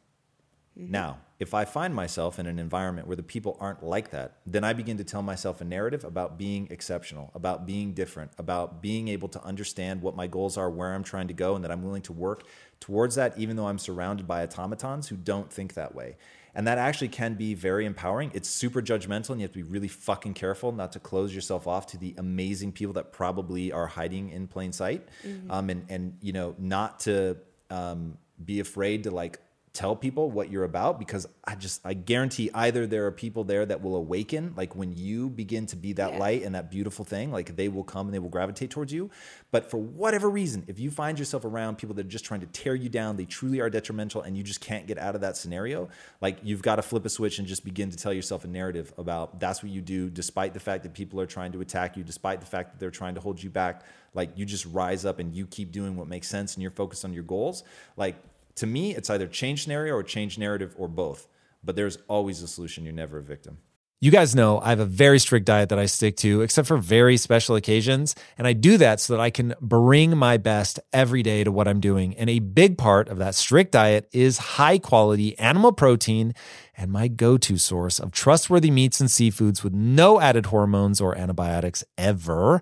Mm-hmm. 0.80 0.92
Now, 0.92 1.20
if 1.40 1.54
I 1.54 1.66
find 1.66 1.94
myself 1.94 2.40
in 2.40 2.46
an 2.46 2.58
environment 2.58 3.06
where 3.06 3.18
the 3.18 3.22
people 3.22 3.58
aren't 3.60 3.84
like 3.84 4.12
that, 4.12 4.38
then 4.46 4.64
I 4.64 4.72
begin 4.74 4.98
to 4.98 5.04
tell 5.04 5.22
myself 5.22 5.60
a 5.62 5.66
narrative 5.66 6.04
about 6.04 6.38
being 6.38 6.68
exceptional, 6.72 7.32
about 7.36 7.66
being 7.66 7.94
different, 7.94 8.32
about 8.38 8.82
being 8.82 9.10
able 9.10 9.28
to 9.30 9.44
understand 9.44 10.02
what 10.02 10.16
my 10.16 10.26
goals 10.26 10.58
are, 10.58 10.70
where 10.70 10.94
I'm 10.94 11.04
trying 11.04 11.28
to 11.28 11.34
go, 11.34 11.56
and 11.56 11.64
that 11.64 11.72
I'm 11.72 11.84
willing 11.84 12.02
to 12.04 12.14
work 12.14 12.44
towards 12.80 13.16
that, 13.16 13.38
even 13.38 13.56
though 13.56 13.68
I'm 13.68 13.78
surrounded 13.78 14.26
by 14.26 14.42
automatons 14.42 15.10
who 15.10 15.18
don't 15.18 15.52
think 15.52 15.74
that 15.74 15.94
way. 15.94 16.16
And 16.56 16.68
that 16.68 16.78
actually 16.78 17.08
can 17.08 17.34
be 17.34 17.56
very 17.56 17.86
empowering. 17.86 18.32
It's 18.34 18.48
super 18.48 18.82
judgmental, 18.82 19.32
and 19.32 19.42
you 19.42 19.46
have 19.46 19.54
to 19.54 19.58
be 19.58 19.64
really 19.64 19.88
fucking 19.88 20.36
careful 20.36 20.72
not 20.72 20.92
to 20.92 21.00
close 21.00 21.34
yourself 21.34 21.68
off 21.68 21.88
to 21.88 21.98
the 21.98 22.14
amazing 22.18 22.72
people 22.74 22.94
that 22.94 23.12
probably 23.12 23.72
are 23.72 23.88
hiding 23.88 24.30
in 24.30 24.48
plain 24.48 24.72
sight, 24.72 25.08
mm-hmm. 25.26 25.50
um, 25.50 25.70
and 25.70 25.86
and 25.90 26.18
you 26.22 26.32
know 26.32 26.56
not 26.60 27.00
to 27.02 27.38
um, 27.72 28.18
be 28.44 28.60
afraid 28.60 29.04
to 29.06 29.12
like 29.12 29.40
tell 29.74 29.96
people 29.96 30.30
what 30.30 30.52
you're 30.52 30.66
about 30.66 31.00
because 31.00 31.26
I 31.44 31.56
just 31.56 31.82
I 31.84 31.96
guarantee 31.96 32.52
either 32.54 32.86
there 32.86 33.08
are 33.08 33.12
people 33.12 33.44
there 33.44 33.66
that 33.66 33.82
will 33.82 33.96
awaken 33.96 34.54
like 34.56 34.76
when 34.76 34.94
you 34.94 35.32
begin 35.32 35.66
to 35.68 35.76
be 35.76 35.94
that 35.94 36.14
yeah. 36.14 36.20
light 36.20 36.44
and 36.44 36.54
that 36.54 36.70
beautiful 36.70 37.04
thing 37.04 37.32
like 37.32 37.56
they 37.56 37.70
will 37.70 37.84
come 37.84 38.06
and 38.06 38.14
they 38.14 38.20
will 38.20 38.30
gravitate 38.30 38.70
towards 38.70 38.94
you. 38.94 39.10
But 39.50 39.72
for 39.72 39.78
whatever 39.78 40.30
reason 40.30 40.64
if 40.68 40.80
you 40.80 40.92
find 40.92 41.18
yourself 41.18 41.44
around 41.44 41.80
people 41.80 41.96
that 41.96 42.06
are 42.06 42.10
just 42.10 42.24
trying 42.24 42.42
to 42.42 42.46
tear 42.48 42.76
you 42.76 42.88
down 42.88 43.18
they 43.18 43.26
truly 43.26 43.62
are 43.62 43.70
detrimental 43.70 44.22
and 44.22 44.38
you 44.38 44.44
just 44.44 44.62
can't 44.62 44.86
get 44.86 45.00
out 45.00 45.16
of 45.16 45.22
that 45.22 45.38
scenario 45.38 45.90
like 46.22 46.38
you've 46.44 46.62
got 46.62 46.76
to 46.76 46.84
flip 46.84 47.04
a 47.04 47.10
switch 47.10 47.40
and 47.40 47.48
just 47.48 47.66
begin 47.66 47.90
to 47.90 47.98
tell 47.98 48.14
yourself 48.14 48.44
a 48.46 48.48
narrative 48.48 48.94
about 49.00 49.40
that's 49.40 49.64
what 49.64 49.72
you 49.72 49.82
do 49.82 50.08
despite 50.08 50.54
the 50.54 50.60
fact 50.60 50.84
that 50.84 50.94
people 50.94 51.20
are 51.20 51.26
trying 51.26 51.52
to 51.52 51.62
attack 51.62 51.98
you 51.98 52.04
despite 52.04 52.42
the 52.42 52.46
fact 52.46 52.72
that 52.72 52.80
they're 52.80 52.92
trying 52.92 53.16
to 53.16 53.22
hold 53.22 53.42
you 53.42 53.50
back. 53.50 53.82
Like 54.14 54.30
you 54.36 54.46
just 54.46 54.68
rise 54.68 55.06
up 55.06 55.18
and 55.18 55.34
you 55.34 55.48
keep 55.48 55.72
doing 55.72 55.96
what 55.96 56.08
makes 56.08 56.28
sense 56.28 56.54
and 56.54 56.62
you're 56.62 56.72
focused 56.72 57.04
on 57.04 57.14
your 57.14 57.24
goals. 57.24 57.64
Like 57.98 58.16
to 58.56 58.68
me, 58.68 58.96
it's 58.96 59.10
either 59.10 59.28
change 59.28 59.64
scenario 59.64 59.94
or 59.94 60.04
change 60.04 60.38
narrative 60.38 60.76
or 60.78 60.88
both. 60.88 61.28
But 61.64 61.76
there's 61.76 61.98
always 62.08 62.42
a 62.42 62.48
solution. 62.48 62.84
You're 62.84 62.94
never 62.94 63.20
a 63.20 63.24
victim. 63.24 63.58
You 64.04 64.12
guys 64.12 64.36
know 64.36 64.60
I 64.60 64.72
have 64.72 64.82
a 64.82 64.86
very 64.86 65.18
strict 65.18 65.46
diet 65.46 65.70
that 65.70 65.80
I 65.80 65.86
stick 65.86 66.18
to, 66.18 66.42
except 66.42 66.68
for 66.68 66.76
very 66.76 67.16
special 67.16 67.56
occasions. 67.56 68.16
And 68.38 68.46
I 68.46 68.52
do 68.52 68.78
that 68.78 69.00
so 69.00 69.14
that 69.14 69.22
I 69.22 69.30
can 69.30 69.54
bring 69.62 70.18
my 70.18 70.36
best 70.36 70.78
every 70.92 71.24
day 71.24 71.46
to 71.46 71.54
what 71.54 71.70
I'm 71.70 71.80
doing. 71.80 72.14
And 72.16 72.30
a 72.30 72.40
big 72.40 72.78
part 72.78 73.08
of 73.08 73.18
that 73.20 73.34
strict 73.34 73.72
diet 73.72 74.10
is 74.12 74.40
high 74.40 74.78
quality 74.78 75.40
animal 75.40 75.72
protein 75.72 76.34
and 76.76 76.92
my 76.92 77.08
go 77.08 77.38
to 77.38 77.58
source 77.58 77.98
of 77.98 78.12
trustworthy 78.12 78.72
meats 78.72 79.00
and 79.00 79.10
seafoods 79.10 79.64
with 79.64 79.72
no 79.72 80.20
added 80.20 80.48
hormones 80.48 81.00
or 81.00 81.18
antibiotics 81.18 81.86
ever 81.98 82.62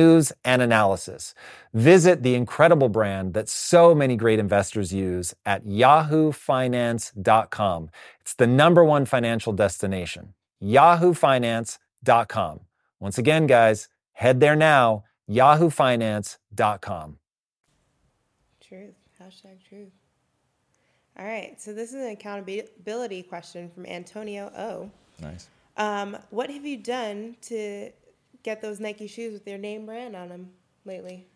and 0.43 0.61
analysis. 0.61 1.33
Visit 1.73 2.23
the 2.23 2.35
incredible 2.35 2.89
brand 2.89 3.33
that 3.33 3.47
so 3.49 3.95
many 3.95 4.15
great 4.15 4.39
investors 4.39 4.93
use 4.93 5.33
at 5.45 5.65
yahoofinance.com. 5.65 7.89
It's 8.19 8.33
the 8.33 8.47
number 8.47 8.83
one 8.83 9.05
financial 9.05 9.53
destination. 9.53 10.33
yahoofinance.com. 10.63 12.59
Once 12.99 13.17
again, 13.17 13.47
guys, 13.47 13.87
head 14.13 14.39
there 14.39 14.55
now, 14.55 15.03
yahoofinance.com. 15.29 17.17
Truth. 18.67 18.95
Hashtag 19.21 19.57
truth. 19.67 19.91
All 21.17 21.25
right. 21.25 21.59
So 21.61 21.73
this 21.73 21.89
is 21.89 22.03
an 22.03 22.11
accountability 22.11 23.23
question 23.23 23.69
from 23.69 23.85
Antonio 23.85 24.51
O. 24.57 24.89
Nice. 25.21 25.49
Um, 25.77 26.17
what 26.29 26.49
have 26.49 26.65
you 26.65 26.77
done 26.77 27.35
to 27.43 27.91
get 28.43 28.61
those 28.61 28.79
Nike 28.79 29.07
shoes 29.07 29.33
with 29.33 29.45
their 29.45 29.57
name 29.57 29.85
brand 29.85 30.15
on 30.15 30.29
them 30.29 30.49
lately? 30.85 31.27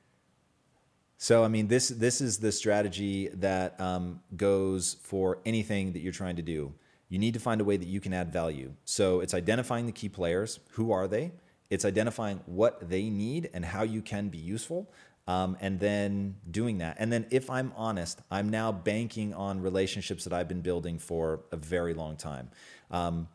So 1.17 1.43
I 1.43 1.47
mean, 1.47 1.67
this 1.67 1.89
this 1.89 2.21
is 2.21 2.39
the 2.39 2.51
strategy 2.51 3.29
that 3.35 3.79
um, 3.79 4.21
goes 4.35 4.97
for 5.01 5.39
anything 5.45 5.93
that 5.93 5.99
you're 5.99 6.11
trying 6.11 6.35
to 6.35 6.41
do. 6.41 6.73
You 7.09 7.19
need 7.19 7.33
to 7.35 7.39
find 7.39 7.61
a 7.61 7.63
way 7.63 7.77
that 7.77 7.87
you 7.87 7.99
can 7.99 8.13
add 8.13 8.33
value. 8.33 8.73
So 8.83 9.21
it's 9.21 9.33
identifying 9.33 9.85
the 9.85 9.91
key 9.91 10.09
players. 10.09 10.59
Who 10.71 10.91
are 10.91 11.07
they? 11.07 11.31
It's 11.69 11.85
identifying 11.85 12.41
what 12.45 12.89
they 12.89 13.09
need 13.09 13.49
and 13.53 13.63
how 13.63 13.83
you 13.83 14.01
can 14.01 14.29
be 14.29 14.37
useful. 14.37 14.91
Um, 15.27 15.57
and 15.59 15.79
then 15.79 16.35
doing 16.51 16.77
that. 16.79 16.97
And 16.99 17.11
then, 17.11 17.25
if 17.31 17.49
I'm 17.49 17.73
honest, 17.75 18.21
I'm 18.29 18.49
now 18.49 18.71
banking 18.71 19.33
on 19.33 19.59
relationships 19.59 20.23
that 20.25 20.33
I've 20.33 20.47
been 20.47 20.61
building 20.61 20.99
for 20.99 21.45
a 21.51 21.57
very 21.57 21.95
long 21.95 22.15
time. 22.15 22.51
Um, 22.91 23.27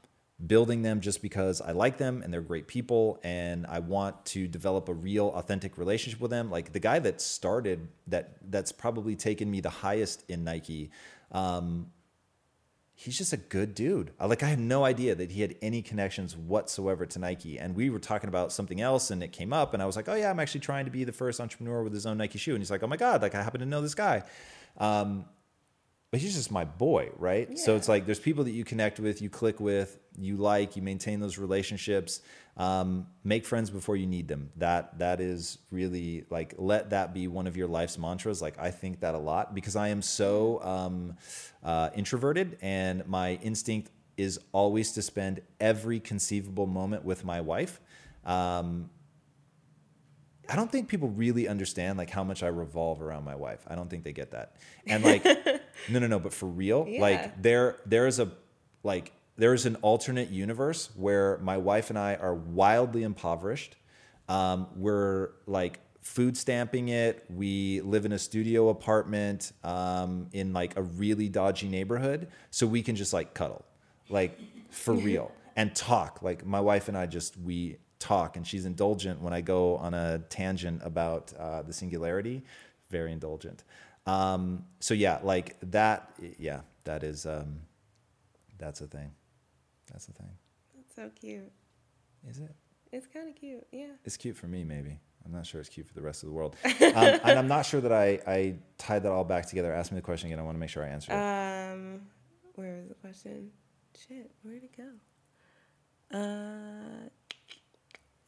building 0.47 0.83
them 0.83 1.01
just 1.01 1.21
because 1.23 1.61
I 1.61 1.73
like 1.73 1.99
them 1.99 2.23
and 2.23 2.33
they're 2.33 2.41
great 2.41 2.67
people 2.67 3.21
and 3.23 3.67
I 3.67 3.81
want 3.81 4.25
to 4.27 4.49
develop 4.49 4.89
a 4.89 4.95
real 4.95 5.29
authentic 5.29 5.77
relationship 5.77 6.21
with 6.21 6.31
them. 6.31 6.51
Like 6.51 6.73
the 6.73 6.81
guy 6.81 6.99
that 7.01 7.21
started 7.21 7.89
that 8.07 8.37
that's 8.51 8.73
probably 8.73 9.17
taken 9.17 9.51
me 9.51 9.61
the 9.61 9.71
highest 9.71 10.25
in 10.29 10.45
Nike. 10.45 10.91
Um, 11.33 11.93
he's 12.95 13.17
just 13.17 13.33
a 13.33 13.37
good 13.37 13.75
dude. 13.75 14.13
Like 14.19 14.43
I 14.43 14.47
had 14.47 14.59
no 14.59 14.85
idea 14.85 15.15
that 15.15 15.31
he 15.31 15.43
had 15.43 15.57
any 15.61 15.83
connections 15.83 16.37
whatsoever 16.37 17.07
to 17.07 17.19
Nike. 17.19 17.59
And 17.59 17.75
we 17.75 17.91
were 17.91 17.99
talking 17.99 18.29
about 18.29 18.53
something 18.53 18.81
else 18.81 19.11
and 19.11 19.23
it 19.23 19.33
came 19.33 19.53
up 19.53 19.75
and 19.75 19.83
I 19.83 19.87
was 19.87 19.97
like, 19.97 20.09
"Oh 20.09 20.15
yeah, 20.15 20.31
I'm 20.31 20.41
actually 20.41 20.61
trying 20.61 20.87
to 20.87 20.91
be 20.91 21.05
the 21.05 21.13
first 21.13 21.41
entrepreneur 21.41 21.83
with 21.83 21.93
his 21.93 22.07
own 22.07 22.19
Nike 22.19 22.39
shoe." 22.39 22.53
And 22.53 22.63
he's 22.63 22.71
like, 22.71 22.83
"Oh 22.83 22.87
my 22.87 22.97
god, 22.97 23.21
like 23.21 23.35
I 23.35 23.43
happen 23.43 23.61
to 23.61 23.67
know 23.67 23.83
this 23.83 23.95
guy." 23.95 24.23
Um, 24.79 25.27
but 26.11 26.21
he's 26.21 26.35
just 26.35 26.51
my 26.51 26.65
boy, 26.65 27.11
right? 27.17 27.49
Yeah. 27.51 27.57
So 27.57 27.77
it's 27.77 27.89
like 27.89 28.05
there's 28.05 28.19
people 28.19 28.45
that 28.45 28.51
you 28.51 28.65
connect 28.65 28.99
with, 28.99 29.23
you 29.23 29.31
click 29.31 29.61
with, 29.61 29.99
you 30.19 30.37
like, 30.37 30.75
you 30.75 30.83
maintain 30.83 31.21
those 31.21 31.39
relationships. 31.39 32.21
Um, 32.57 33.07
make 33.23 33.47
friends 33.47 33.71
before 33.71 33.97
you 33.97 34.07
need 34.07 34.27
them. 34.27 34.51
That 34.57 34.99
that 34.99 35.21
is 35.21 35.59
really 35.71 36.25
like 36.29 36.55
let 36.59 36.91
that 36.91 37.15
be 37.15 37.29
one 37.29 37.47
of 37.47 37.57
your 37.57 37.69
life's 37.69 37.97
mantras. 37.97 38.43
Like 38.43 38.59
I 38.59 38.71
think 38.71 39.01
that 39.01 39.15
a 39.15 39.19
lot 39.19 39.55
because 39.55 39.77
I 39.77 39.89
am 39.89 40.03
so 40.03 40.61
um, 40.63 41.17
uh, 41.63 41.91
introverted, 41.95 42.59
and 42.61 43.07
my 43.07 43.35
instinct 43.43 43.91
is 44.17 44.41
always 44.53 44.93
to 44.93 45.03
spend 45.03 45.41
every 45.61 46.01
conceivable 46.01 46.67
moment 46.67 47.05
with 47.05 47.25
my 47.25 47.41
wife. 47.41 47.81
Um, 48.25 48.91
I 50.51 50.57
don't 50.57 50.71
think 50.71 50.89
people 50.89 51.09
really 51.09 51.47
understand 51.47 51.97
like 51.97 52.11
how 52.11 52.25
much 52.25 52.43
I 52.43 52.49
revolve 52.49 53.01
around 53.01 53.25
my 53.25 53.37
wife. 53.37 53.61
I 53.69 53.77
don't 53.77 53.89
think 53.89 54.03
they 54.03 54.13
get 54.13 54.33
that. 54.33 54.57
And 54.85 55.05
like, 55.05 55.25
no, 55.89 55.99
no, 55.99 56.07
no. 56.07 56.19
But 56.19 56.33
for 56.33 56.47
real, 56.47 56.87
yeah. 56.89 57.01
like 57.01 57.43
there, 57.43 57.77
there 57.87 58.07
is 58.07 58.19
a 58.19 58.31
like 58.83 59.13
there 59.37 59.55
is 59.55 59.67
an 59.67 59.77
alternate 59.77 60.31
universe 60.31 60.91
where 60.97 61.39
my 61.39 61.57
wife 61.57 61.91
and 61.91 61.99
I 61.99 62.15
are 62.17 62.35
wildly 62.35 63.03
impoverished. 63.03 63.77
Um, 64.29 64.69
we're 64.77 65.31
like 65.47 65.81
food 66.03 66.37
stamping 66.37 66.89
it. 66.89 67.25
We 67.31 67.81
live 67.81 68.05
in 68.05 68.13
a 68.13 68.19
studio 68.19 68.69
apartment 68.69 69.53
um, 69.65 70.29
in 70.33 70.53
like 70.53 70.77
a 70.77 70.83
really 70.83 71.29
dodgy 71.29 71.69
neighborhood, 71.69 72.29
so 72.51 72.67
we 72.67 72.83
can 72.83 72.97
just 72.97 73.13
like 73.13 73.35
cuddle, 73.35 73.65
like 74.09 74.39
for 74.71 74.95
real, 75.09 75.33
and 75.57 75.75
talk. 75.75 76.23
Like 76.23 76.45
my 76.45 76.61
wife 76.61 76.89
and 76.89 76.97
I 76.97 77.07
just 77.07 77.39
we 77.39 77.79
talk, 77.99 78.37
and 78.37 78.47
she's 78.47 78.65
indulgent 78.65 79.21
when 79.21 79.33
I 79.33 79.41
go 79.41 79.77
on 79.77 79.95
a 79.95 80.19
tangent 80.29 80.83
about 80.85 81.33
uh, 81.39 81.63
the 81.63 81.73
singularity. 81.73 82.43
Very 82.91 83.13
indulgent. 83.13 83.63
Um, 84.11 84.65
so 84.81 84.95
yeah, 84.95 85.19
like 85.23 85.57
that. 85.71 86.11
Yeah, 86.39 86.61
that 86.85 87.03
is 87.03 87.27
um, 87.27 87.61
that's 88.59 88.81
a 88.81 88.87
thing. 88.87 89.13
That's 89.93 90.07
the 90.07 90.13
thing. 90.13 90.31
That's 90.75 90.95
so 90.95 91.11
cute. 91.21 91.51
Is 92.29 92.39
it? 92.39 92.55
It's 92.93 93.07
kind 93.07 93.29
of 93.29 93.37
cute. 93.37 93.67
Yeah. 93.73 93.93
It's 94.05 94.17
cute 94.17 94.37
for 94.37 94.47
me, 94.47 94.65
maybe. 94.65 94.99
I'm 95.25 95.33
not 95.33 95.47
sure 95.47 95.61
it's 95.61 95.71
cute 95.71 95.87
for 95.87 95.95
the 95.95 96.03
rest 96.03 96.23
of 96.23 96.29
the 96.29 96.35
world. 96.35 96.57
um, 96.65 96.73
and 96.81 97.39
I'm 97.39 97.47
not 97.47 97.67
sure 97.67 97.81
that 97.81 97.93
I, 97.93 98.21
I 98.27 98.55
tied 98.79 99.03
that 99.05 99.13
all 99.13 99.25
back 99.25 99.47
together. 99.47 99.73
Ask 99.73 99.93
me 99.93 99.97
the 99.97 100.03
question 100.03 100.29
again. 100.29 100.39
I 100.39 100.43
want 100.43 100.57
to 100.57 100.59
make 100.61 100.71
sure 100.71 100.83
I 100.83 100.89
answer 100.89 101.13
it. 101.13 101.15
Um, 101.17 102.01
where 102.55 102.77
was 102.77 102.89
the 102.89 102.95
question? 102.95 103.51
Shit, 104.09 104.31
where'd 104.43 104.63
it 104.65 104.77
go? 104.77 106.19
Uh, 106.19 107.09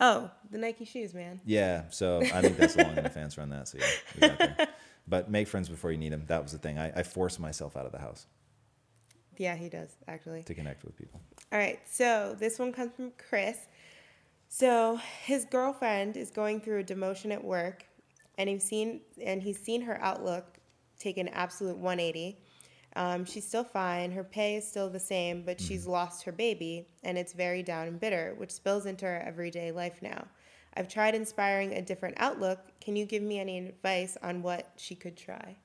Oh, 0.04 0.28
the 0.50 0.58
Nike 0.58 0.84
shoes, 0.84 1.14
man. 1.14 1.40
Yeah, 1.46 1.84
so 1.90 2.20
I 2.20 2.40
think 2.40 2.56
that's 2.56 2.74
the 2.74 2.82
long 2.82 2.92
enough 2.94 3.06
advance 3.06 3.38
run 3.38 3.50
that. 3.50 3.68
So 3.68 3.78
yeah, 3.78 3.86
we 4.16 4.20
got 4.28 4.38
there. 4.38 4.68
But 5.08 5.30
make 5.30 5.48
friends 5.48 5.68
before 5.68 5.92
you 5.92 5.98
need 5.98 6.12
them. 6.12 6.24
That 6.28 6.42
was 6.42 6.52
the 6.52 6.58
thing. 6.58 6.78
I, 6.78 6.92
I 7.00 7.02
force 7.02 7.38
myself 7.38 7.76
out 7.76 7.86
of 7.86 7.92
the 7.92 7.98
house. 7.98 8.26
Yeah, 9.38 9.56
he 9.56 9.68
does 9.68 9.96
actually. 10.08 10.42
To 10.44 10.54
connect 10.54 10.84
with 10.84 10.96
people. 10.96 11.20
All 11.50 11.58
right, 11.58 11.80
so 11.90 12.36
this 12.38 12.58
one 12.58 12.72
comes 12.72 12.92
from 12.94 13.12
Chris. 13.28 13.58
So 14.48 15.00
his 15.24 15.44
girlfriend 15.46 16.16
is 16.16 16.30
going 16.30 16.60
through 16.60 16.80
a 16.80 16.84
demotion 16.84 17.32
at 17.32 17.42
work, 17.42 17.84
and 18.36 18.48
he's 18.48 18.64
seen 18.64 19.00
and 19.24 19.42
he's 19.42 19.58
seen 19.58 19.82
her 19.82 20.00
outlook 20.02 20.58
take 20.98 21.16
an 21.16 21.28
absolute 21.28 21.76
180. 21.76 22.38
Um, 22.94 23.24
she's 23.24 23.46
still 23.46 23.64
fine. 23.64 24.12
Her 24.12 24.24
pay 24.24 24.56
is 24.56 24.68
still 24.68 24.90
the 24.90 25.00
same, 25.00 25.42
but 25.42 25.56
mm-hmm. 25.56 25.66
she's 25.66 25.86
lost 25.86 26.24
her 26.24 26.32
baby, 26.32 26.86
and 27.02 27.16
it's 27.16 27.32
very 27.32 27.62
down 27.62 27.88
and 27.88 27.98
bitter, 27.98 28.34
which 28.36 28.50
spills 28.50 28.86
into 28.86 29.06
her 29.06 29.22
everyday 29.26 29.72
life 29.72 30.02
now. 30.02 30.26
I've 30.74 30.88
tried 30.88 31.14
inspiring 31.14 31.72
a 31.74 31.82
different 31.82 32.16
outlook. 32.18 32.58
Can 32.80 32.96
you 32.96 33.04
give 33.04 33.22
me 33.22 33.38
any 33.38 33.58
advice 33.58 34.16
on 34.22 34.42
what 34.42 34.72
she 34.76 34.94
could 34.94 35.16
try? 35.16 35.56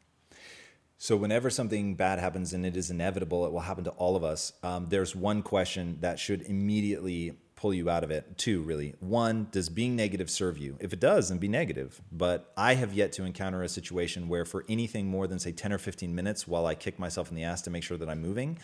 So, 0.99 1.15
whenever 1.15 1.51
something 1.51 1.93
bad 1.93 2.17
happens, 2.17 2.53
and 2.53 2.65
it 2.65 2.75
is 2.75 2.89
inevitable, 2.89 3.45
it 3.45 3.51
will 3.51 3.59
happen 3.59 3.83
to 3.83 3.91
all 3.91 4.15
of 4.15 4.23
us, 4.23 4.53
um, 4.63 4.87
there's 4.87 5.15
one 5.15 5.43
question 5.43 5.97
that 6.01 6.17
should 6.17 6.41
immediately 6.41 7.37
pull 7.55 7.73
you 7.73 7.89
out 7.89 8.03
of 8.03 8.11
it. 8.11 8.37
Two, 8.37 8.61
really. 8.61 8.95
One, 8.99 9.47
does 9.51 9.69
being 9.69 9.95
negative 9.95 10.29
serve 10.29 10.57
you? 10.57 10.77
If 10.79 10.93
it 10.93 10.99
does, 10.99 11.29
then 11.29 11.37
be 11.37 11.47
negative. 11.47 12.01
But 12.11 12.51
I 12.55 12.75
have 12.75 12.93
yet 12.93 13.11
to 13.13 13.25
encounter 13.25 13.61
a 13.63 13.69
situation 13.69 14.27
where, 14.27 14.45
for 14.45 14.63
anything 14.69 15.07
more 15.07 15.27
than, 15.27 15.39
say, 15.39 15.51
10 15.51 15.73
or 15.73 15.77
15 15.77 16.13
minutes 16.15 16.47
while 16.47 16.65
I 16.65 16.75
kick 16.75 16.97
myself 16.97 17.29
in 17.29 17.35
the 17.35 17.43
ass 17.43 17.61
to 17.63 17.69
make 17.69 17.83
sure 17.83 17.97
that 17.97 18.09
I'm 18.09 18.21
moving, 18.21 18.57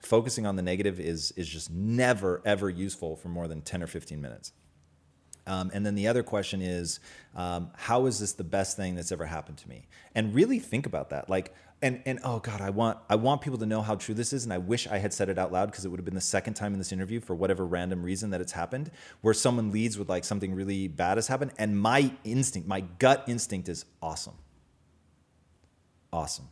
focusing 0.00 0.46
on 0.46 0.56
the 0.56 0.62
negative 0.62 1.00
is, 1.00 1.32
is 1.32 1.48
just 1.48 1.70
never, 1.70 2.40
ever 2.44 2.70
useful 2.70 3.16
for 3.16 3.28
more 3.28 3.48
than 3.48 3.62
10 3.62 3.82
or 3.82 3.86
15 3.86 4.20
minutes. 4.20 4.52
Um, 5.46 5.70
and 5.74 5.84
then 5.84 5.94
the 5.94 6.08
other 6.08 6.22
question 6.22 6.62
is, 6.62 7.00
um, 7.34 7.70
how 7.76 8.06
is 8.06 8.18
this 8.18 8.32
the 8.32 8.44
best 8.44 8.76
thing 8.76 8.94
that's 8.94 9.12
ever 9.12 9.26
happened 9.26 9.58
to 9.58 9.68
me? 9.68 9.86
And 10.14 10.34
really 10.34 10.58
think 10.58 10.86
about 10.86 11.10
that. 11.10 11.28
Like, 11.28 11.54
and 11.82 12.00
and 12.06 12.18
oh 12.24 12.38
god, 12.38 12.62
I 12.62 12.70
want 12.70 12.98
I 13.10 13.16
want 13.16 13.42
people 13.42 13.58
to 13.58 13.66
know 13.66 13.82
how 13.82 13.94
true 13.94 14.14
this 14.14 14.32
is, 14.32 14.44
and 14.44 14.52
I 14.52 14.58
wish 14.58 14.86
I 14.86 14.98
had 14.98 15.12
said 15.12 15.28
it 15.28 15.38
out 15.38 15.52
loud 15.52 15.70
because 15.70 15.84
it 15.84 15.88
would 15.88 16.00
have 16.00 16.04
been 16.04 16.14
the 16.14 16.20
second 16.20 16.54
time 16.54 16.72
in 16.72 16.78
this 16.78 16.92
interview 16.92 17.20
for 17.20 17.34
whatever 17.34 17.66
random 17.66 18.02
reason 18.02 18.30
that 18.30 18.40
it's 18.40 18.52
happened, 18.52 18.90
where 19.20 19.34
someone 19.34 19.70
leads 19.70 19.98
with 19.98 20.08
like 20.08 20.24
something 20.24 20.54
really 20.54 20.88
bad 20.88 21.18
has 21.18 21.26
happened, 21.26 21.52
and 21.58 21.78
my 21.78 22.10
instinct, 22.24 22.66
my 22.66 22.80
gut 22.80 23.24
instinct 23.26 23.68
is 23.68 23.84
awesome, 24.00 24.36
awesome, 26.10 26.48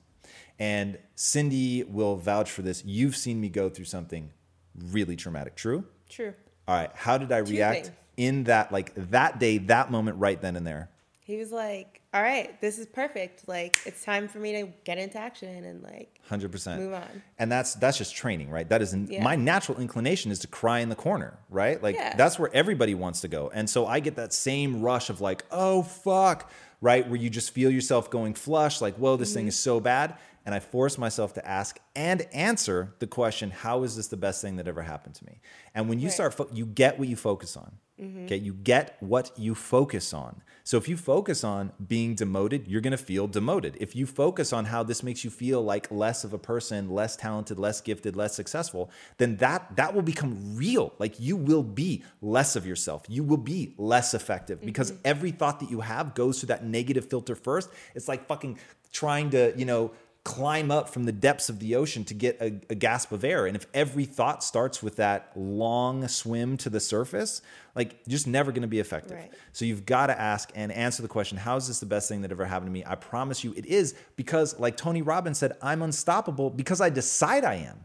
and 0.58 0.98
Cindy 1.14 1.84
will 1.84 2.16
vouch 2.16 2.50
for 2.50 2.60
this. 2.60 2.84
You've 2.84 3.16
seen 3.16 3.40
me 3.40 3.48
go 3.48 3.70
through 3.70 3.86
something 3.86 4.32
really 4.74 5.16
traumatic. 5.16 5.56
True. 5.56 5.84
True. 6.10 6.34
All 6.68 6.76
right. 6.76 6.90
How 6.94 7.16
did 7.16 7.32
I 7.32 7.38
react 7.38 7.90
in 8.16 8.44
that 8.44 8.72
like 8.72 8.92
that 9.10 9.38
day, 9.38 9.58
that 9.58 9.90
moment, 9.90 10.18
right 10.18 10.40
then 10.40 10.56
and 10.56 10.66
there? 10.66 10.88
He 11.24 11.36
was 11.36 11.52
like, 11.52 12.00
"All 12.12 12.20
right, 12.20 12.60
this 12.60 12.78
is 12.78 12.86
perfect. 12.86 13.46
Like, 13.48 13.78
it's 13.86 14.04
time 14.04 14.26
for 14.28 14.38
me 14.38 14.52
to 14.60 14.68
get 14.84 14.98
into 14.98 15.18
action 15.18 15.64
and 15.64 15.82
like 15.82 16.18
Hundred 16.28 16.50
percent. 16.50 16.80
Move 16.82 16.94
on. 16.94 17.22
And 17.38 17.50
that's 17.50 17.74
that's 17.74 17.96
just 17.96 18.14
training, 18.14 18.50
right? 18.50 18.68
That 18.68 18.82
is 18.82 18.94
Yeah. 18.94 19.22
my 19.22 19.36
natural 19.36 19.78
inclination 19.80 20.30
is 20.32 20.40
to 20.40 20.46
cry 20.48 20.80
in 20.80 20.88
the 20.88 20.94
corner, 20.96 21.38
right? 21.48 21.80
Like 21.82 21.94
Yeah. 21.94 22.16
that's 22.16 22.38
where 22.38 22.50
everybody 22.52 22.94
wants 22.94 23.20
to 23.22 23.28
go. 23.28 23.50
And 23.54 23.70
so 23.70 23.86
I 23.86 24.00
get 24.00 24.16
that 24.16 24.32
same 24.32 24.82
rush 24.82 25.10
of 25.10 25.20
like, 25.20 25.44
oh 25.50 25.82
fuck, 25.82 26.50
right? 26.80 27.06
Where 27.08 27.16
you 27.16 27.30
just 27.30 27.52
feel 27.52 27.70
yourself 27.70 28.10
going 28.10 28.34
flush, 28.34 28.80
like, 28.80 28.96
whoa, 28.96 29.16
this 29.16 29.28
Mm-hmm. 29.30 29.36
thing 29.38 29.46
is 29.48 29.58
so 29.58 29.78
bad. 29.80 30.16
And 30.44 30.54
I 30.54 30.60
force 30.60 30.98
myself 30.98 31.34
to 31.34 31.48
ask 31.48 31.78
and 31.94 32.22
answer 32.32 32.94
the 32.98 33.06
question, 33.06 33.50
how 33.50 33.84
is 33.84 33.96
this 33.96 34.08
the 34.08 34.16
best 34.16 34.42
thing 34.42 34.56
that 34.56 34.66
ever 34.66 34.82
happened 34.82 35.14
to 35.16 35.24
me? 35.24 35.40
And 35.74 35.88
when 35.88 36.00
you 36.00 36.08
Right. 36.08 36.14
start, 36.14 36.34
fo- 36.34 36.48
you 36.52 36.66
get 36.66 36.98
what 36.98 37.08
you 37.08 37.16
focus 37.16 37.56
on. 37.56 37.78
Mm-hmm. 38.00 38.24
Okay, 38.24 38.36
you 38.36 38.54
get 38.54 38.96
what 39.00 39.30
you 39.38 39.54
focus 39.54 40.12
on. 40.12 40.42
So 40.64 40.76
if 40.76 40.88
you 40.88 40.96
focus 40.96 41.44
on 41.44 41.72
being 41.86 42.14
demoted, 42.14 42.66
you're 42.66 42.80
gonna 42.80 42.96
feel 42.96 43.28
demoted. 43.28 43.76
If 43.78 43.94
you 43.94 44.06
focus 44.06 44.52
on 44.52 44.64
how 44.64 44.82
this 44.82 45.02
makes 45.02 45.22
you 45.24 45.30
feel 45.30 45.62
like 45.62 45.90
less 45.90 46.24
of 46.24 46.32
a 46.32 46.38
person, 46.38 46.88
less 46.90 47.14
talented, 47.16 47.58
less 47.58 47.80
gifted, 47.80 48.16
less 48.16 48.34
successful, 48.34 48.90
then 49.18 49.36
that 49.36 49.76
that 49.76 49.94
will 49.94 50.02
become 50.02 50.56
real. 50.56 50.94
Like 50.98 51.20
you 51.20 51.36
will 51.36 51.62
be 51.62 52.02
less 52.20 52.56
of 52.56 52.66
yourself. 52.66 53.04
You 53.08 53.22
will 53.22 53.36
be 53.36 53.74
less 53.76 54.14
effective 54.14 54.60
because 54.62 54.90
mm-hmm. 54.90 55.02
every 55.04 55.30
thought 55.30 55.60
that 55.60 55.70
you 55.70 55.80
have 55.80 56.14
goes 56.14 56.40
through 56.40 56.48
that 56.48 56.64
negative 56.64 57.08
filter 57.08 57.34
first. 57.36 57.68
It's 57.94 58.08
like 58.08 58.26
fucking 58.26 58.58
trying 58.92 59.30
to, 59.30 59.52
you 59.56 59.64
know, 59.64 59.92
climb 60.24 60.70
up 60.70 60.88
from 60.88 61.04
the 61.04 61.12
depths 61.12 61.48
of 61.48 61.58
the 61.58 61.74
ocean 61.74 62.04
to 62.04 62.14
get 62.14 62.40
a, 62.40 62.60
a 62.70 62.74
gasp 62.76 63.10
of 63.10 63.24
air. 63.24 63.46
And 63.46 63.56
if 63.56 63.66
every 63.74 64.04
thought 64.04 64.44
starts 64.44 64.80
with 64.80 64.96
that 64.96 65.32
long 65.34 66.06
swim 66.06 66.56
to 66.58 66.70
the 66.70 66.78
surface, 66.78 67.42
like 67.74 67.94
you're 68.06 68.12
just 68.12 68.28
never 68.28 68.52
going 68.52 68.62
to 68.62 68.68
be 68.68 68.78
effective. 68.78 69.16
Right. 69.16 69.32
So 69.52 69.64
you've 69.64 69.84
got 69.84 70.06
to 70.06 70.20
ask 70.20 70.52
and 70.54 70.70
answer 70.70 71.02
the 71.02 71.08
question, 71.08 71.38
how 71.38 71.56
is 71.56 71.66
this 71.66 71.80
the 71.80 71.86
best 71.86 72.08
thing 72.08 72.22
that 72.22 72.30
ever 72.30 72.44
happened 72.44 72.68
to 72.68 72.72
me? 72.72 72.84
I 72.86 72.94
promise 72.94 73.42
you 73.42 73.52
it 73.56 73.66
is 73.66 73.96
because 74.14 74.58
like 74.60 74.76
Tony 74.76 75.02
Robbins 75.02 75.38
said, 75.38 75.56
I'm 75.60 75.82
unstoppable 75.82 76.50
because 76.50 76.80
I 76.80 76.88
decide 76.88 77.44
I 77.44 77.54
am. 77.54 77.84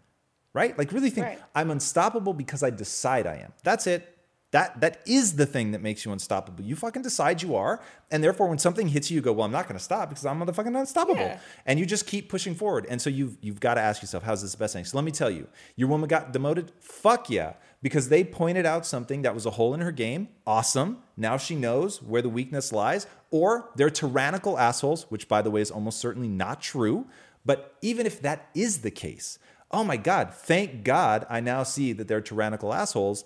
Right? 0.53 0.77
Like 0.77 0.91
really 0.91 1.09
think 1.09 1.25
Right. 1.25 1.41
I'm 1.55 1.71
unstoppable 1.71 2.33
because 2.33 2.61
I 2.61 2.69
decide 2.69 3.25
I 3.25 3.37
am. 3.37 3.53
That's 3.63 3.87
it. 3.87 4.16
That 4.51 4.79
that 4.79 5.01
is 5.05 5.35
the 5.35 5.45
thing 5.45 5.71
that 5.71 5.81
makes 5.81 6.05
you 6.05 6.13
unstoppable. 6.13 6.63
You 6.63 6.77
fucking 6.77 7.01
decide 7.01 7.41
you 7.41 7.55
are, 7.55 7.81
and 8.09 8.23
therefore 8.23 8.47
when 8.47 8.57
something 8.57 8.87
hits 8.87 9.11
you, 9.11 9.15
you 9.15 9.21
go, 9.21 9.33
"Well, 9.33 9.43
I'm 9.43 9.51
not 9.51 9.67
going 9.67 9.77
to 9.77 9.83
stop 9.83 10.07
because 10.07 10.25
I'm 10.25 10.39
motherfucking 10.39 10.79
unstoppable." 10.79 11.19
Yeah. 11.19 11.39
And 11.65 11.77
you 11.77 11.85
just 11.85 12.07
keep 12.07 12.29
pushing 12.29 12.55
forward. 12.55 12.85
And 12.89 13.01
so 13.01 13.09
you've 13.09 13.37
you've 13.41 13.59
got 13.59 13.73
to 13.73 13.81
ask 13.81 14.01
yourself, 14.01 14.23
"How's 14.23 14.41
this 14.41 14.53
the 14.53 14.57
best 14.57 14.73
thing?" 14.73 14.85
So 14.85 14.97
let 14.97 15.03
me 15.03 15.11
tell 15.11 15.29
you, 15.29 15.49
your 15.75 15.89
woman 15.89 16.07
got 16.07 16.31
demoted. 16.31 16.71
Fuck 16.79 17.29
yeah, 17.29 17.53
because 17.81 18.07
they 18.07 18.23
pointed 18.23 18.65
out 18.65 18.85
something 18.85 19.21
that 19.23 19.33
was 19.33 19.45
a 19.45 19.51
hole 19.51 19.73
in 19.73 19.81
her 19.81 19.91
game. 19.91 20.29
Awesome. 20.45 20.99
Now 21.17 21.35
she 21.35 21.55
knows 21.55 22.01
where 22.01 22.21
the 22.21 22.29
weakness 22.29 22.71
lies. 22.71 23.05
Or 23.31 23.71
they're 23.75 23.89
tyrannical 23.89 24.57
assholes, 24.57 25.03
which 25.09 25.27
by 25.27 25.41
the 25.41 25.51
way 25.51 25.59
is 25.59 25.71
almost 25.71 25.99
certainly 25.99 26.29
not 26.29 26.61
true. 26.61 27.05
But 27.45 27.75
even 27.81 28.05
if 28.05 28.21
that 28.21 28.49
is 28.55 28.79
the 28.79 28.91
case, 28.91 29.39
oh 29.71 29.83
my 29.83 29.97
God, 29.97 30.33
thank 30.33 30.85
God 30.85 31.25
I 31.29 31.41
now 31.41 31.63
see 31.63 31.91
that 31.91 32.07
they're 32.07 32.21
tyrannical 32.21 32.73
assholes 32.73 33.25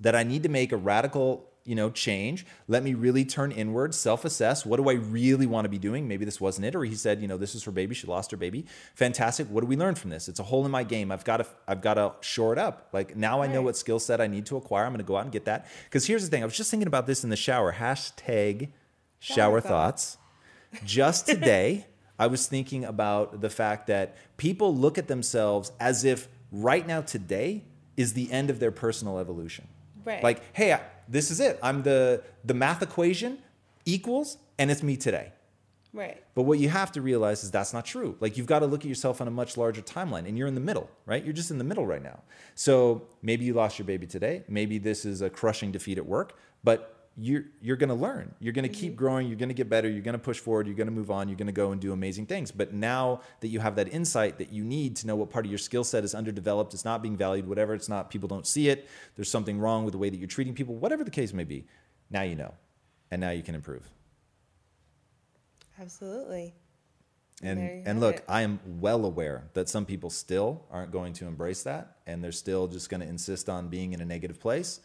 that 0.00 0.16
I 0.16 0.22
need 0.22 0.42
to 0.42 0.48
make 0.48 0.72
a 0.72 0.76
radical, 0.76 1.46
you 1.64 1.74
know, 1.74 1.90
change. 1.90 2.46
Let 2.68 2.82
me 2.82 2.94
really 2.94 3.24
turn 3.24 3.52
inward, 3.52 3.94
self-assess. 3.94 4.64
What 4.64 4.78
do 4.78 4.88
I 4.88 4.94
really 4.94 5.46
want 5.46 5.66
to 5.66 5.68
be 5.68 5.78
doing? 5.78 6.08
Maybe 6.08 6.24
this 6.24 6.40
wasn't 6.40 6.66
it, 6.66 6.74
or 6.74 6.84
he 6.84 6.94
said, 6.94 7.20
you 7.20 7.28
know, 7.28 7.36
this 7.36 7.54
is 7.54 7.64
her 7.64 7.70
baby. 7.70 7.94
She 7.94 8.06
lost 8.06 8.30
her 8.30 8.36
baby. 8.36 8.64
Fantastic. 8.94 9.46
What 9.48 9.60
do 9.60 9.66
we 9.66 9.76
learn 9.76 9.94
from 9.94 10.10
this? 10.10 10.28
It's 10.28 10.40
a 10.40 10.44
hole 10.44 10.64
in 10.64 10.70
my 10.70 10.84
game. 10.84 11.12
I've 11.12 11.24
got 11.24 11.38
to, 11.38 11.46
I've 11.68 11.82
got 11.82 11.94
to 11.94 12.12
shore 12.20 12.52
it 12.52 12.58
up. 12.58 12.88
Like 12.92 13.16
now 13.16 13.42
I 13.42 13.46
know 13.46 13.62
what 13.62 13.76
skill 13.76 13.98
set 13.98 14.20
I 14.20 14.26
need 14.26 14.46
to 14.46 14.56
acquire. 14.56 14.84
I'm 14.84 14.92
going 14.92 14.98
to 14.98 15.04
go 15.04 15.16
out 15.16 15.24
and 15.24 15.32
get 15.32 15.44
that. 15.44 15.66
Because 15.84 16.06
here's 16.06 16.24
the 16.24 16.30
thing. 16.30 16.42
I 16.42 16.46
was 16.46 16.56
just 16.56 16.70
thinking 16.70 16.88
about 16.88 17.06
this 17.06 17.24
in 17.24 17.30
the 17.30 17.36
shower. 17.36 17.74
Hashtag 17.74 18.70
shower, 19.18 19.36
Shower 19.36 19.60
thoughts. 19.60 20.16
Just 20.84 21.26
today, 21.26 21.86
I 22.18 22.26
was 22.26 22.46
thinking 22.46 22.84
about 22.84 23.40
the 23.40 23.50
fact 23.50 23.86
that 23.86 24.16
people 24.36 24.74
look 24.74 24.98
at 24.98 25.08
themselves 25.08 25.72
as 25.78 26.04
if 26.04 26.28
right 26.52 26.86
now, 26.86 27.00
today, 27.00 27.64
is 27.96 28.14
the 28.14 28.30
end 28.32 28.50
of 28.50 28.60
their 28.60 28.70
personal 28.70 29.18
evolution. 29.18 29.68
Right. 30.04 30.22
Like, 30.22 30.42
hey, 30.54 30.72
I, 30.72 30.80
this 31.08 31.30
is 31.30 31.40
it. 31.40 31.58
I'm 31.62 31.82
the 31.82 32.22
the 32.44 32.54
math 32.54 32.82
equation 32.82 33.38
equals, 33.84 34.38
and 34.58 34.70
it's 34.70 34.82
me 34.82 34.96
today. 34.96 35.32
Right. 35.92 36.22
But 36.34 36.42
what 36.42 36.58
you 36.58 36.68
have 36.68 36.92
to 36.92 37.02
realize 37.02 37.42
is 37.42 37.50
that's 37.50 37.72
not 37.72 37.84
true. 37.84 38.16
Like 38.20 38.36
you've 38.36 38.46
got 38.46 38.60
to 38.60 38.66
look 38.66 38.82
at 38.82 38.88
yourself 38.88 39.20
on 39.20 39.26
a 39.26 39.30
much 39.30 39.56
larger 39.56 39.82
timeline 39.82 40.26
and 40.28 40.38
you're 40.38 40.46
in 40.46 40.54
the 40.54 40.60
middle, 40.60 40.88
right? 41.04 41.24
You're 41.24 41.32
just 41.32 41.50
in 41.50 41.58
the 41.58 41.64
middle 41.64 41.84
right 41.84 42.02
now. 42.02 42.20
So 42.54 43.08
maybe 43.22 43.44
you 43.44 43.54
lost 43.54 43.78
your 43.78 43.86
baby 43.86 44.06
today. 44.06 44.44
Maybe 44.48 44.78
this 44.78 45.04
is 45.04 45.20
a 45.20 45.28
crushing 45.28 45.72
defeat 45.72 45.98
at 45.98 46.06
work, 46.06 46.34
but 46.62 46.99
you're 47.16 47.44
you're 47.60 47.76
going 47.76 47.88
to 47.88 47.94
learn. 47.94 48.34
You're 48.38 48.52
going 48.52 48.68
to 48.68 48.74
keep 48.74 48.92
mm-hmm. 48.92 48.98
growing, 48.98 49.28
you're 49.28 49.36
going 49.36 49.48
to 49.48 49.54
get 49.54 49.68
better, 49.68 49.88
you're 49.88 50.02
going 50.02 50.14
to 50.14 50.18
push 50.18 50.38
forward, 50.38 50.66
you're 50.66 50.76
going 50.76 50.86
to 50.86 50.92
move 50.92 51.10
on, 51.10 51.28
you're 51.28 51.36
going 51.36 51.46
to 51.46 51.52
go 51.52 51.72
and 51.72 51.80
do 51.80 51.92
amazing 51.92 52.26
things. 52.26 52.50
But 52.50 52.72
now 52.72 53.20
that 53.40 53.48
you 53.48 53.60
have 53.60 53.76
that 53.76 53.92
insight 53.92 54.38
that 54.38 54.52
you 54.52 54.64
need 54.64 54.96
to 54.96 55.06
know 55.06 55.16
what 55.16 55.30
part 55.30 55.44
of 55.44 55.50
your 55.50 55.58
skill 55.58 55.84
set 55.84 56.04
is 56.04 56.14
underdeveloped, 56.14 56.72
it's 56.74 56.84
not 56.84 57.02
being 57.02 57.16
valued, 57.16 57.46
whatever, 57.46 57.74
it's 57.74 57.88
not 57.88 58.10
people 58.10 58.28
don't 58.28 58.46
see 58.46 58.68
it, 58.68 58.88
there's 59.16 59.30
something 59.30 59.58
wrong 59.58 59.84
with 59.84 59.92
the 59.92 59.98
way 59.98 60.08
that 60.08 60.16
you're 60.16 60.28
treating 60.28 60.54
people, 60.54 60.74
whatever 60.74 61.04
the 61.04 61.10
case 61.10 61.32
may 61.32 61.44
be. 61.44 61.66
Now 62.10 62.22
you 62.22 62.36
know. 62.36 62.54
And 63.10 63.20
now 63.20 63.30
you 63.30 63.42
can 63.42 63.56
improve. 63.56 63.90
Absolutely. 65.80 66.54
And 67.42 67.58
There 67.58 67.82
and 67.86 68.00
look, 68.00 68.16
it. 68.16 68.24
I 68.28 68.42
am 68.42 68.60
well 68.66 69.04
aware 69.04 69.48
that 69.54 69.68
some 69.68 69.86
people 69.86 70.10
still 70.10 70.66
aren't 70.70 70.92
going 70.92 71.14
to 71.14 71.26
embrace 71.26 71.62
that 71.62 71.96
and 72.06 72.22
they're 72.22 72.32
still 72.32 72.68
just 72.68 72.90
going 72.90 73.00
to 73.00 73.06
insist 73.06 73.48
on 73.48 73.68
being 73.68 73.92
in 73.92 74.00
a 74.00 74.04
negative 74.04 74.38
place. 74.38 74.80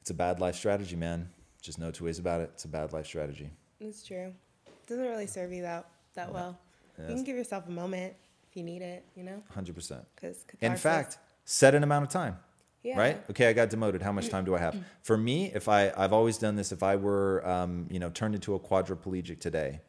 It's 0.00 0.10
a 0.10 0.14
bad 0.14 0.40
life 0.40 0.54
strategy, 0.56 0.96
man. 0.96 1.28
Just 1.60 1.78
no 1.78 1.90
two 1.90 2.04
ways 2.04 2.18
about 2.18 2.40
it. 2.40 2.50
It's 2.54 2.64
a 2.64 2.68
bad 2.68 2.92
life 2.92 3.06
strategy. 3.06 3.50
It's 3.80 4.02
true. 4.02 4.32
It 4.66 4.86
doesn't 4.86 5.04
really 5.04 5.26
serve 5.26 5.52
you 5.52 5.62
that 5.62 5.86
that 6.14 6.32
well. 6.32 6.58
You 6.98 7.14
can 7.14 7.24
give 7.24 7.36
yourself 7.36 7.66
a 7.66 7.70
moment 7.70 8.14
if 8.50 8.56
you 8.56 8.62
need 8.62 8.82
it, 8.82 9.04
you 9.14 9.22
know? 9.22 9.42
100%. 9.56 10.04
Because 10.14 10.44
In 10.60 10.76
fact, 10.76 11.18
set 11.46 11.74
an 11.74 11.82
amount 11.82 12.04
of 12.04 12.10
time. 12.10 12.36
Yeah. 12.82 12.98
Right? 12.98 13.22
Okay, 13.30 13.46
I 13.48 13.52
got 13.52 13.70
demoted. 13.70 14.02
How 14.02 14.12
much 14.12 14.28
time 14.28 14.44
do 14.44 14.54
I 14.54 14.58
have? 14.58 14.76
For 15.02 15.16
me, 15.16 15.50
if 15.54 15.68
I 15.68 15.92
I've 15.96 16.12
always 16.12 16.38
done 16.38 16.56
this 16.56 16.72
if 16.72 16.82
I 16.82 16.96
were 16.96 17.46
um, 17.46 17.86
you 17.90 17.98
know, 17.98 18.10
turned 18.10 18.34
into 18.34 18.54
a 18.54 18.60
quadriplegic 18.60 19.38
today, 19.40 19.80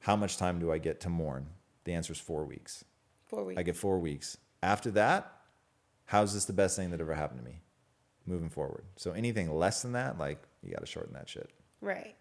how 0.00 0.16
much 0.16 0.36
time 0.36 0.58
do 0.58 0.70
I 0.72 0.78
get 0.78 1.00
to 1.00 1.08
mourn? 1.08 1.46
The 1.84 1.94
answer 1.94 2.12
is 2.12 2.18
4 2.18 2.44
weeks. 2.44 2.84
four 3.26 3.44
weeks. 3.44 3.58
I 3.58 3.62
get 3.62 3.76
four 3.76 3.98
weeks. 3.98 4.36
After 4.62 4.90
that, 4.92 5.32
how's 6.06 6.34
this 6.34 6.44
the 6.44 6.52
best 6.52 6.76
thing 6.76 6.90
that 6.90 7.00
ever 7.00 7.14
happened 7.14 7.40
to 7.40 7.44
me? 7.46 7.60
Moving 8.28 8.50
forward. 8.50 8.84
So 8.96 9.12
anything 9.12 9.50
less 9.56 9.80
than 9.82 9.92
that, 9.92 10.18
like 10.18 10.38
you 10.62 10.70
got 10.70 10.80
to 10.80 10.86
shorten 10.86 11.14
that 11.14 11.28
shit. 11.28 11.48
Right. 11.80 12.14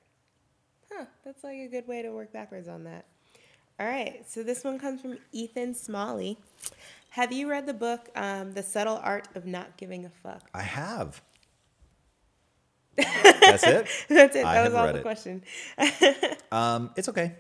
Huh. 0.91 1.05
That's 1.26 1.43
like 1.43 1.58
a 1.58 1.68
good 1.68 1.86
way 1.88 2.01
to 2.01 2.12
work 2.12 2.32
backwards 2.32 2.68
on 2.70 2.86
that. 2.86 3.05
All 3.80 3.86
right. 3.86 4.24
So 4.28 4.41
this 4.41 4.64
one 4.64 4.80
comes 4.80 5.01
from 5.01 5.18
Ethan 5.34 5.74
Smalley. 5.76 6.38
Have 7.10 7.32
you 7.34 7.49
read 7.49 7.66
the 7.66 7.74
book, 7.74 8.10
um, 8.16 8.53
The 8.53 8.64
Subtle 8.64 8.99
Art 9.03 9.28
of 9.36 9.45
Not 9.45 9.76
Giving 9.76 10.05
a 10.05 10.10
Fuck? 10.10 10.43
I 10.53 10.62
have. 10.62 11.22
That's 12.95 13.64
it. 13.64 13.88
That's 14.08 14.36
it. 14.36 14.45
I 14.45 14.53
That 14.55 14.66
was 14.66 14.74
all 14.74 14.88
the 14.88 14.99
it. 14.99 15.01
question. 15.01 15.43
Um, 16.49 16.91
it's 16.95 17.10
okay. 17.10 17.36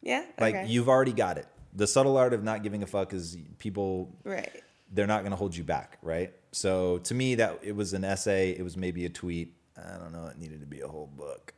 Yeah. 0.00 0.24
Like 0.38 0.54
okay. 0.54 0.66
you've 0.68 0.88
already 0.88 1.12
got 1.12 1.38
it. 1.38 1.46
The 1.74 1.88
subtle 1.88 2.16
art 2.16 2.32
of 2.32 2.44
not 2.44 2.62
giving 2.62 2.84
a 2.84 2.86
fuck 2.86 3.12
is 3.12 3.36
people. 3.58 4.14
Right. 4.22 4.62
They're 4.92 5.08
not 5.08 5.22
going 5.22 5.32
to 5.32 5.36
hold 5.36 5.56
you 5.56 5.64
back, 5.64 5.98
right? 6.02 6.32
So 6.52 6.98
to 6.98 7.14
me, 7.14 7.34
that 7.36 7.58
it 7.62 7.76
was 7.76 7.92
an 7.94 8.04
essay. 8.04 8.50
It 8.50 8.62
was 8.62 8.76
maybe 8.76 9.04
a 9.04 9.08
tweet. 9.10 9.54
I 9.76 9.98
don't 9.98 10.12
know. 10.12 10.26
It 10.26 10.38
needed 10.38 10.60
to 10.60 10.66
be 10.66 10.80
a 10.80 10.88
whole 10.88 11.06
book. 11.06 11.54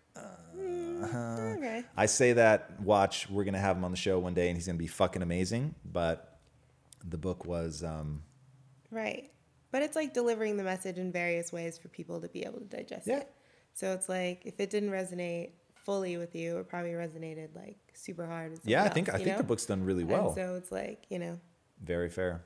Okay. 0.56 1.82
I 1.96 2.06
say 2.06 2.32
that. 2.34 2.80
Watch, 2.80 3.28
we're 3.30 3.44
gonna 3.44 3.58
have 3.58 3.76
him 3.76 3.84
on 3.84 3.90
the 3.90 3.96
show 3.96 4.18
one 4.18 4.34
day, 4.34 4.48
and 4.48 4.56
he's 4.56 4.66
gonna 4.66 4.78
be 4.78 4.86
fucking 4.86 5.22
amazing. 5.22 5.74
But 5.84 6.38
the 7.04 7.18
book 7.18 7.44
was. 7.44 7.82
Um, 7.82 8.22
Right. 8.90 9.30
But 9.70 9.82
it's 9.82 9.94
like 9.94 10.12
delivering 10.12 10.56
the 10.56 10.64
message 10.64 10.98
in 10.98 11.12
various 11.12 11.52
ways 11.52 11.78
for 11.78 11.86
people 11.88 12.20
to 12.20 12.28
be 12.28 12.42
able 12.44 12.58
to 12.58 12.64
digest 12.64 13.06
Yeah. 13.06 13.18
it. 13.18 13.32
So 13.72 13.92
it's 13.92 14.08
like 14.08 14.42
if 14.44 14.58
it 14.58 14.68
didn't 14.68 14.90
resonate 14.90 15.50
fully 15.76 16.16
with 16.16 16.34
you, 16.34 16.58
it 16.58 16.68
probably 16.68 16.90
resonated 16.90 17.54
like 17.54 17.78
super 17.94 18.26
hard. 18.26 18.58
yeah, 18.64 18.82
I 18.82 18.88
think 18.88 19.08
else, 19.08 19.20
I 19.20 19.24
think 19.24 19.36
the 19.36 19.44
book's 19.44 19.64
done 19.66 19.84
really 19.84 20.02
And 20.02 20.10
well. 20.10 20.34
so 20.34 20.56
it's 20.56 20.72
like, 20.72 21.06
you 21.08 21.20
know. 21.20 21.38
Very 21.84 22.10
fair. 22.10 22.42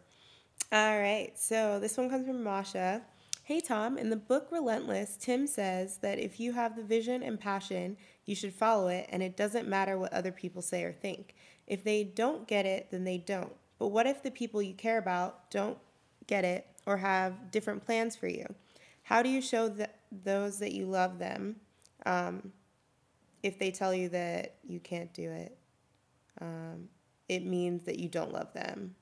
All 0.74 0.98
right. 0.98 1.30
So 1.36 1.78
this 1.78 1.96
one 1.96 2.10
comes 2.10 2.26
from 2.26 2.42
Masha. 2.42 3.02
Hey, 3.44 3.60
Tom. 3.60 3.96
In 3.96 4.10
the 4.10 4.16
book 4.16 4.48
Relentless, 4.50 5.16
Tim 5.16 5.46
says 5.46 5.98
that 5.98 6.18
if 6.18 6.40
you 6.40 6.50
have 6.50 6.74
the 6.74 6.82
vision 6.82 7.22
and 7.22 7.38
passion, 7.38 7.96
you 8.24 8.34
should 8.34 8.52
follow 8.52 8.88
it, 8.88 9.06
and 9.10 9.22
it 9.22 9.36
doesn't 9.36 9.68
matter 9.68 9.96
what 9.96 10.12
other 10.12 10.32
people 10.32 10.62
say 10.62 10.82
or 10.82 10.92
think. 10.92 11.36
If 11.68 11.84
they 11.84 12.02
don't 12.02 12.48
get 12.48 12.66
it, 12.66 12.88
then 12.90 13.04
they 13.04 13.18
don't. 13.18 13.52
But 13.78 13.90
what 13.90 14.08
if 14.08 14.24
the 14.24 14.32
people 14.32 14.60
you 14.60 14.74
care 14.74 14.98
about 14.98 15.48
don't 15.48 15.78
get 16.26 16.44
it 16.44 16.66
or 16.86 16.96
have 16.96 17.52
different 17.52 17.86
plans 17.86 18.16
for 18.16 18.26
you? 18.26 18.44
How 19.04 19.22
do 19.22 19.28
you 19.28 19.42
show 19.42 19.72
those 20.24 20.58
that 20.58 20.72
you 20.72 20.86
love 20.86 21.20
them 21.20 21.54
um, 22.04 22.50
if 23.44 23.60
they 23.60 23.70
tell 23.70 23.94
you 23.94 24.08
that 24.08 24.56
you 24.66 24.80
can't 24.80 25.14
do 25.14 25.30
it? 25.30 25.56
Um, 26.40 26.88
it 27.28 27.46
means 27.46 27.84
that 27.84 28.00
you 28.00 28.08
don't 28.08 28.32
love 28.32 28.52
them. 28.54 28.96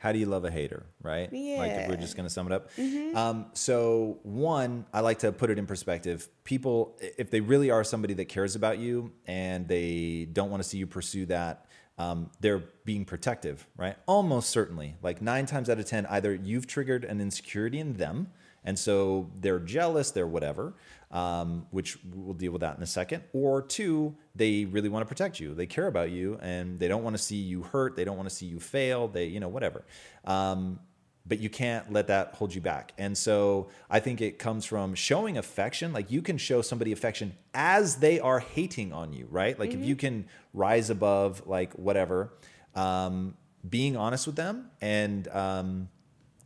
How 0.00 0.12
do 0.12 0.18
you 0.18 0.24
love 0.24 0.46
a 0.46 0.50
hater, 0.50 0.86
right? 1.02 1.30
Yeah. 1.30 1.58
Like 1.58 1.72
if 1.72 1.88
we're 1.90 1.96
just 1.96 2.16
going 2.16 2.26
to 2.26 2.32
sum 2.32 2.46
it 2.46 2.52
up. 2.52 2.70
Um, 3.14 3.46
so 3.52 4.18
one, 4.22 4.86
I 4.94 5.00
like 5.00 5.18
to 5.18 5.30
put 5.30 5.50
it 5.50 5.58
in 5.58 5.66
perspective. 5.66 6.26
People, 6.42 6.96
if 7.18 7.30
they 7.30 7.40
really 7.40 7.70
are 7.70 7.84
somebody 7.84 8.14
that 8.14 8.24
cares 8.24 8.56
about 8.56 8.78
you 8.78 9.12
and 9.26 9.68
they 9.68 10.26
don't 10.32 10.50
want 10.50 10.62
to 10.62 10.68
see 10.68 10.78
you 10.78 10.86
pursue 10.86 11.26
that, 11.26 11.66
um, 11.98 12.30
they're 12.40 12.64
being 12.86 13.04
protective, 13.04 13.66
right? 13.76 13.94
Almost 14.06 14.48
certainly. 14.48 14.96
Like 15.02 15.20
nine 15.20 15.44
times 15.44 15.68
out 15.68 15.78
of 15.78 15.84
10, 15.84 16.06
either 16.06 16.34
you've 16.34 16.66
triggered 16.66 17.04
an 17.04 17.20
insecurity 17.20 17.78
in 17.78 17.98
them, 17.98 18.28
and 18.64 18.78
so 18.78 19.30
they're 19.40 19.58
jealous, 19.58 20.10
they're 20.10 20.26
whatever, 20.26 20.74
um, 21.10 21.66
which 21.70 21.98
we'll 22.14 22.34
deal 22.34 22.52
with 22.52 22.60
that 22.60 22.76
in 22.76 22.82
a 22.82 22.86
second. 22.86 23.22
Or 23.32 23.62
two, 23.62 24.14
they 24.34 24.64
really 24.64 24.88
want 24.88 25.02
to 25.02 25.08
protect 25.08 25.40
you. 25.40 25.54
They 25.54 25.66
care 25.66 25.86
about 25.86 26.10
you 26.10 26.38
and 26.42 26.78
they 26.78 26.88
don't 26.88 27.02
want 27.02 27.16
to 27.16 27.22
see 27.22 27.36
you 27.36 27.62
hurt. 27.62 27.96
They 27.96 28.04
don't 28.04 28.16
want 28.16 28.28
to 28.28 28.34
see 28.34 28.46
you 28.46 28.60
fail. 28.60 29.08
They, 29.08 29.26
you 29.26 29.40
know, 29.40 29.48
whatever. 29.48 29.84
Um, 30.24 30.80
but 31.26 31.38
you 31.38 31.50
can't 31.50 31.92
let 31.92 32.08
that 32.08 32.34
hold 32.34 32.54
you 32.54 32.60
back. 32.60 32.92
And 32.98 33.16
so 33.16 33.68
I 33.88 34.00
think 34.00 34.20
it 34.20 34.38
comes 34.38 34.64
from 34.64 34.94
showing 34.94 35.38
affection. 35.38 35.92
Like 35.92 36.10
you 36.10 36.22
can 36.22 36.38
show 36.38 36.62
somebody 36.62 36.92
affection 36.92 37.34
as 37.54 37.96
they 37.96 38.20
are 38.20 38.40
hating 38.40 38.92
on 38.92 39.12
you, 39.12 39.26
right? 39.30 39.58
Like 39.58 39.72
if 39.72 39.84
you 39.84 39.96
can 39.96 40.26
rise 40.54 40.90
above, 40.90 41.46
like 41.46 41.72
whatever, 41.74 42.32
um, 42.74 43.36
being 43.68 43.96
honest 43.96 44.26
with 44.26 44.36
them 44.36 44.70
and, 44.80 45.28
um, 45.28 45.88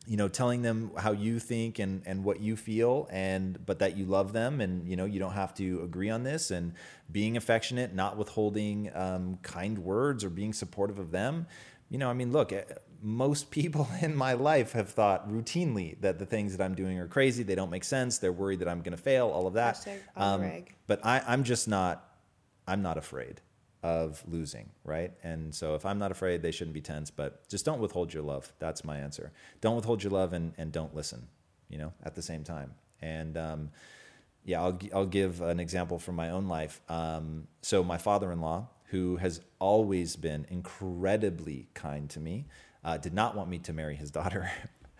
you 0.06 0.16
know 0.16 0.28
telling 0.28 0.62
them 0.62 0.90
how 0.98 1.12
you 1.12 1.38
think 1.38 1.78
and 1.78 2.02
and 2.04 2.24
what 2.24 2.40
you 2.40 2.56
feel 2.56 3.08
and 3.10 3.64
but 3.64 3.78
that 3.78 3.96
you 3.96 4.04
love 4.04 4.32
them 4.32 4.60
and 4.60 4.86
you 4.88 4.96
know 4.96 5.04
you 5.04 5.18
don't 5.18 5.32
have 5.32 5.54
to 5.54 5.80
agree 5.82 6.10
on 6.10 6.22
this 6.22 6.50
and 6.50 6.72
being 7.10 7.36
affectionate 7.36 7.94
not 7.94 8.16
withholding 8.16 8.90
um, 8.94 9.38
kind 9.42 9.78
words 9.78 10.24
or 10.24 10.30
being 10.30 10.52
supportive 10.52 10.98
of 10.98 11.10
them. 11.10 11.46
You 11.90 11.98
know 11.98 12.10
i 12.10 12.12
mean 12.12 12.32
look 12.32 12.52
eh, 12.52 12.62
most 13.02 13.50
people 13.50 13.86
in 14.00 14.16
my 14.16 14.32
life 14.32 14.72
have 14.72 14.88
thought 14.88 15.30
routinely 15.30 16.00
that 16.00 16.18
the 16.18 16.26
things 16.26 16.56
that 16.56 16.64
i'm 16.64 16.74
doing 16.74 16.98
are 16.98 17.06
crazy 17.06 17.42
they 17.42 17.54
don't 17.54 17.70
make 17.70 17.84
sense 17.84 18.18
they're 18.18 18.32
worried 18.32 18.58
that 18.60 18.68
i'm 18.68 18.80
going 18.80 18.96
to 18.96 19.02
fail 19.02 19.28
all 19.28 19.46
of 19.46 19.54
that. 19.54 19.76
Hashtag 19.76 19.98
on 20.16 20.40
the 20.40 20.46
reg. 20.46 20.74
but 20.86 21.04
I, 21.04 21.22
i'm 21.26 21.44
just 21.44 21.68
not 21.68 22.08
i'm 22.66 22.82
not 22.82 22.98
afraid 22.98 23.40
of 23.84 24.24
losing, 24.26 24.70
right? 24.82 25.12
And 25.22 25.54
so 25.54 25.74
if 25.74 25.84
I'm 25.84 25.98
not 25.98 26.10
afraid, 26.10 26.40
they 26.40 26.50
shouldn't 26.50 26.72
be 26.72 26.80
tense, 26.80 27.10
but 27.10 27.46
just 27.50 27.66
don't 27.66 27.80
withhold 27.80 28.14
your 28.14 28.22
love. 28.22 28.50
That's 28.58 28.82
my 28.82 28.96
answer. 28.96 29.30
Don't 29.60 29.76
withhold 29.76 30.02
your 30.02 30.10
love 30.10 30.32
and, 30.32 30.54
and 30.56 30.72
don't 30.72 30.94
listen, 30.96 31.28
you 31.68 31.76
know, 31.76 31.92
at 32.02 32.14
the 32.14 32.22
same 32.22 32.44
time. 32.44 32.72
And 33.02 33.36
um, 33.36 33.70
yeah, 34.42 34.62
I'll, 34.62 34.80
I'll 34.94 35.06
give 35.06 35.42
an 35.42 35.60
example 35.60 35.98
from 35.98 36.16
my 36.16 36.30
own 36.30 36.48
life. 36.48 36.80
Um, 36.88 37.46
so 37.60 37.84
my 37.84 37.98
father-in-law, 37.98 38.68
who 38.86 39.16
has 39.16 39.42
always 39.58 40.16
been 40.16 40.46
incredibly 40.48 41.68
kind 41.74 42.08
to 42.08 42.20
me, 42.20 42.46
uh, 42.84 42.96
did 42.96 43.12
not 43.12 43.36
want 43.36 43.50
me 43.50 43.58
to 43.58 43.74
marry 43.74 43.96
his 43.96 44.10
daughter. 44.10 44.50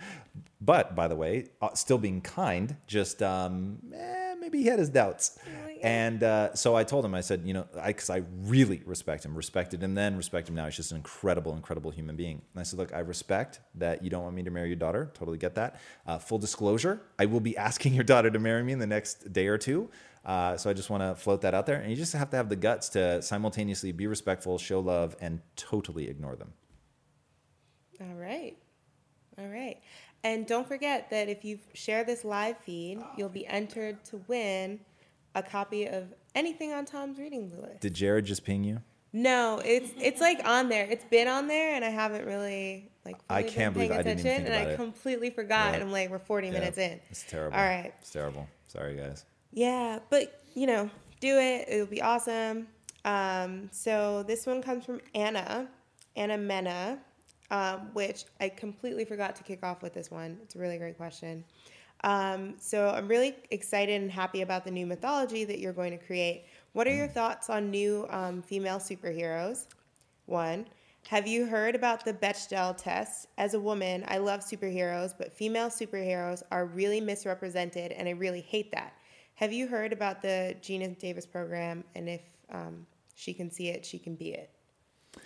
but 0.61 0.95
by 0.95 1.09
the 1.09 1.17
way, 1.17 1.47
uh, 1.63 1.73
still 1.73 1.99
being 1.99 2.21
kind, 2.21 2.77
just 2.87 3.23
um, 3.23 3.79
eh, 3.95 4.24
maybe 4.41 4.59
he 4.59 4.67
had 4.67 4.79
his 4.79 4.91
doubts. 4.91 5.39
And 5.83 6.23
uh, 6.23 6.55
so 6.55 6.75
I 6.75 6.83
told 6.83 7.05
him, 7.05 7.15
I 7.15 7.21
said, 7.21 7.43
you 7.45 7.53
know, 7.53 7.67
because 7.87 8.09
I, 8.09 8.23
really 8.45 8.83
respect 8.87 9.25
him, 9.25 9.35
respected 9.35 9.83
him 9.83 9.95
then, 9.95 10.17
respect 10.17 10.49
him 10.49 10.55
now. 10.55 10.65
He's 10.65 10.77
just 10.77 10.93
an 10.93 10.97
incredible, 10.97 11.55
incredible 11.55 11.91
human 11.91 12.17
being. 12.17 12.41
And 12.55 12.61
I 12.61 12.63
said, 12.63 12.79
look, 12.79 12.95
I 12.95 13.01
respect 13.01 13.61
that 13.75 14.03
you 14.03 14.09
don't 14.09 14.23
want 14.23 14.35
me 14.35 14.43
to 14.45 14.51
marry 14.51 14.69
your 14.69 14.77
daughter. 14.77 15.11
Totally 15.13 15.37
get 15.37 15.55
that. 15.57 15.79
Uh, 16.07 16.19
full 16.19 16.39
disclosure, 16.39 17.03
I 17.19 17.27
will 17.27 17.41
be 17.41 17.55
asking 17.69 17.93
your 17.93 18.05
daughter 18.05 18.31
to 18.31 18.39
marry 18.39 18.63
me 18.63 18.73
in 18.73 18.79
the 18.79 18.87
next 18.87 19.31
day 19.33 19.47
or 19.47 19.59
two. 19.59 19.91
Uh, 20.25 20.57
so 20.57 20.71
I 20.71 20.73
just 20.73 20.89
want 20.89 21.03
to 21.03 21.15
float 21.15 21.43
that 21.43 21.53
out 21.53 21.67
there. 21.67 21.77
And 21.77 21.91
you 21.91 21.97
just 21.97 22.15
have 22.15 22.31
to 22.31 22.37
have 22.39 22.49
the 22.49 22.57
guts 22.57 22.89
to 22.91 23.21
simultaneously 23.21 23.93
be 23.93 24.07
respectful, 24.07 24.57
show 24.57 24.81
love, 24.81 25.17
and 25.21 25.41
totally 25.57 26.09
ignore 26.09 26.35
them. 26.35 26.55
All 28.01 28.15
right. 28.15 28.57
All 29.39 29.49
right. 29.49 29.81
And 30.25 30.47
don't 30.47 30.67
forget 30.67 31.11
that 31.11 31.29
if 31.29 31.45
you 31.45 31.59
share 31.75 32.03
this 32.03 32.25
live 32.25 32.57
feed, 32.59 32.99
you'll 33.17 33.29
be 33.29 33.47
entered 33.47 34.03
to 34.07 34.23
win 34.27 34.81
a 35.35 35.43
copy 35.43 35.87
of 35.87 36.15
anything 36.35 36.73
on 36.73 36.87
Tom's 36.87 37.19
reading 37.19 37.53
list. 37.61 37.81
Did 37.81 37.95
Jared 37.95 38.25
just 38.25 38.43
ping 38.45 38.65
you? 38.65 38.81
No, 39.13 39.61
it's 39.65 39.93
it's 40.01 40.21
like 40.21 40.41
on 40.45 40.69
there. 40.69 40.87
It's 40.87 41.05
been 41.05 41.29
on 41.29 41.47
there, 41.47 41.75
and 41.77 41.85
I 41.85 41.91
haven't 41.91 42.25
really 42.27 42.91
like. 43.05 43.17
I 43.31 43.43
can't 43.45 43.73
been 43.75 43.87
believe 43.87 43.91
I 43.93 44.03
didn't 44.03 44.19
even 44.21 44.27
attention, 44.27 44.45
think 44.45 44.47
and 44.47 44.55
about 44.63 44.69
I 44.69 44.71
it. 44.73 44.77
completely 44.77 45.31
forgot. 45.31 45.67
Yeah. 45.69 45.75
And 45.75 45.83
I'm 45.85 45.93
like, 45.93 46.11
we're 46.11 46.19
40 46.19 46.51
minutes 46.51 46.79
in. 46.79 46.99
It's 47.11 47.23
terrible. 47.29 47.57
All 47.57 47.63
right. 47.65 47.93
It's 48.01 48.11
terrible. 48.11 48.49
Sorry, 48.67 48.97
guys. 48.97 49.25
Yeah, 49.53 50.01
but 50.11 50.41
you 50.55 50.67
know, 50.67 50.91
do 51.21 51.39
it. 51.39 51.69
It'll 51.69 51.87
be 51.87 52.03
awesome. 52.03 52.67
Um, 53.05 53.69
so 53.71 54.25
this 54.25 54.47
one 54.47 54.63
comes 54.63 54.85
from 54.85 55.01
Anna, 55.15 55.69
Anna 56.17 56.39
Mena, 56.39 56.99
um, 57.51 57.91
which 57.93 58.25
I 58.41 58.49
completely 58.49 59.05
forgot 59.05 59.37
to 59.37 59.43
kick 59.43 59.63
off 59.63 59.83
with 59.83 59.95
this 59.95 60.11
one. 60.11 60.39
It's 60.43 60.55
a 60.55 60.59
really 60.59 60.79
great 60.79 60.97
question. 60.97 61.45
Um, 62.03 62.55
so 62.59 62.91
I'm 62.91 63.09
really 63.09 63.35
excited 63.51 64.01
and 64.01 64.11
happy 64.11 64.43
about 64.43 64.65
the 64.65 64.71
new 64.71 64.87
mythology 64.87 65.45
that 65.45 65.59
you're 65.59 65.73
going 65.73 65.99
to 65.99 66.05
create. 66.05 66.45
What 66.73 66.87
are 66.87 66.95
your 66.95 67.09
thoughts 67.09 67.49
on 67.49 67.71
new 67.71 68.07
um, 68.11 68.43
female 68.43 68.79
superheroes? 68.79 69.67
One, 70.27 70.67
have 71.09 71.27
you 71.27 71.47
heard 71.47 71.75
about 71.75 72.05
the 72.05 72.13
Bechdel 72.15 72.77
test? 72.77 73.29
As 73.39 73.55
a 73.55 73.61
woman, 73.61 74.05
I 74.09 74.19
love 74.19 74.41
superheroes, 74.41 75.15
but 75.17 75.33
female 75.33 75.69
superheroes 75.69 76.43
are 76.51 76.67
really 76.67 77.01
misrepresented, 77.01 77.93
and 77.93 78.09
I 78.09 78.13
really 78.13 78.41
hate 78.41 78.73
that. 78.73 78.95
Have 79.35 79.53
you 79.53 79.67
heard 79.67 79.93
about 79.93 80.23
the 80.23 80.57
Geena 80.63 80.99
Davis 80.99 81.27
program? 81.27 81.85
And 81.95 82.09
if 82.09 82.23
um, 82.51 82.87
she 83.15 83.35
can 83.35 83.51
see 83.51 83.69
it, 83.69 83.85
she 83.85 83.99
can 83.99 84.15
be 84.15 84.33
it. 84.33 84.51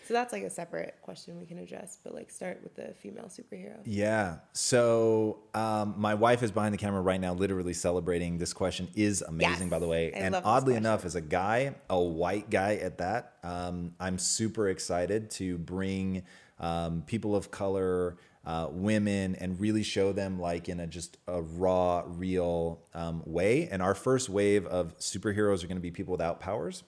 So 0.07 0.15
that's 0.15 0.33
like 0.33 0.43
a 0.43 0.51
separate 0.51 0.97
question 1.03 1.39
we 1.39 1.47
can 1.47 1.59
address, 1.59 1.99
but 2.03 2.15
like 2.15 2.31
start 2.31 2.61
with 2.63 2.75
the 2.75 2.95
female 2.95 3.27
superhero. 3.27 3.79
Yeah. 3.85 4.37
So 4.53 5.41
um, 5.55 5.95
my 5.99 6.15
wife 6.15 6.43
is 6.43 6.51
behind 6.51 6.73
the 6.73 6.79
camera 6.79 7.01
right 7.03 7.21
now, 7.21 7.35
literally 7.35 7.75
celebrating. 7.75 8.39
This 8.39 8.53
question 8.53 8.89
is 8.95 9.23
amazing, 9.23 9.67
Yes. 9.67 9.71
by 9.71 9.79
the 9.79 9.87
way. 9.87 10.13
I 10.15 10.19
and 10.19 10.35
oddly 10.35 10.77
enough, 10.77 11.05
as 11.05 11.15
a 11.15 11.21
guy, 11.21 11.75
a 11.91 12.01
white 12.01 12.49
guy 12.49 12.77
at 12.77 12.99
that, 12.99 13.35
um, 13.43 13.95
I'm 14.01 14.19
super 14.19 14.69
excited 14.69 15.31
to 15.33 15.59
bring 15.59 16.23
um, 16.59 17.03
people 17.07 17.37
of 17.37 17.51
color, 17.51 18.17
uh, 18.45 18.69
women, 18.71 19.35
and 19.37 19.61
really 19.61 19.83
show 19.83 20.13
them 20.13 20.41
like 20.41 20.69
in 20.69 20.81
a 20.81 20.87
just 20.87 21.19
a 21.27 21.43
raw, 21.43 22.03
real 22.07 22.81
um, 22.95 23.23
way. 23.27 23.69
And 23.71 23.83
our 23.83 23.95
first 23.95 24.29
wave 24.29 24.67
of 24.67 24.97
superheroes 24.99 25.63
are 25.63 25.67
going 25.67 25.77
to 25.77 25.83
be 25.83 25.91
people 25.91 26.13
without 26.13 26.41
powers 26.41 26.83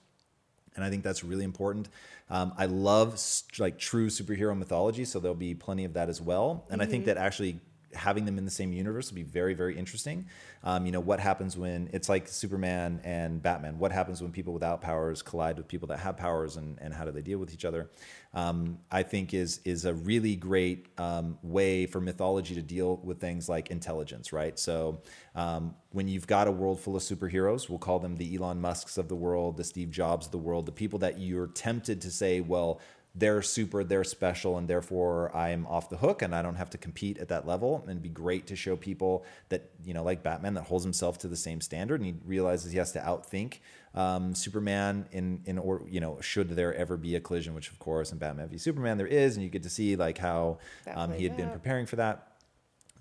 and 0.75 0.83
I 0.83 0.89
think 0.89 1.03
that's 1.03 1.23
really 1.23 1.43
important. 1.43 1.89
Um, 2.29 2.53
I 2.57 2.65
love 2.65 3.21
like 3.59 3.77
true 3.77 4.07
superhero 4.07 4.57
mythology, 4.57 5.05
so 5.05 5.19
there'll 5.19 5.35
be 5.35 5.53
plenty 5.53 5.83
of 5.83 5.93
that 5.93 6.09
as 6.09 6.21
well. 6.21 6.65
And 6.69 6.81
I 6.81 6.85
think 6.85 7.05
that 7.05 7.17
actually 7.17 7.59
having 7.93 8.25
them 8.25 8.37
in 8.37 8.45
the 8.45 8.51
same 8.51 8.73
universe 8.73 9.09
would 9.09 9.15
be 9.15 9.23
very, 9.23 9.53
very 9.53 9.77
interesting. 9.77 10.25
Um, 10.63 10.85
you 10.85 10.91
know, 10.91 10.99
what 10.99 11.19
happens 11.19 11.57
when 11.57 11.89
it's 11.93 12.09
like 12.09 12.27
Superman 12.27 13.01
and 13.03 13.41
Batman? 13.41 13.79
What 13.79 13.91
happens 13.91 14.21
when 14.21 14.31
people 14.31 14.53
without 14.53 14.81
powers 14.81 15.21
collide 15.21 15.57
with 15.57 15.67
people 15.67 15.87
that 15.89 15.99
have 15.99 16.17
powers, 16.17 16.57
and, 16.57 16.77
and 16.81 16.93
how 16.93 17.05
do 17.05 17.11
they 17.11 17.21
deal 17.21 17.39
with 17.39 17.53
each 17.53 17.65
other? 17.65 17.89
Um, 18.33 18.79
I 18.89 19.03
think 19.03 19.33
is 19.33 19.59
is 19.65 19.85
a 19.85 19.93
really 19.93 20.35
great 20.35 20.87
um, 20.97 21.37
way 21.41 21.85
for 21.85 21.99
mythology 21.99 22.55
to 22.55 22.61
deal 22.61 22.97
with 23.03 23.19
things 23.19 23.49
like 23.49 23.71
intelligence, 23.71 24.31
right? 24.31 24.57
So 24.57 25.01
um, 25.35 25.75
when 25.91 26.07
you've 26.07 26.27
got 26.27 26.47
a 26.47 26.51
world 26.51 26.79
full 26.79 26.95
of 26.95 27.01
superheroes, 27.01 27.69
we'll 27.69 27.79
call 27.79 27.99
them 27.99 28.15
the 28.15 28.35
Elon 28.35 28.61
Musks 28.61 28.97
of 28.97 29.09
the 29.09 29.15
world, 29.15 29.57
the 29.57 29.63
Steve 29.63 29.91
Jobs 29.91 30.27
of 30.27 30.31
the 30.31 30.37
world, 30.37 30.65
the 30.65 30.71
people 30.71 30.99
that 30.99 31.19
you're 31.19 31.47
tempted 31.47 32.01
to 32.01 32.11
say, 32.11 32.39
well, 32.39 32.79
they're 33.13 33.41
super, 33.41 33.83
they're 33.83 34.05
special, 34.05 34.57
and 34.57 34.67
therefore 34.67 35.35
I'm 35.35 35.67
off 35.67 35.89
the 35.89 35.97
hook 35.97 36.21
and 36.21 36.33
I 36.33 36.41
don't 36.41 36.55
have 36.55 36.69
to 36.69 36.77
compete 36.77 37.17
at 37.17 37.27
that 37.27 37.45
level. 37.45 37.79
And 37.81 37.89
it'd 37.89 38.01
be 38.01 38.09
great 38.09 38.47
to 38.47 38.55
show 38.55 38.77
people 38.77 39.25
that, 39.49 39.69
you 39.83 39.93
know, 39.93 40.03
like 40.03 40.23
Batman, 40.23 40.53
that 40.53 40.63
holds 40.63 40.85
himself 40.85 41.17
to 41.19 41.27
the 41.27 41.35
same 41.35 41.59
standard 41.59 41.99
and 41.99 42.05
he 42.05 42.15
realizes 42.25 42.71
he 42.71 42.77
has 42.77 42.93
to 42.93 42.99
outthink 42.99 43.59
um, 43.95 44.33
Superman 44.33 45.07
in, 45.11 45.41
in 45.45 45.57
or, 45.57 45.81
you 45.89 45.99
know, 45.99 46.19
should 46.21 46.51
there 46.51 46.73
ever 46.73 46.95
be 46.95 47.15
a 47.15 47.19
collision, 47.19 47.53
which 47.53 47.69
of 47.69 47.79
course 47.79 48.13
in 48.13 48.17
Batman 48.17 48.47
v 48.47 48.57
Superman 48.57 48.97
there 48.97 49.07
is, 49.07 49.35
and 49.35 49.43
you 49.43 49.49
get 49.49 49.63
to 49.63 49.69
see 49.69 49.97
like 49.97 50.17
how 50.17 50.59
um, 50.93 51.11
he 51.11 51.25
had 51.25 51.35
been 51.35 51.49
preparing 51.49 51.85
for 51.85 51.97
that. 51.97 52.27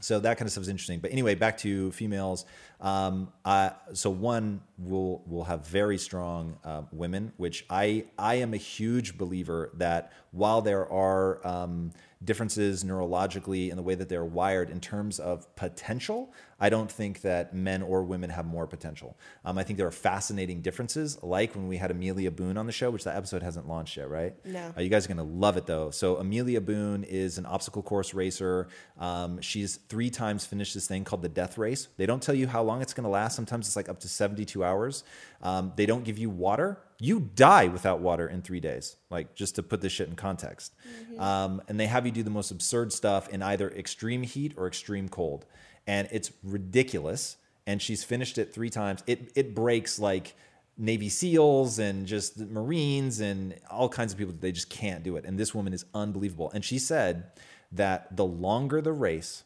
So 0.00 0.18
that 0.18 0.38
kind 0.38 0.46
of 0.46 0.52
stuff 0.52 0.62
is 0.62 0.68
interesting. 0.68 0.98
But 1.00 1.12
anyway, 1.12 1.34
back 1.34 1.58
to 1.58 1.92
females. 1.92 2.46
Um, 2.80 3.32
uh, 3.44 3.70
so 3.92 4.10
one 4.10 4.62
will 4.78 5.22
will 5.26 5.44
have 5.44 5.66
very 5.66 5.98
strong 5.98 6.56
uh, 6.64 6.82
women, 6.92 7.32
which 7.36 7.66
I 7.68 8.04
I 8.18 8.36
am 8.36 8.54
a 8.54 8.58
huge 8.58 9.18
believer 9.18 9.70
that 9.74 10.12
while 10.32 10.62
there 10.62 10.90
are 10.90 11.46
um, 11.46 11.90
differences 12.22 12.84
neurologically 12.84 13.70
in 13.70 13.76
the 13.76 13.82
way 13.82 13.94
that 13.94 14.08
they're 14.08 14.24
wired 14.24 14.70
in 14.70 14.80
terms 14.80 15.18
of 15.18 15.54
potential, 15.56 16.32
I 16.60 16.68
don't 16.68 16.90
think 16.90 17.22
that 17.22 17.54
men 17.54 17.82
or 17.82 18.04
women 18.04 18.30
have 18.30 18.46
more 18.46 18.66
potential. 18.66 19.16
Um, 19.44 19.56
I 19.56 19.62
think 19.62 19.78
there 19.78 19.86
are 19.86 19.92
fascinating 19.92 20.60
differences, 20.60 21.18
like 21.22 21.54
when 21.56 21.66
we 21.66 21.78
had 21.78 21.90
Amelia 21.90 22.30
Boone 22.30 22.58
on 22.58 22.66
the 22.66 22.72
show, 22.72 22.90
which 22.90 23.04
that 23.04 23.16
episode 23.16 23.42
hasn't 23.42 23.66
launched 23.66 23.96
yet, 23.96 24.08
right? 24.10 24.34
No. 24.44 24.72
Uh, 24.76 24.82
you 24.82 24.90
guys 24.90 25.06
are 25.06 25.08
going 25.08 25.26
to 25.26 25.34
love 25.34 25.56
it 25.56 25.66
though. 25.66 25.90
So 25.90 26.16
Amelia 26.16 26.60
Boone 26.60 27.04
is 27.04 27.38
an 27.38 27.46
obstacle 27.46 27.82
course 27.82 28.12
racer. 28.14 28.68
Um, 28.98 29.40
she's 29.40 29.76
three 29.88 30.10
times 30.10 30.44
finished 30.44 30.74
this 30.74 30.86
thing 30.86 31.04
called 31.04 31.22
the 31.22 31.28
Death 31.28 31.58
Race. 31.58 31.88
They 31.96 32.06
don't 32.06 32.22
tell 32.22 32.34
you 32.34 32.46
how 32.46 32.62
long 32.70 32.82
it's 32.82 32.94
going 32.94 33.04
to 33.04 33.10
last. 33.10 33.36
Sometimes 33.36 33.66
it's 33.66 33.76
like 33.76 33.88
up 33.88 34.00
to 34.00 34.08
72 34.08 34.64
hours. 34.64 35.04
Um, 35.42 35.72
they 35.76 35.86
don't 35.86 36.04
give 36.04 36.18
you 36.18 36.30
water 36.30 36.78
you 37.00 37.30
die 37.34 37.66
without 37.66 38.00
water 38.00 38.28
in 38.28 38.42
three 38.42 38.60
days. 38.60 38.96
Like 39.10 39.34
just 39.34 39.54
to 39.56 39.62
put 39.62 39.80
this 39.80 39.92
shit 39.92 40.08
in 40.08 40.16
context. 40.16 40.74
Um, 41.18 41.62
and 41.66 41.80
they 41.80 41.86
have 41.86 42.06
you 42.06 42.12
do 42.12 42.22
the 42.22 42.30
most 42.30 42.50
absurd 42.50 42.92
stuff 42.92 43.28
in 43.30 43.42
either 43.42 43.70
extreme 43.70 44.22
heat 44.22 44.52
or 44.56 44.66
extreme 44.66 45.08
cold, 45.08 45.46
and 45.86 46.06
it's 46.12 46.30
ridiculous. 46.44 47.38
And 47.66 47.80
she's 47.80 48.04
finished 48.04 48.38
it 48.38 48.52
three 48.52 48.70
times. 48.70 49.02
It 49.06 49.32
it 49.34 49.54
breaks 49.54 49.98
like 49.98 50.34
Navy 50.76 51.08
SEALs 51.08 51.78
and 51.78 52.06
just 52.06 52.38
the 52.38 52.46
Marines 52.46 53.20
and 53.20 53.54
all 53.70 53.88
kinds 53.88 54.12
of 54.12 54.18
people. 54.18 54.34
They 54.38 54.52
just 54.52 54.70
can't 54.70 55.02
do 55.02 55.16
it. 55.16 55.24
And 55.24 55.38
this 55.38 55.54
woman 55.54 55.72
is 55.72 55.84
unbelievable. 55.94 56.50
And 56.52 56.64
she 56.64 56.78
said 56.78 57.32
that 57.72 58.16
the 58.16 58.24
longer 58.24 58.80
the 58.80 58.92
race, 58.92 59.44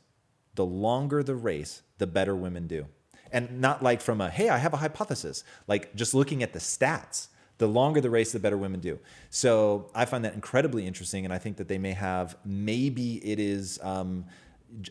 the 0.55 0.67
longer 0.67 1.23
the 1.23 1.35
race, 1.35 1.83
the 1.99 2.07
better 2.07 2.35
women 2.35 2.67
do. 2.67 2.87
And 3.35 3.61
not 3.61 3.83
like 3.83 4.01
from 4.01 4.23
a, 4.23 4.31
hey, 4.31 4.49
I 4.49 4.57
have 4.57 4.73
a 4.73 4.79
hypothesis, 4.79 5.45
like 5.67 5.95
just 5.95 6.15
looking 6.15 6.43
at 6.43 6.55
the 6.55 6.61
stats. 6.61 7.29
The 7.59 7.69
longer 7.69 8.01
the 8.01 8.11
race, 8.11 8.33
the 8.33 8.41
better 8.41 8.59
women 8.59 8.81
do. 8.81 8.99
So 9.31 9.91
I 9.95 10.07
find 10.07 10.25
that 10.25 10.35
incredibly 10.35 10.89
interesting. 10.89 11.25
And 11.25 11.33
I 11.33 11.39
think 11.39 11.57
that 11.59 11.69
they 11.69 11.79
may 11.79 11.93
have, 11.93 12.37
maybe 12.45 13.25
it 13.25 13.39
is 13.39 13.79
um, 13.81 14.25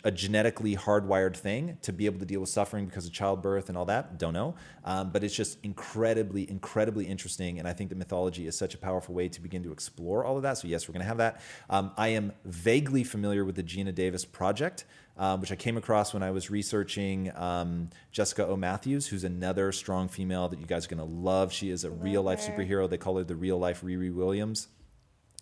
a 0.05 0.11
genetically 0.11 0.75
hardwired 0.75 1.35
thing 1.35 1.77
to 1.81 1.91
be 1.91 2.05
able 2.05 2.19
to 2.19 2.25
deal 2.25 2.39
with 2.39 2.49
suffering 2.49 2.85
because 2.85 3.05
of 3.05 3.11
childbirth 3.11 3.67
and 3.67 3.77
all 3.77 3.83
that. 3.85 4.17
Don't 4.17 4.33
know. 4.33 4.55
Um, 4.85 5.11
but 5.11 5.25
it's 5.25 5.35
just 5.35 5.57
incredibly, 5.63 6.49
incredibly 6.49 7.05
interesting. 7.05 7.59
And 7.59 7.67
I 7.67 7.73
think 7.73 7.89
that 7.89 7.97
mythology 7.97 8.47
is 8.47 8.57
such 8.57 8.73
a 8.73 8.77
powerful 8.77 9.13
way 9.13 9.27
to 9.27 9.41
begin 9.41 9.61
to 9.63 9.71
explore 9.73 10.23
all 10.23 10.37
of 10.37 10.43
that. 10.43 10.57
So, 10.57 10.69
yes, 10.69 10.87
we're 10.87 10.93
going 10.93 11.01
to 11.01 11.07
have 11.07 11.17
that. 11.17 11.41
Um, 11.69 11.91
I 11.97 12.09
am 12.09 12.31
vaguely 12.45 13.03
familiar 13.03 13.43
with 13.43 13.55
the 13.55 13.63
Geena 13.63 13.93
Davis 13.93 14.23
project. 14.23 14.85
Um, 15.15 15.41
which 15.41 15.51
I 15.51 15.55
came 15.55 15.77
across 15.77 16.11
when 16.11 16.23
I 16.23 16.31
was 16.31 16.49
researching 16.49 17.31
um, 17.35 17.91
Jessica 18.11 18.47
O. 18.47 18.55
Matthews, 18.55 19.05
who's 19.05 19.23
another 19.23 19.71
strong 19.71 20.07
female 20.07 20.49
that 20.49 20.59
you 20.59 20.65
guys 20.65 20.87
are 20.87 20.89
going 20.89 21.07
to 21.07 21.15
love. 21.15 21.53
She 21.53 21.69
is 21.69 21.83
a 21.83 21.91
real 21.91 22.23
life 22.23 22.43
her. 22.43 22.51
superhero. 22.51 22.89
They 22.89 22.97
call 22.97 23.17
her 23.17 23.23
the 23.23 23.35
real 23.35 23.59
life 23.59 23.83
Riri 23.83 24.11
Williams. 24.11 24.69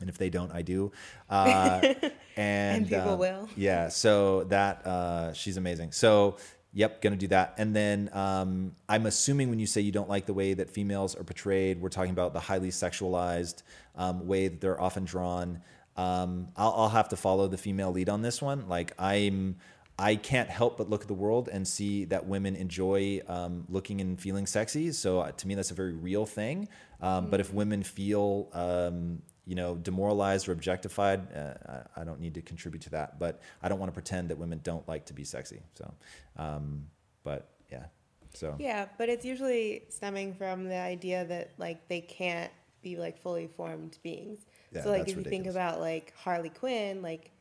And 0.02 0.10
if 0.10 0.18
they 0.18 0.30
don't, 0.30 0.52
I 0.52 0.62
do. 0.62 0.92
Uh, 1.30 1.80
and, 1.84 2.12
And 2.36 2.90
people 2.90 3.14
uh, 3.14 3.16
will. 3.16 3.50
Yeah. 3.56 3.88
So 3.88 4.44
that 4.46 4.86
uh, 4.86 5.34
she's 5.34 5.56
amazing. 5.56 5.94
So 5.94 6.38
yep, 6.74 7.02
gonna 7.02 7.16
do 7.16 7.28
that. 7.28 7.54
And 7.58 7.76
then 7.76 8.10
um, 8.14 8.76
I'm 8.90 9.06
assuming 9.06 9.50
when 9.50 9.60
you 9.60 9.68
say 9.68 9.82
you 9.82 9.92
don't 9.92 10.10
like 10.10 10.26
the 10.26 10.34
way 10.34 10.54
that 10.54 10.70
females 10.70 11.16
are 11.16 11.24
portrayed, 11.24 11.82
we're 11.82 11.90
talking 11.90 12.12
about 12.12 12.34
the 12.34 12.40
highly 12.40 12.70
sexualized 12.70 13.64
um, 13.96 14.28
way 14.28 14.48
that 14.48 14.60
they're 14.62 14.80
often 14.80 15.06
drawn. 15.06 15.62
Um, 16.02 16.48
I'll, 16.56 16.74
I'll 16.78 16.90
have 16.90 17.10
to 17.10 17.16
follow 17.16 17.48
the 17.48 17.58
female 17.58 17.92
lead 17.92 18.10
on 18.10 18.22
this 18.22 18.42
one. 18.42 18.68
Like 18.68 18.94
I'm. 19.00 19.58
I 20.00 20.16
can't 20.16 20.50
help 20.50 20.78
but 20.80 20.90
look 20.90 21.02
at 21.02 21.08
the 21.08 21.14
world 21.26 21.48
and 21.56 21.68
see 21.68 22.06
that 22.06 22.26
women 22.26 22.56
enjoy 22.56 23.22
um, 23.28 23.66
looking 23.70 24.02
and 24.02 24.20
feeling 24.20 24.48
sexy. 24.48 24.92
So 24.94 25.20
uh, 25.20 25.32
to 25.32 25.48
me, 25.48 25.54
that's 25.54 25.70
a 25.70 25.76
very 25.76 25.94
real 25.94 26.26
thing. 26.26 26.70
Um, 27.02 27.30
But 27.30 27.40
if 27.40 27.54
women 27.54 27.84
feel, 27.84 28.50
um, 28.54 29.22
you 29.46 29.54
know, 29.54 29.76
demoralized 29.76 30.48
or 30.48 30.54
objectified, 30.54 31.20
uh, 31.36 31.84
I, 31.98 32.02
I 32.02 32.04
don't 32.04 32.20
need 32.20 32.34
to 32.34 32.42
contribute 32.42 32.82
to 32.84 32.90
that. 32.92 33.20
But 33.20 33.42
I 33.62 33.70
don't 33.70 33.80
want 33.80 33.90
to 33.92 33.98
pretend 34.02 34.30
that 34.30 34.40
women 34.40 34.60
don't 34.64 34.88
like 34.88 35.06
to 35.06 35.14
be 35.14 35.24
sexy. 35.24 35.62
So, 35.76 35.94
um, 36.36 36.88
but 37.24 37.42
yeah. 37.72 37.86
So 38.34 38.56
Yeah, 38.58 38.88
but 38.98 39.08
it's 39.10 39.26
usually 39.26 39.84
stemming 39.90 40.34
from 40.34 40.58
the 40.74 40.78
idea 40.78 41.26
that 41.26 41.52
like 41.58 41.88
they 41.90 42.02
can't 42.02 42.52
be 42.82 42.98
like 42.98 43.22
fully 43.22 43.48
formed 43.48 43.98
beings. 44.04 44.46
Yeah, 44.72 44.84
so 44.84 44.90
like 44.92 45.08
if 45.08 45.16
you 45.18 45.24
think 45.24 45.48
about 45.48 45.80
like 45.80 46.14
Harley 46.18 46.50
Quinn, 46.50 47.02
like 47.02 47.32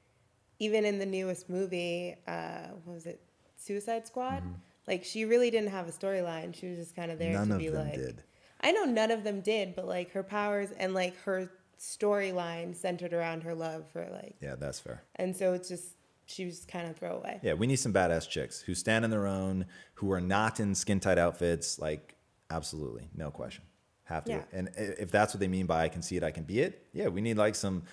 even 0.59 0.85
in 0.85 0.99
the 0.99 1.07
newest 1.07 1.49
movie, 1.49 2.17
uh, 2.27 2.69
what 2.85 2.95
was 2.95 3.07
it, 3.07 3.21
Suicide 3.57 4.07
Squad? 4.07 4.43
Like 4.87 5.05
she 5.05 5.25
really 5.25 5.51
didn't 5.51 5.71
have 5.71 5.89
a 5.89 5.93
storyline. 5.93 6.55
She 6.55 6.67
was 6.69 6.79
just 6.79 6.97
kind 6.97 7.11
of 7.11 7.19
there 7.19 7.35
Mm-hmm. 7.35 7.39
None 7.39 7.49
to 7.49 7.55
of 7.55 7.61
be 7.61 7.69
them 7.69 7.87
like. 7.87 7.95
did. 7.95 8.23
I 8.63 8.73
know 8.73 8.85
none 8.85 9.11
of 9.11 9.25
them 9.25 9.41
did, 9.41 9.75
but 9.75 9.87
like 9.87 10.13
her 10.13 10.23
powers 10.23 10.71
and 10.77 10.93
like 10.95 11.17
her 11.23 11.51
storyline 11.79 12.75
centered 12.77 13.13
around 13.15 13.43
her 13.43 13.55
love 13.55 13.87
for 13.93 14.07
like, 14.13 14.37
yeah, 14.41 14.55
that's 14.57 14.79
fair. 14.81 15.03
and 15.17 15.35
so 15.35 15.53
it's 15.55 15.69
just 15.69 15.95
she 16.27 16.45
was 16.45 16.65
kind 16.67 16.89
of 16.89 16.97
throwaway. 16.97 17.41
Yeah, 17.43 17.55
we 17.55 17.67
need 17.67 17.77
some 17.77 17.93
badass 17.93 18.29
chicks 18.29 18.61
who 18.61 18.75
stand 18.75 19.05
on 19.05 19.11
their 19.11 19.27
own, 19.27 19.67
who 19.95 20.13
are 20.13 20.21
not 20.21 20.61
in 20.61 20.75
skin 20.77 21.01
tight 21.01 21.19
outfits. 21.19 21.79
Like, 21.79 22.15
absolutely, 22.51 23.09
no 23.17 23.31
question. 23.31 23.65
Have 24.11 24.25
to. 24.25 24.33
Yeah. 24.33 24.43
And 24.53 24.69
if 24.77 25.11
that's 25.11 25.33
what 25.33 25.41
they 25.41 25.49
mean 25.49 25.65
by 25.67 25.85
I 25.85 25.89
can 25.89 26.03
see 26.03 26.17
it, 26.17 26.23
I 26.23 26.31
can 26.33 26.43
be 26.43 26.61
it. 26.61 26.87
Yeah, 26.93 27.09
we 27.09 27.21
need 27.21 27.39
like 27.39 27.55
some, 27.55 27.85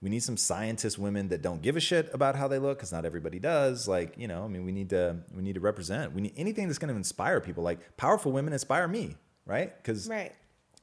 we 0.00 0.08
need 0.08 0.22
some 0.22 0.36
scientist 0.36 0.98
women 0.98 1.28
that 1.28 1.42
don't 1.42 1.60
give 1.62 1.76
a 1.76 1.80
shit 1.80 2.08
about 2.14 2.36
how 2.36 2.46
they 2.48 2.58
look 2.58 2.78
because 2.78 2.92
not 2.92 3.04
everybody 3.04 3.38
does. 3.38 3.86
Like, 3.88 4.16
you 4.16 4.28
know, 4.28 4.44
I 4.44 4.48
mean, 4.48 4.64
we 4.64 4.72
need 4.72 4.90
to, 4.90 5.16
we 5.34 5.42
need 5.42 5.54
to 5.56 5.60
represent. 5.60 6.12
We 6.14 6.22
need 6.22 6.34
anything 6.36 6.68
that's 6.68 6.78
going 6.78 6.90
to 6.90 6.96
inspire 6.96 7.40
people. 7.40 7.64
Like, 7.64 7.96
powerful 7.96 8.30
women 8.32 8.52
inspire 8.52 8.86
me, 8.86 9.16
right? 9.46 9.76
Because 9.76 10.08
Right. 10.08 10.32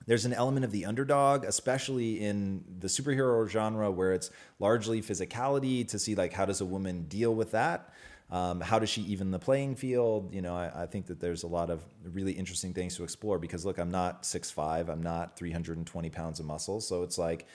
there's 0.07 0.25
an 0.25 0.33
element 0.33 0.65
of 0.65 0.71
the 0.71 0.85
underdog, 0.85 1.45
especially 1.45 2.19
in 2.19 2.63
the 2.79 2.87
superhero 2.87 3.47
genre 3.47 3.89
where 3.91 4.11
it's 4.11 4.29
largely 4.59 5.01
physicality 5.01 5.87
to 5.87 5.99
see 5.99 6.15
like 6.15 6.33
how 6.33 6.45
does 6.45 6.59
a 6.59 6.65
woman 6.65 7.03
deal 7.07 7.33
with 7.33 7.51
that? 7.51 7.93
Um, 8.31 8.61
how 8.61 8.79
does 8.79 8.89
she 8.89 9.01
even 9.03 9.29
the 9.29 9.39
playing 9.39 9.75
field? 9.75 10.33
You 10.33 10.41
know, 10.41 10.55
I, 10.55 10.83
I 10.83 10.85
think 10.85 11.07
that 11.07 11.19
there's 11.19 11.43
a 11.43 11.47
lot 11.47 11.69
of 11.69 11.83
really 12.03 12.31
interesting 12.31 12.73
things 12.73 12.95
to 12.95 13.03
explore 13.03 13.37
because 13.37 13.65
look, 13.65 13.77
I'm 13.77 13.91
not 13.91 14.23
6'5", 14.23 14.87
I'm 14.87 15.03
not 15.03 15.35
320 15.37 16.09
pounds 16.09 16.39
of 16.39 16.45
muscle. 16.45 16.79
So 16.79 17.03
it's 17.03 17.17
like, 17.17 17.45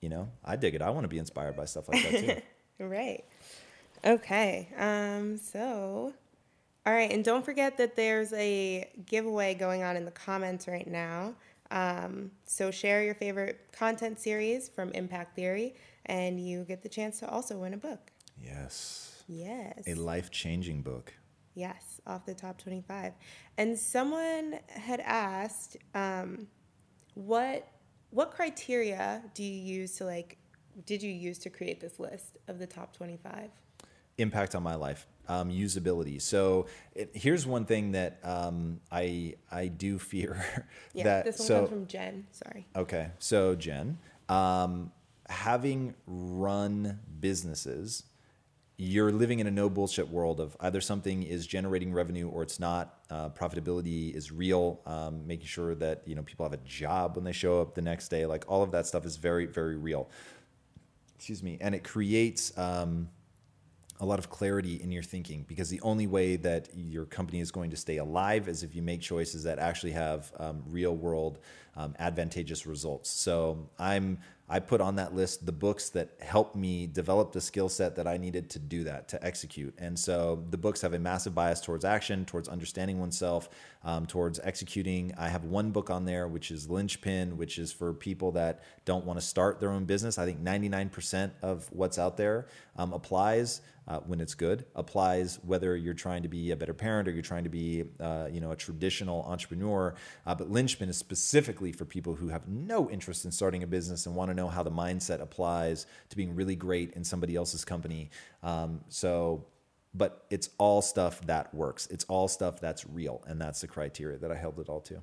you 0.00 0.10
know, 0.10 0.28
I 0.44 0.56
dig 0.56 0.74
it. 0.74 0.82
I 0.82 0.90
want 0.90 1.04
to 1.04 1.08
be 1.08 1.18
inspired 1.18 1.56
by 1.56 1.64
stuff 1.64 1.88
like 1.88 2.02
that 2.02 2.20
too. 2.20 2.42
Right. 2.84 3.24
Okay. 4.04 4.68
Um, 4.76 5.38
so, 5.38 6.12
all 6.84 6.92
right. 6.92 7.10
And 7.10 7.24
don't 7.24 7.44
forget 7.44 7.78
that 7.78 7.94
there's 7.94 8.32
a 8.32 8.90
giveaway 9.06 9.54
going 9.54 9.84
on 9.84 9.96
in 9.96 10.04
the 10.04 10.10
comments 10.10 10.66
right 10.66 10.86
now. 10.86 11.34
Um, 11.70 12.32
so, 12.46 12.72
share 12.72 13.04
your 13.04 13.14
favorite 13.14 13.60
content 13.72 14.18
series 14.18 14.68
from 14.68 14.90
Impact 14.90 15.36
Theory, 15.36 15.76
and 16.06 16.44
you 16.44 16.64
get 16.64 16.82
the 16.82 16.88
chance 16.88 17.20
to 17.20 17.28
also 17.30 17.56
win 17.58 17.74
a 17.74 17.78
book. 17.78 18.10
yes. 18.42 19.13
Yes. 19.28 19.82
A 19.86 19.94
life-changing 19.94 20.82
book. 20.82 21.12
Yes, 21.54 22.00
off 22.06 22.26
the 22.26 22.34
top 22.34 22.58
25. 22.58 23.12
And 23.58 23.78
someone 23.78 24.58
had 24.68 25.00
asked, 25.00 25.76
um, 25.94 26.48
what 27.14 27.68
what 28.10 28.30
criteria 28.30 29.22
do 29.34 29.42
you 29.42 29.60
use 29.80 29.96
to 29.96 30.04
like 30.04 30.36
did 30.86 31.02
you 31.02 31.10
use 31.10 31.38
to 31.38 31.50
create 31.50 31.80
this 31.80 31.98
list 32.00 32.38
of 32.48 32.58
the 32.58 32.66
top 32.66 32.92
25? 32.96 33.50
impact 34.18 34.54
on 34.54 34.62
my 34.62 34.76
life 34.76 35.08
um, 35.26 35.50
usability 35.50 36.22
so 36.22 36.66
it, 36.94 37.10
here's 37.14 37.46
one 37.48 37.64
thing 37.64 37.90
that 37.92 38.20
um, 38.22 38.80
i 38.92 39.34
i 39.50 39.66
do 39.66 39.98
fear 39.98 40.66
Yeah, 40.92 41.04
that 41.04 41.24
this 41.24 41.38
one 41.40 41.46
so 41.48 41.56
comes 41.58 41.68
from 41.70 41.86
Jen. 41.88 42.26
Sorry. 42.30 42.66
okay 42.76 43.10
so 43.18 43.56
jen 43.56 43.98
um, 44.28 44.92
having 45.28 45.94
run 46.06 47.00
businesses 47.18 48.04
you're 48.76 49.12
living 49.12 49.38
in 49.38 49.46
a 49.46 49.50
no 49.50 49.70
bullshit 49.70 50.08
world 50.08 50.40
of 50.40 50.56
either 50.60 50.80
something 50.80 51.22
is 51.22 51.46
generating 51.46 51.92
revenue 51.92 52.28
or 52.28 52.42
it's 52.42 52.58
not. 52.58 52.98
Uh, 53.08 53.28
profitability 53.30 54.14
is 54.14 54.32
real. 54.32 54.80
Um, 54.84 55.26
making 55.26 55.46
sure 55.46 55.74
that 55.76 56.02
you 56.06 56.14
know 56.14 56.22
people 56.22 56.44
have 56.44 56.52
a 56.52 56.64
job 56.64 57.14
when 57.14 57.24
they 57.24 57.32
show 57.32 57.60
up 57.60 57.74
the 57.74 57.82
next 57.82 58.08
day. 58.08 58.26
Like 58.26 58.44
all 58.48 58.62
of 58.62 58.72
that 58.72 58.86
stuff 58.86 59.06
is 59.06 59.16
very 59.16 59.46
very 59.46 59.76
real. 59.76 60.10
Excuse 61.16 61.42
me, 61.42 61.58
and 61.60 61.74
it 61.74 61.84
creates. 61.84 62.56
Um, 62.58 63.08
a 64.00 64.04
lot 64.04 64.18
of 64.18 64.28
clarity 64.28 64.82
in 64.82 64.90
your 64.90 65.04
thinking 65.04 65.44
because 65.46 65.70
the 65.70 65.80
only 65.82 66.08
way 66.08 66.34
that 66.34 66.68
your 66.74 67.04
company 67.04 67.38
is 67.40 67.52
going 67.52 67.70
to 67.70 67.76
stay 67.76 67.98
alive 67.98 68.48
is 68.48 68.64
if 68.64 68.74
you 68.74 68.82
make 68.82 69.00
choices 69.00 69.44
that 69.44 69.60
actually 69.60 69.92
have 69.92 70.32
um, 70.38 70.64
real 70.66 70.96
world 70.96 71.38
um, 71.76 71.94
advantageous 72.00 72.66
results. 72.66 73.08
So 73.08 73.68
I'm 73.78 74.18
I 74.48 74.60
put 74.60 74.80
on 74.80 74.96
that 74.96 75.14
list 75.14 75.46
the 75.46 75.52
books 75.52 75.88
that 75.90 76.10
helped 76.20 76.54
me 76.54 76.86
develop 76.86 77.32
the 77.32 77.40
skill 77.40 77.70
set 77.70 77.96
that 77.96 78.06
I 78.06 78.18
needed 78.18 78.50
to 78.50 78.58
do 78.58 78.84
that 78.84 79.08
to 79.08 79.24
execute. 79.24 79.74
And 79.78 79.98
so 79.98 80.44
the 80.50 80.58
books 80.58 80.82
have 80.82 80.92
a 80.92 80.98
massive 80.98 81.34
bias 81.34 81.60
towards 81.62 81.84
action, 81.84 82.26
towards 82.26 82.48
understanding 82.48 83.00
oneself, 83.00 83.48
um, 83.84 84.06
towards 84.06 84.40
executing. 84.40 85.12
I 85.18 85.28
have 85.28 85.44
one 85.44 85.70
book 85.70 85.90
on 85.90 86.04
there 86.04 86.26
which 86.28 86.50
is 86.50 86.68
Linchpin, 86.68 87.36
which 87.36 87.58
is 87.58 87.72
for 87.72 87.92
people 87.92 88.32
that 88.32 88.62
don't 88.84 89.04
want 89.04 89.18
to 89.20 89.24
start 89.24 89.60
their 89.60 89.70
own 89.70 89.84
business. 89.84 90.18
I 90.18 90.24
think 90.24 90.42
99% 90.42 91.30
of 91.42 91.66
what's 91.70 91.98
out 91.98 92.16
there 92.16 92.48
um, 92.76 92.92
applies 92.92 93.60
uh, 93.86 93.98
when 94.00 94.20
it's 94.20 94.34
good 94.34 94.64
applies 94.74 95.38
whether 95.42 95.76
you're 95.76 95.92
trying 95.92 96.22
to 96.22 96.28
be 96.28 96.52
a 96.52 96.56
better 96.56 96.72
parent 96.72 97.06
or 97.06 97.10
you're 97.10 97.22
trying 97.22 97.44
to 97.44 97.50
be 97.50 97.84
uh, 98.00 98.28
you 98.30 98.40
know 98.40 98.52
a 98.52 98.56
traditional 98.56 99.22
entrepreneur 99.24 99.94
uh, 100.26 100.34
but 100.34 100.50
Linchpin 100.50 100.88
is 100.88 100.96
specifically 100.96 101.70
for 101.70 101.84
people 101.84 102.14
who 102.14 102.28
have 102.28 102.48
no 102.48 102.88
interest 102.90 103.24
in 103.24 103.30
starting 103.30 103.62
a 103.62 103.66
business 103.66 104.06
and 104.06 104.14
want 104.14 104.30
to 104.30 104.34
know 104.34 104.48
how 104.48 104.62
the 104.62 104.70
mindset 104.70 105.20
applies 105.20 105.86
to 106.08 106.16
being 106.16 106.34
really 106.34 106.56
great 106.56 106.92
in 106.94 107.04
somebody 107.04 107.36
else's 107.36 107.64
company 107.64 108.10
um, 108.42 108.80
so 108.88 109.44
but 109.94 110.26
it's 110.30 110.50
all 110.58 110.82
stuff 110.82 111.20
that 111.22 111.54
works 111.54 111.86
it's 111.90 112.04
all 112.04 112.28
stuff 112.28 112.60
that's 112.60 112.86
real 112.86 113.22
and 113.26 113.40
that's 113.40 113.60
the 113.60 113.66
criteria 113.66 114.18
that 114.18 114.30
i 114.30 114.34
held 114.34 114.58
it 114.58 114.68
all 114.68 114.80
to 114.80 115.00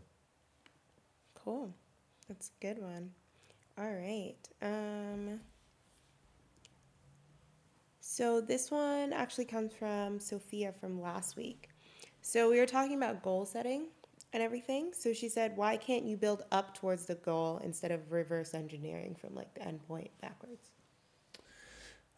Cool. 1.44 1.74
That's 2.28 2.50
a 2.50 2.66
good 2.66 2.82
one. 2.82 3.12
All 3.78 3.92
right. 3.92 4.36
Um, 4.62 5.39
so 8.00 8.42
this 8.42 8.70
one 8.70 9.12
actually 9.12 9.46
comes 9.46 9.74
from 9.74 10.20
Sophia 10.20 10.74
from 10.80 11.02
last 11.02 11.36
week. 11.36 11.70
So 12.22 12.50
we 12.50 12.60
were 12.60 12.68
talking 12.68 12.96
about 12.96 13.24
goal 13.24 13.46
setting, 13.46 13.88
and 14.34 14.42
everything. 14.42 14.92
So 14.94 15.12
she 15.12 15.28
said, 15.28 15.58
why 15.58 15.76
can't 15.76 16.06
you 16.06 16.16
build 16.16 16.44
up 16.52 16.74
towards 16.74 17.06
the 17.06 17.16
goal 17.16 17.60
instead 17.64 17.92
of 17.92 18.12
reverse 18.12 18.54
engineering 18.54 19.16
from 19.20 19.36
like 19.36 19.54
the 19.56 19.68
end 19.68 19.86
point 19.88 20.10
backwards? 20.22 20.70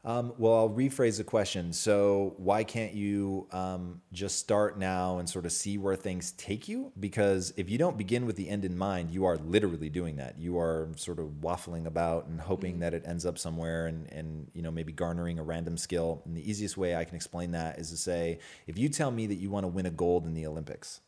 Um, 0.06 0.34
well, 0.38 0.54
I'll 0.54 0.70
rephrase 0.70 1.16
the 1.16 1.24
question. 1.24 1.72
So, 1.72 2.34
why 2.36 2.66
can't 2.66 2.94
you 2.94 3.48
um, 3.52 4.02
just 4.12 4.38
start 4.38 4.78
now 4.78 5.20
and 5.20 5.30
sort 5.30 5.46
of 5.46 5.54
see 5.54 5.78
where 5.78 5.96
things 5.96 6.34
take 6.34 6.68
you? 6.68 6.92
Because 7.00 7.54
if 7.56 7.70
you 7.70 7.78
don't 7.78 7.98
begin 7.98 8.26
with 8.26 8.36
the 8.36 8.50
end 8.50 8.66
in 8.66 8.78
mind, 8.78 9.12
you 9.12 9.24
are 9.24 9.38
literally 9.38 9.90
doing 9.90 10.18
that. 10.18 10.38
You 10.38 10.60
are 10.60 10.90
sort 10.98 11.20
of 11.20 11.28
waffling 11.40 11.86
about 11.86 12.28
and 12.28 12.42
hoping 12.42 12.74
mm-hmm. 12.74 12.82
that 12.82 12.94
it 12.94 13.04
ends 13.08 13.26
up 13.26 13.38
somewhere, 13.38 13.88
and 13.88 14.12
and 14.12 14.52
you 14.54 14.62
know 14.62 14.72
maybe 14.72 14.92
garnering 14.92 15.40
a 15.40 15.44
random 15.44 15.78
skill. 15.78 16.22
And 16.26 16.36
the 16.36 16.50
easiest 16.50 16.76
way 16.76 16.98
I 16.98 17.06
can 17.06 17.16
explain 17.16 17.52
that 17.52 17.80
is 17.80 17.90
to 17.92 17.98
say, 17.98 18.40
if 18.68 18.78
you 18.78 18.90
tell 18.90 19.10
me 19.10 19.26
that 19.28 19.36
you 19.36 19.50
want 19.50 19.64
to 19.64 19.70
win 19.70 19.86
a 19.86 19.92
gold 19.92 20.26
in 20.26 20.34
the 20.34 20.46
Olympics, 20.46 21.00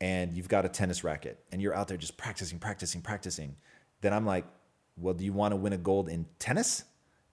and 0.00 0.34
you've 0.34 0.48
got 0.48 0.64
a 0.64 0.70
tennis 0.70 1.04
racket, 1.04 1.44
and 1.52 1.60
you're 1.60 1.74
out 1.74 1.88
there 1.88 1.98
just 1.98 2.16
practicing, 2.16 2.58
practicing, 2.58 3.02
practicing, 3.02 3.56
then 4.00 4.14
I'm 4.14 4.24
like, 4.24 4.46
well, 4.96 5.12
do 5.12 5.22
you 5.22 5.34
want 5.34 5.52
to 5.52 5.56
win 5.56 5.74
a 5.74 5.78
gold 5.78 6.08
in 6.08 6.24
tennis? 6.38 6.84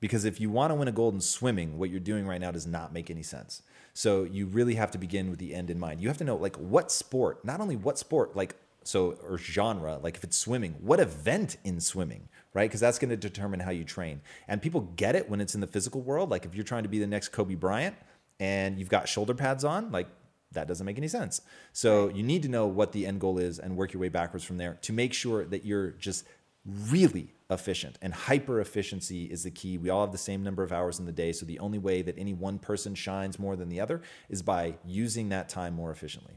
Because 0.04 0.26
if 0.26 0.42
you 0.42 0.50
want 0.50 0.72
to 0.72 0.76
win 0.76 0.90
a 0.90 0.92
gold 0.92 1.14
in 1.14 1.22
swimming, 1.22 1.78
what 1.78 1.90
you're 1.90 2.02
doing 2.02 2.28
right 2.28 2.42
now 2.42 2.52
does 2.52 2.68
not 2.68 2.92
make 2.92 3.10
any 3.10 3.24
sense. 3.24 3.62
So 3.94 4.26
you 4.26 4.48
really 4.48 4.76
have 4.76 4.92
to 4.92 4.98
begin 4.98 5.30
with 5.30 5.40
the 5.40 5.56
end 5.56 5.70
in 5.70 5.80
mind. 5.80 6.02
You 6.02 6.10
have 6.10 6.18
to 6.18 6.26
know 6.26 6.36
like 6.36 6.58
what 6.58 6.92
sport, 6.92 7.46
not 7.46 7.62
only 7.62 7.78
what 7.78 7.98
sport, 7.98 8.36
like 8.36 8.58
so 8.84 9.12
or 9.24 9.38
genre, 9.38 10.00
like 10.04 10.18
if 10.18 10.26
it's 10.26 10.38
swimming, 10.38 10.76
what 10.82 11.00
event 11.00 11.56
in 11.64 11.80
swimming, 11.80 12.28
right? 12.54 12.70
Because 12.70 12.82
that's 12.82 13.00
going 13.00 13.12
to 13.12 13.16
determine 13.16 13.62
how 13.62 13.72
you 13.72 13.86
train. 13.86 14.20
And 14.50 14.62
people 14.62 14.82
get 14.98 15.16
it 15.16 15.30
when 15.30 15.40
it's 15.40 15.56
in 15.56 15.62
the 15.62 15.68
physical 15.68 16.02
world. 16.02 16.30
Like 16.30 16.44
if 16.44 16.54
you're 16.54 16.66
trying 16.66 16.84
to 16.84 16.90
be 16.90 17.00
the 17.00 17.08
next 17.08 17.30
Kobe 17.30 17.56
Bryant 17.56 17.96
and 18.42 18.78
you've 18.78 18.90
got 18.90 19.08
shoulder 19.08 19.34
pads 19.34 19.64
on, 19.64 19.90
like 19.94 20.10
that 20.52 20.68
doesn't 20.68 20.86
make 20.86 20.98
any 20.98 21.08
sense. 21.08 21.40
So 21.72 22.10
you 22.10 22.24
need 22.24 22.44
to 22.44 22.50
know 22.50 22.68
what 22.68 22.92
the 22.92 23.08
end 23.08 23.22
goal 23.22 23.38
is 23.38 23.58
and 23.58 23.78
work 23.78 23.94
your 23.94 24.02
way 24.02 24.10
backwards 24.10 24.44
from 24.44 24.58
there 24.58 24.78
to 24.82 24.92
make 24.92 25.14
sure 25.14 25.46
that 25.46 25.64
you're 25.64 25.92
just 25.92 26.26
really 26.66 27.34
efficient. 27.50 27.98
And 28.02 28.14
hyper 28.14 28.60
efficiency 28.60 29.26
is 29.26 29.44
the 29.44 29.52
key. 29.52 29.78
We 29.78 29.90
all 29.90 30.02
have 30.02 30.12
the 30.12 30.18
same 30.18 30.44
number 30.44 30.64
of 30.64 30.72
hours 30.72 31.00
in 31.00 31.06
the 31.06 31.12
day. 31.12 31.32
So 31.32 31.46
the 31.46 31.60
only 31.60 31.78
way 31.78 32.02
that 32.02 32.18
any 32.18 32.34
one 32.34 32.60
person 32.60 32.96
shines 32.96 33.38
more 33.38 33.56
than 33.56 33.70
the 33.70 33.80
other 33.80 34.02
is 34.30 34.42
by 34.42 34.76
using 34.86 35.30
that 35.30 35.50
time 35.50 35.74
more 35.74 35.92
efficiently. 35.92 36.36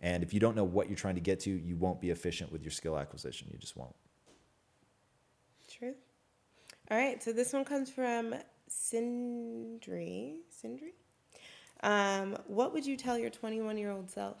And 0.00 0.22
if 0.22 0.34
you 0.34 0.40
don't 0.40 0.56
know 0.56 0.64
what 0.64 0.88
you're 0.88 0.96
trying 0.96 1.14
to 1.14 1.20
get 1.20 1.40
to, 1.40 1.50
you 1.50 1.76
won't 1.76 2.00
be 2.00 2.10
efficient 2.10 2.52
with 2.52 2.62
your 2.62 2.70
skill 2.70 2.98
acquisition. 2.98 3.48
You 3.50 3.58
just 3.58 3.76
won't. 3.76 3.94
True. 5.68 5.94
All 6.90 6.98
right. 6.98 7.22
So 7.22 7.32
this 7.32 7.52
one 7.52 7.64
comes 7.64 7.90
from 7.90 8.34
Sindri. 8.68 10.40
Sindri? 10.50 10.94
Um, 11.82 12.36
what 12.46 12.72
would 12.72 12.84
you 12.84 12.96
tell 12.96 13.18
your 13.18 13.30
21 13.30 13.78
year 13.78 13.90
old 13.90 14.10
self? 14.10 14.36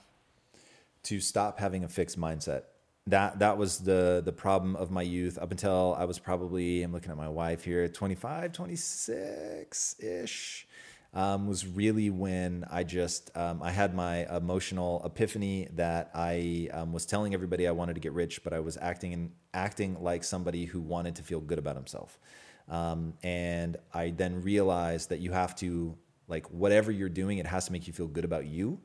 To 1.04 1.20
stop 1.20 1.58
having 1.58 1.84
a 1.84 1.88
fixed 1.88 2.18
mindset 2.18 2.62
that 3.06 3.38
that 3.38 3.58
was 3.58 3.80
the 3.80 4.22
the 4.24 4.32
problem 4.32 4.76
of 4.76 4.90
my 4.90 5.02
youth 5.02 5.38
up 5.38 5.50
until 5.50 5.94
I 5.98 6.04
was 6.04 6.18
probably 6.18 6.82
I'm 6.82 6.92
looking 6.92 7.10
at 7.10 7.16
my 7.18 7.28
wife 7.28 7.64
here 7.64 7.86
25 7.86 8.52
26 8.52 9.96
ish 10.00 10.66
um, 11.12 11.46
was 11.46 11.66
really 11.66 12.10
when 12.10 12.64
I 12.70 12.82
just 12.82 13.30
um, 13.36 13.62
I 13.62 13.70
had 13.70 13.94
my 13.94 14.26
emotional 14.34 15.02
epiphany 15.04 15.68
that 15.74 16.10
I 16.14 16.68
um, 16.72 16.92
was 16.92 17.04
telling 17.04 17.34
everybody 17.34 17.68
I 17.68 17.72
wanted 17.72 17.94
to 17.94 18.00
get 18.00 18.12
rich 18.12 18.42
but 18.42 18.54
I 18.54 18.60
was 18.60 18.78
acting 18.80 19.12
and 19.12 19.32
acting 19.52 20.02
like 20.02 20.24
somebody 20.24 20.64
who 20.64 20.80
wanted 20.80 21.14
to 21.16 21.22
feel 21.22 21.40
good 21.40 21.58
about 21.58 21.76
himself. 21.76 22.18
Um, 22.70 23.12
and 23.22 23.76
I 23.92 24.10
then 24.10 24.40
realized 24.42 25.10
that 25.10 25.20
you 25.20 25.30
have 25.32 25.54
to 25.56 25.94
like 26.26 26.50
whatever 26.50 26.90
you're 26.90 27.10
doing 27.10 27.36
it 27.36 27.46
has 27.46 27.66
to 27.66 27.72
make 27.72 27.86
you 27.86 27.92
feel 27.92 28.06
good 28.06 28.24
about 28.24 28.46
you 28.46 28.80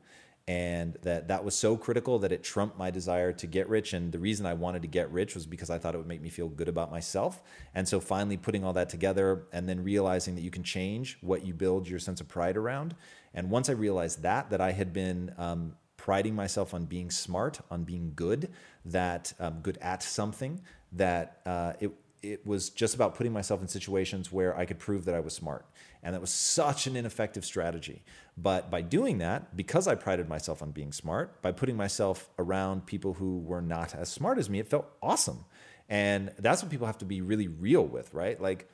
and 0.50 0.96
that 1.02 1.28
that 1.28 1.44
was 1.44 1.54
so 1.54 1.76
critical 1.76 2.18
that 2.18 2.32
it 2.32 2.42
trumped 2.42 2.76
my 2.76 2.90
desire 2.90 3.32
to 3.32 3.46
get 3.46 3.68
rich. 3.68 3.92
And 3.92 4.10
the 4.10 4.18
reason 4.18 4.46
i 4.46 4.54
wanted 4.54 4.82
to 4.82 4.88
get 4.88 5.08
rich 5.12 5.36
was 5.36 5.46
because 5.46 5.70
i 5.70 5.78
thought 5.78 5.94
it 5.94 5.98
would 5.98 6.08
make 6.08 6.20
me 6.20 6.28
feel 6.28 6.48
good 6.48 6.66
about 6.66 6.90
myself. 6.90 7.40
And 7.72 7.86
so 7.86 8.00
finally 8.00 8.36
putting 8.36 8.64
all 8.64 8.72
that 8.72 8.88
together 8.88 9.44
and 9.52 9.68
then 9.68 9.84
realizing 9.84 10.34
that 10.34 10.40
you 10.40 10.50
can 10.50 10.64
change 10.64 11.18
what 11.20 11.46
you 11.46 11.54
build 11.54 11.88
your 11.88 12.00
sense 12.00 12.20
of 12.20 12.26
pride 12.26 12.56
around. 12.56 12.96
And 13.32 13.48
once 13.48 13.68
i 13.68 13.72
realized 13.72 14.22
that 14.22 14.50
that 14.50 14.60
i 14.60 14.72
had 14.72 14.92
been 14.92 15.32
um, 15.38 15.76
priding 15.96 16.34
myself 16.34 16.74
on 16.74 16.84
being 16.84 17.10
smart 17.10 17.60
on 17.70 17.84
being 17.84 18.12
good 18.16 18.50
that 18.84 19.32
um, 19.38 19.60
good 19.62 19.78
at 19.80 20.02
something 20.02 20.60
that 20.90 21.42
uh, 21.46 21.74
it 21.78 21.92
it 22.22 22.46
was 22.46 22.70
just 22.70 22.94
about 22.94 23.14
putting 23.14 23.32
myself 23.32 23.62
in 23.62 23.68
situations 23.68 24.30
where 24.32 24.56
I 24.56 24.64
could 24.66 24.78
prove 24.78 25.04
that 25.06 25.14
I 25.14 25.20
was 25.20 25.32
smart. 25.32 25.64
And 26.02 26.14
that 26.14 26.20
was 26.20 26.30
such 26.30 26.86
an 26.86 26.96
ineffective 26.96 27.44
strategy. 27.44 28.02
But 28.36 28.70
by 28.70 28.80
doing 28.80 29.18
that, 29.18 29.54
because 29.54 29.86
I 29.86 29.94
prided 29.94 30.28
myself 30.28 30.62
on 30.62 30.70
being 30.70 30.92
smart, 30.92 31.42
by 31.42 31.52
putting 31.52 31.76
myself 31.76 32.30
around 32.38 32.86
people 32.86 33.14
who 33.14 33.38
were 33.40 33.60
not 33.60 33.94
as 33.94 34.08
smart 34.08 34.38
as 34.38 34.48
me, 34.48 34.60
it 34.60 34.68
felt 34.68 34.86
awesome. 35.02 35.44
And 35.88 36.32
that's 36.38 36.62
what 36.62 36.70
people 36.70 36.86
have 36.86 36.98
to 36.98 37.04
be 37.04 37.20
really 37.20 37.48
real 37.48 37.84
with, 37.84 38.14
right? 38.14 38.40
Like 38.40 38.68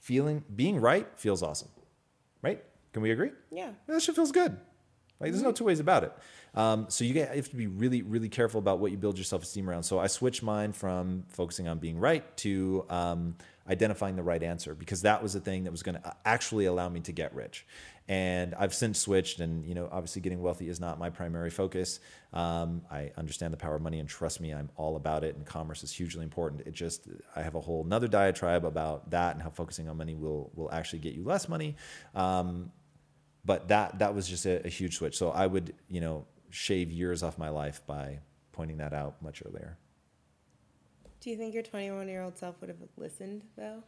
feeling, 0.00 0.44
being 0.54 0.80
right 0.80 1.06
feels 1.16 1.42
awesome, 1.42 1.68
right? 2.42 2.64
Can 2.92 3.02
we 3.02 3.12
agree? 3.12 3.30
Yeah. 3.52 3.70
That 3.86 4.02
shit 4.02 4.16
feels 4.16 4.32
good. 4.32 4.56
Like 5.20 5.32
there's 5.32 5.42
no 5.42 5.52
two 5.52 5.64
ways 5.64 5.80
about 5.80 6.04
it. 6.04 6.12
Um, 6.54 6.86
so 6.88 7.04
you 7.04 7.22
have 7.22 7.50
to 7.50 7.56
be 7.56 7.66
really, 7.66 8.02
really 8.02 8.28
careful 8.28 8.58
about 8.58 8.78
what 8.78 8.90
you 8.90 8.96
build 8.96 9.16
your 9.16 9.24
self-esteem 9.24 9.68
around. 9.68 9.82
So 9.82 9.98
I 9.98 10.06
switched 10.06 10.42
mine 10.42 10.72
from 10.72 11.24
focusing 11.28 11.68
on 11.68 11.78
being 11.78 11.98
right 11.98 12.36
to 12.38 12.86
um, 12.88 13.36
identifying 13.68 14.16
the 14.16 14.22
right 14.22 14.42
answer 14.42 14.74
because 14.74 15.02
that 15.02 15.22
was 15.22 15.32
the 15.32 15.40
thing 15.40 15.64
that 15.64 15.70
was 15.70 15.82
going 15.82 15.96
to 15.96 16.16
actually 16.24 16.66
allow 16.66 16.88
me 16.88 17.00
to 17.00 17.12
get 17.12 17.34
rich. 17.34 17.66
And 18.08 18.54
I've 18.54 18.72
since 18.72 18.98
switched, 18.98 19.40
and 19.40 19.66
you 19.66 19.74
know, 19.74 19.86
obviously, 19.92 20.22
getting 20.22 20.40
wealthy 20.40 20.70
is 20.70 20.80
not 20.80 20.98
my 20.98 21.10
primary 21.10 21.50
focus. 21.50 22.00
Um, 22.32 22.80
I 22.90 23.12
understand 23.18 23.52
the 23.52 23.58
power 23.58 23.74
of 23.74 23.82
money, 23.82 24.00
and 24.00 24.08
trust 24.08 24.40
me, 24.40 24.54
I'm 24.54 24.70
all 24.76 24.96
about 24.96 25.24
it. 25.24 25.36
And 25.36 25.44
commerce 25.44 25.84
is 25.84 25.92
hugely 25.92 26.24
important. 26.24 26.62
It 26.66 26.72
just, 26.72 27.06
I 27.36 27.42
have 27.42 27.54
a 27.54 27.60
whole 27.60 27.84
another 27.84 28.08
diatribe 28.08 28.64
about 28.64 29.10
that 29.10 29.34
and 29.34 29.42
how 29.42 29.50
focusing 29.50 29.90
on 29.90 29.98
money 29.98 30.14
will 30.14 30.50
will 30.54 30.72
actually 30.72 31.00
get 31.00 31.12
you 31.12 31.22
less 31.22 31.50
money. 31.50 31.76
Um, 32.14 32.72
but 33.44 33.68
that 33.68 33.98
that 33.98 34.14
was 34.14 34.26
just 34.26 34.46
a, 34.46 34.64
a 34.64 34.70
huge 34.70 34.96
switch. 34.96 35.18
So 35.18 35.28
I 35.28 35.46
would, 35.46 35.74
you 35.88 36.00
know, 36.00 36.26
shave 36.48 36.90
years 36.90 37.22
off 37.22 37.36
my 37.36 37.50
life 37.50 37.82
by 37.86 38.20
pointing 38.52 38.78
that 38.78 38.94
out 38.94 39.20
much 39.20 39.42
earlier. 39.46 39.76
Do 41.20 41.30
you 41.30 41.36
think 41.36 41.54
your 41.54 41.62
21 41.62 42.08
year 42.08 42.22
old 42.22 42.38
self 42.38 42.60
would 42.60 42.68
have 42.68 42.78
listened 42.96 43.42
though? 43.56 43.82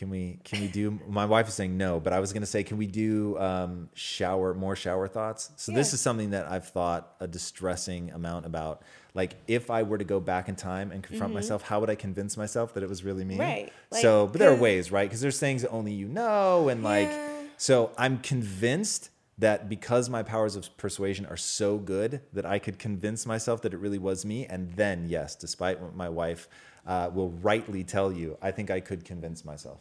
Can 0.00 0.08
we 0.08 0.38
can 0.44 0.62
we 0.62 0.68
do? 0.68 0.98
My 1.08 1.26
wife 1.26 1.46
is 1.48 1.52
saying 1.52 1.76
no, 1.76 2.00
but 2.00 2.14
I 2.14 2.20
was 2.20 2.32
to 2.32 2.46
say, 2.46 2.62
can 2.62 2.78
we 2.78 2.86
do 2.86 3.38
um, 3.38 3.90
shower 3.92 4.54
more 4.54 4.74
shower 4.74 5.06
thoughts? 5.06 5.50
So 5.56 5.72
yeah. 5.72 5.76
this 5.76 5.92
is 5.92 6.00
something 6.00 6.30
that 6.30 6.50
I've 6.50 6.66
thought 6.66 7.16
a 7.20 7.28
distressing 7.28 8.10
amount 8.12 8.46
about. 8.46 8.80
Like 9.12 9.36
if 9.46 9.70
I 9.70 9.82
were 9.82 9.98
to 9.98 10.04
go 10.04 10.18
back 10.18 10.48
in 10.48 10.56
time 10.56 10.90
and 10.90 11.02
confront 11.02 11.32
mm-hmm. 11.32 11.40
myself, 11.40 11.64
how 11.64 11.80
would 11.80 11.90
I 11.90 11.96
convince 11.96 12.38
myself 12.38 12.72
that 12.72 12.82
it 12.82 12.88
was 12.88 13.04
really 13.04 13.26
me? 13.26 13.38
Right. 13.38 13.70
Like, 13.90 14.00
so, 14.00 14.26
but 14.26 14.38
there 14.38 14.50
are 14.50 14.56
ways, 14.56 14.90
right? 14.90 15.06
Because 15.06 15.20
there's 15.20 15.38
things 15.38 15.60
that 15.60 15.70
only 15.70 15.92
you 15.92 16.08
know, 16.08 16.70
and 16.70 16.82
like, 16.82 17.10
so 17.58 17.92
I'm 17.98 18.20
convinced 18.20 19.10
that 19.40 19.68
because 19.68 20.08
my 20.08 20.22
powers 20.22 20.56
of 20.56 20.76
persuasion 20.76 21.26
are 21.26 21.36
so 21.36 21.78
good 21.78 22.20
that 22.32 22.46
I 22.46 22.58
could 22.58 22.78
convince 22.78 23.26
myself 23.26 23.62
that 23.62 23.74
it 23.74 23.78
really 23.78 23.98
was 23.98 24.24
me, 24.24 24.46
and 24.46 24.72
then 24.72 25.06
yes, 25.08 25.34
despite 25.34 25.80
what 25.80 25.94
my 25.94 26.08
wife 26.08 26.48
uh, 26.86 27.10
will 27.12 27.30
rightly 27.30 27.84
tell 27.84 28.12
you, 28.12 28.38
I 28.40 28.50
think 28.50 28.70
I 28.70 28.80
could 28.80 29.04
convince 29.04 29.44
myself. 29.44 29.80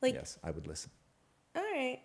Like, 0.00 0.14
yes, 0.14 0.38
I 0.42 0.50
would 0.50 0.66
listen. 0.66 0.90
All 1.56 1.62
right. 1.62 2.00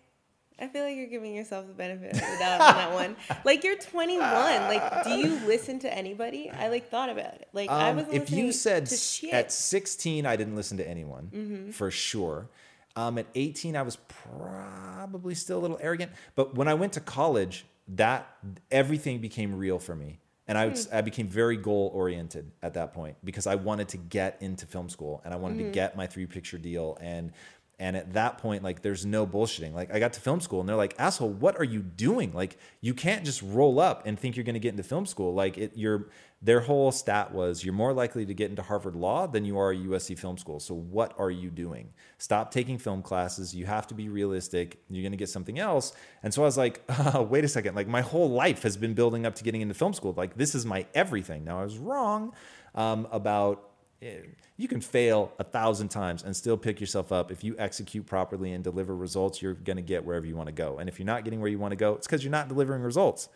I 0.58 0.68
feel 0.68 0.84
like 0.84 0.96
you're 0.96 1.06
giving 1.06 1.34
yourself 1.34 1.66
the 1.66 1.74
benefit 1.74 2.14
of 2.14 2.20
the 2.20 2.36
doubt 2.38 2.60
on 2.62 2.74
that 2.76 2.92
one. 2.92 3.16
Like 3.44 3.62
you're 3.62 3.76
21. 3.76 4.18
Like, 4.22 5.04
do 5.04 5.10
you 5.10 5.38
listen 5.46 5.78
to 5.80 5.94
anybody? 5.94 6.50
I 6.50 6.68
like 6.68 6.88
thought 6.90 7.10
about 7.10 7.34
it. 7.34 7.48
Like 7.52 7.70
um, 7.70 7.80
I 7.80 7.92
was. 7.92 8.06
If 8.10 8.30
you 8.30 8.52
said 8.52 8.90
at 9.32 9.52
16, 9.52 10.24
I 10.24 10.36
didn't 10.36 10.56
listen 10.56 10.78
to 10.78 10.88
anyone 10.88 11.30
mm-hmm. 11.32 11.70
for 11.72 11.90
sure. 11.90 12.48
Um, 12.96 13.18
at 13.18 13.26
18, 13.34 13.76
I 13.76 13.82
was 13.82 13.96
probably 13.96 15.34
still 15.34 15.58
a 15.58 15.60
little 15.60 15.78
arrogant. 15.80 16.12
But 16.34 16.54
when 16.54 16.66
I 16.66 16.74
went 16.74 16.94
to 16.94 17.00
college, 17.00 17.66
that 17.88 18.26
everything 18.70 19.20
became 19.20 19.54
real 19.54 19.78
for 19.78 19.94
me. 19.94 20.18
And 20.48 20.56
I, 20.56 20.68
mm. 20.68 20.94
I 20.94 21.00
became 21.00 21.28
very 21.28 21.56
goal 21.56 21.90
oriented 21.92 22.52
at 22.62 22.74
that 22.74 22.94
point 22.94 23.16
because 23.24 23.46
I 23.46 23.56
wanted 23.56 23.88
to 23.88 23.96
get 23.96 24.38
into 24.40 24.64
film 24.64 24.88
school 24.88 25.20
and 25.24 25.34
I 25.34 25.36
wanted 25.36 25.58
mm-hmm. 25.58 25.66
to 25.66 25.72
get 25.72 25.96
my 25.96 26.06
three 26.06 26.26
picture 26.26 26.56
deal. 26.56 26.96
And 27.00 27.32
and 27.78 27.94
at 27.94 28.14
that 28.14 28.38
point, 28.38 28.62
like, 28.62 28.80
there's 28.80 29.04
no 29.04 29.26
bullshitting. 29.26 29.74
Like, 29.74 29.92
I 29.92 29.98
got 29.98 30.14
to 30.14 30.20
film 30.20 30.40
school 30.40 30.60
and 30.60 30.68
they're 30.68 30.76
like, 30.76 30.94
asshole, 30.98 31.28
what 31.28 31.58
are 31.58 31.64
you 31.64 31.80
doing? 31.80 32.32
Like, 32.32 32.56
you 32.80 32.94
can't 32.94 33.22
just 33.22 33.42
roll 33.42 33.80
up 33.80 34.06
and 34.06 34.18
think 34.18 34.34
you're 34.34 34.44
going 34.44 34.54
to 34.54 34.60
get 34.60 34.70
into 34.70 34.82
film 34.82 35.04
school. 35.04 35.34
Like, 35.34 35.58
it, 35.58 35.72
you're, 35.74 36.08
their 36.40 36.60
whole 36.60 36.90
stat 36.90 37.34
was 37.34 37.64
you're 37.64 37.74
more 37.74 37.92
likely 37.92 38.24
to 38.24 38.32
get 38.32 38.48
into 38.48 38.62
Harvard 38.62 38.96
Law 38.96 39.26
than 39.26 39.44
you 39.44 39.58
are 39.58 39.74
USC 39.74 40.18
Film 40.18 40.38
School. 40.38 40.58
So, 40.58 40.74
what 40.74 41.14
are 41.18 41.30
you 41.30 41.50
doing? 41.50 41.92
Stop 42.16 42.50
taking 42.50 42.78
film 42.78 43.02
classes. 43.02 43.54
You 43.54 43.66
have 43.66 43.86
to 43.88 43.94
be 43.94 44.08
realistic. 44.08 44.78
You're 44.88 45.02
going 45.02 45.12
to 45.12 45.18
get 45.18 45.28
something 45.28 45.58
else. 45.58 45.92
And 46.22 46.32
so 46.32 46.42
I 46.42 46.46
was 46.46 46.56
like, 46.56 46.82
oh, 46.88 47.22
wait 47.22 47.44
a 47.44 47.48
second. 47.48 47.74
Like, 47.74 47.88
my 47.88 48.00
whole 48.00 48.30
life 48.30 48.62
has 48.62 48.78
been 48.78 48.94
building 48.94 49.26
up 49.26 49.34
to 49.34 49.44
getting 49.44 49.60
into 49.60 49.74
film 49.74 49.92
school. 49.92 50.14
Like, 50.16 50.36
this 50.36 50.54
is 50.54 50.64
my 50.64 50.86
everything. 50.94 51.44
Now, 51.44 51.60
I 51.60 51.64
was 51.64 51.76
wrong 51.76 52.32
um, 52.74 53.06
about 53.12 53.68
you 54.00 54.68
can 54.68 54.80
fail 54.80 55.32
a 55.38 55.44
thousand 55.44 55.88
times 55.88 56.22
and 56.22 56.36
still 56.36 56.56
pick 56.56 56.80
yourself 56.80 57.12
up. 57.12 57.30
If 57.30 57.42
you 57.42 57.56
execute 57.58 58.06
properly 58.06 58.52
and 58.52 58.62
deliver 58.62 58.94
results, 58.94 59.40
you're 59.40 59.54
going 59.54 59.76
to 59.76 59.82
get 59.82 60.04
wherever 60.04 60.26
you 60.26 60.36
want 60.36 60.48
to 60.48 60.52
go. 60.52 60.78
And 60.78 60.88
if 60.88 60.98
you're 60.98 61.06
not 61.06 61.24
getting 61.24 61.40
where 61.40 61.50
you 61.50 61.58
want 61.58 61.72
to 61.72 61.76
go, 61.76 61.94
it's 61.94 62.06
because 62.06 62.22
you're 62.22 62.30
not 62.30 62.48
delivering 62.48 62.82
results. 62.82 63.28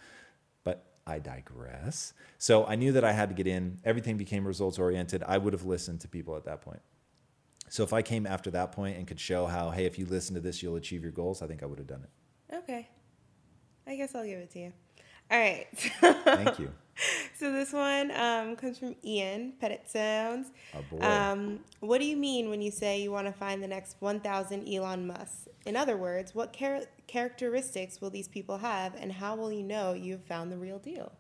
But 0.65 0.85
I 1.07 1.19
digress. 1.19 2.13
So 2.39 2.67
I 2.67 2.75
knew 2.75 2.93
that 2.93 3.05
I 3.05 3.13
had 3.13 3.31
to 3.31 3.35
get 3.35 3.47
in. 3.47 3.79
Everything 3.85 4.17
became 4.17 4.47
results 4.47 4.79
oriented. 4.79 5.23
I 5.27 5.39
would 5.39 5.53
have 5.53 5.65
listened 5.65 6.01
to 6.03 6.09
people 6.09 6.37
at 6.37 6.45
that 6.45 6.61
point. 6.61 6.81
So 7.71 7.83
if 7.83 7.93
I 7.93 8.03
came 8.03 8.27
after 8.27 8.51
that 8.51 8.73
point 8.73 8.99
and 8.99 9.07
could 9.07 9.21
show 9.21 9.47
how, 9.47 9.71
hey, 9.71 9.87
if 9.87 9.99
you 9.99 10.05
listen 10.05 10.35
to 10.35 10.41
this, 10.41 10.63
you'll 10.63 10.77
achieve 10.77 11.03
your 11.03 11.13
goals, 11.13 11.41
I 11.41 11.47
think 11.47 11.63
I 11.63 11.67
would 11.67 11.79
have 11.79 11.87
done 11.87 12.03
it. 12.03 12.55
Okay. 12.57 12.89
I 13.87 13.97
guess 13.97 14.15
I'll 14.15 14.27
give 14.27 14.41
it 14.41 14.51
to 14.53 14.59
you. 14.59 14.73
All 15.31 15.39
right. 15.39 15.67
Thank 16.01 16.59
you. 16.59 16.71
so 17.39 17.53
this 17.53 17.73
one 17.73 18.11
um, 18.13 18.57
comes 18.57 18.79
from 18.79 18.95
Ian 19.05 19.55
Pettit 19.61 19.89
Sounds. 19.89 20.49
Oh, 20.75 20.83
boy. 20.91 21.05
Um, 21.05 21.61
what 21.81 21.99
do 21.99 22.07
you 22.07 22.17
mean 22.17 22.51
when 22.51 22.61
you 22.61 22.71
say 22.71 23.01
you 23.01 23.13
want 23.13 23.27
to 23.27 23.33
find 23.33 23.63
the 23.63 23.69
next 23.69 23.97
1,000 24.01 24.69
Elon 24.69 25.07
Musk? 25.07 25.49
In 25.67 25.77
other 25.77 25.97
words, 25.97 26.35
what 26.35 26.53
char- 26.53 26.87
characteristics 27.07 28.01
will 28.01 28.11
these 28.11 28.29
people 28.29 28.59
have, 28.59 28.95
and 28.95 29.13
how 29.13 29.37
will 29.37 29.53
you 29.53 29.63
know 29.63 29.93
you've 29.93 30.25
found 30.25 30.51
the 30.51 30.59
real 30.59 30.79
deal? 30.79 31.13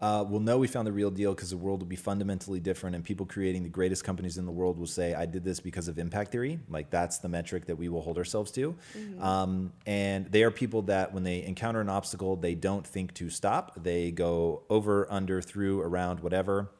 Uh, 0.00 0.24
we'll 0.26 0.40
know 0.40 0.56
we 0.56 0.66
found 0.66 0.86
the 0.86 0.92
real 0.92 1.10
deal 1.10 1.34
because 1.34 1.50
the 1.50 1.56
world 1.58 1.80
will 1.80 1.86
be 1.86 1.96
fundamentally 1.96 2.58
different, 2.58 2.96
and 2.96 3.04
people 3.04 3.26
creating 3.26 3.62
the 3.62 3.68
greatest 3.68 4.02
companies 4.02 4.38
in 4.38 4.46
the 4.46 4.52
world 4.52 4.78
will 4.78 4.86
say, 4.86 5.12
"I 5.12 5.26
did 5.26 5.44
this 5.44 5.60
because 5.60 5.88
of 5.88 5.98
impact 5.98 6.32
theory." 6.32 6.58
Like 6.70 6.90
that's 6.90 7.18
the 7.18 7.28
metric 7.28 7.66
that 7.66 7.76
we 7.76 7.88
will 7.90 8.00
hold 8.00 8.16
ourselves 8.16 8.50
to. 8.52 8.74
Um, 9.20 9.72
and 9.84 10.24
they 10.26 10.42
are 10.42 10.50
people 10.50 10.82
that, 10.82 11.12
when 11.12 11.22
they 11.22 11.42
encounter 11.42 11.80
an 11.82 11.90
obstacle, 11.90 12.36
they 12.36 12.54
don't 12.54 12.86
think 12.86 13.12
to 13.14 13.28
stop. 13.28 13.82
They 13.82 14.10
go 14.10 14.62
over, 14.70 15.06
under, 15.10 15.42
through, 15.42 15.82
around, 15.82 16.20
whatever. 16.20 16.70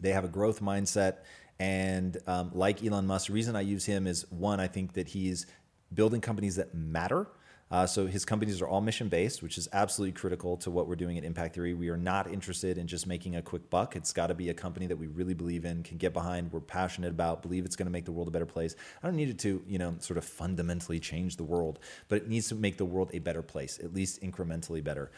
They 0.00 0.12
have 0.12 0.24
a 0.24 0.28
growth 0.28 0.60
mindset. 0.60 1.18
And 1.58 2.18
um, 2.26 2.50
like 2.52 2.84
Elon 2.84 3.06
Musk, 3.06 3.28
the 3.28 3.32
reason 3.32 3.56
I 3.56 3.62
use 3.62 3.86
him 3.86 4.06
is 4.06 4.30
one, 4.30 4.60
I 4.60 4.66
think 4.66 4.94
that 4.94 5.08
he's 5.08 5.46
building 5.94 6.20
companies 6.20 6.56
that 6.56 6.74
matter. 6.74 7.28
Uh, 7.70 7.86
so 7.86 8.06
his 8.06 8.24
companies 8.24 8.60
are 8.60 8.68
all 8.68 8.80
mission 8.80 9.08
based, 9.08 9.42
which 9.42 9.58
is 9.58 9.68
absolutely 9.72 10.12
critical 10.12 10.56
to 10.56 10.70
what 10.70 10.86
we're 10.86 10.94
doing 10.94 11.18
at 11.18 11.24
Impact 11.24 11.54
Theory. 11.54 11.74
We 11.74 11.88
are 11.88 11.96
not 11.96 12.30
interested 12.30 12.78
in 12.78 12.86
just 12.86 13.06
making 13.06 13.36
a 13.36 13.42
quick 13.42 13.68
buck. 13.70 13.96
It's 13.96 14.12
got 14.12 14.28
to 14.28 14.34
be 14.34 14.50
a 14.50 14.54
company 14.54 14.86
that 14.86 14.96
we 14.96 15.06
really 15.06 15.34
believe 15.34 15.64
in, 15.64 15.82
can 15.82 15.96
get 15.96 16.12
behind, 16.12 16.52
we're 16.52 16.60
passionate 16.60 17.10
about, 17.10 17.42
believe 17.42 17.64
it's 17.64 17.76
going 17.76 17.86
to 17.86 17.92
make 17.92 18.04
the 18.04 18.12
world 18.12 18.28
a 18.28 18.30
better 18.30 18.46
place. 18.46 18.76
I 19.02 19.06
don't 19.06 19.16
need 19.16 19.30
it 19.30 19.38
to, 19.40 19.62
you 19.66 19.78
know, 19.78 19.96
sort 19.98 20.18
of 20.18 20.24
fundamentally 20.24 21.00
change 21.00 21.36
the 21.36 21.44
world, 21.44 21.78
but 22.08 22.16
it 22.16 22.28
needs 22.28 22.48
to 22.48 22.54
make 22.54 22.76
the 22.76 22.84
world 22.84 23.10
a 23.12 23.18
better 23.18 23.42
place, 23.42 23.78
at 23.82 23.94
least 23.94 24.22
incrementally 24.22 24.84
better. 24.84 25.10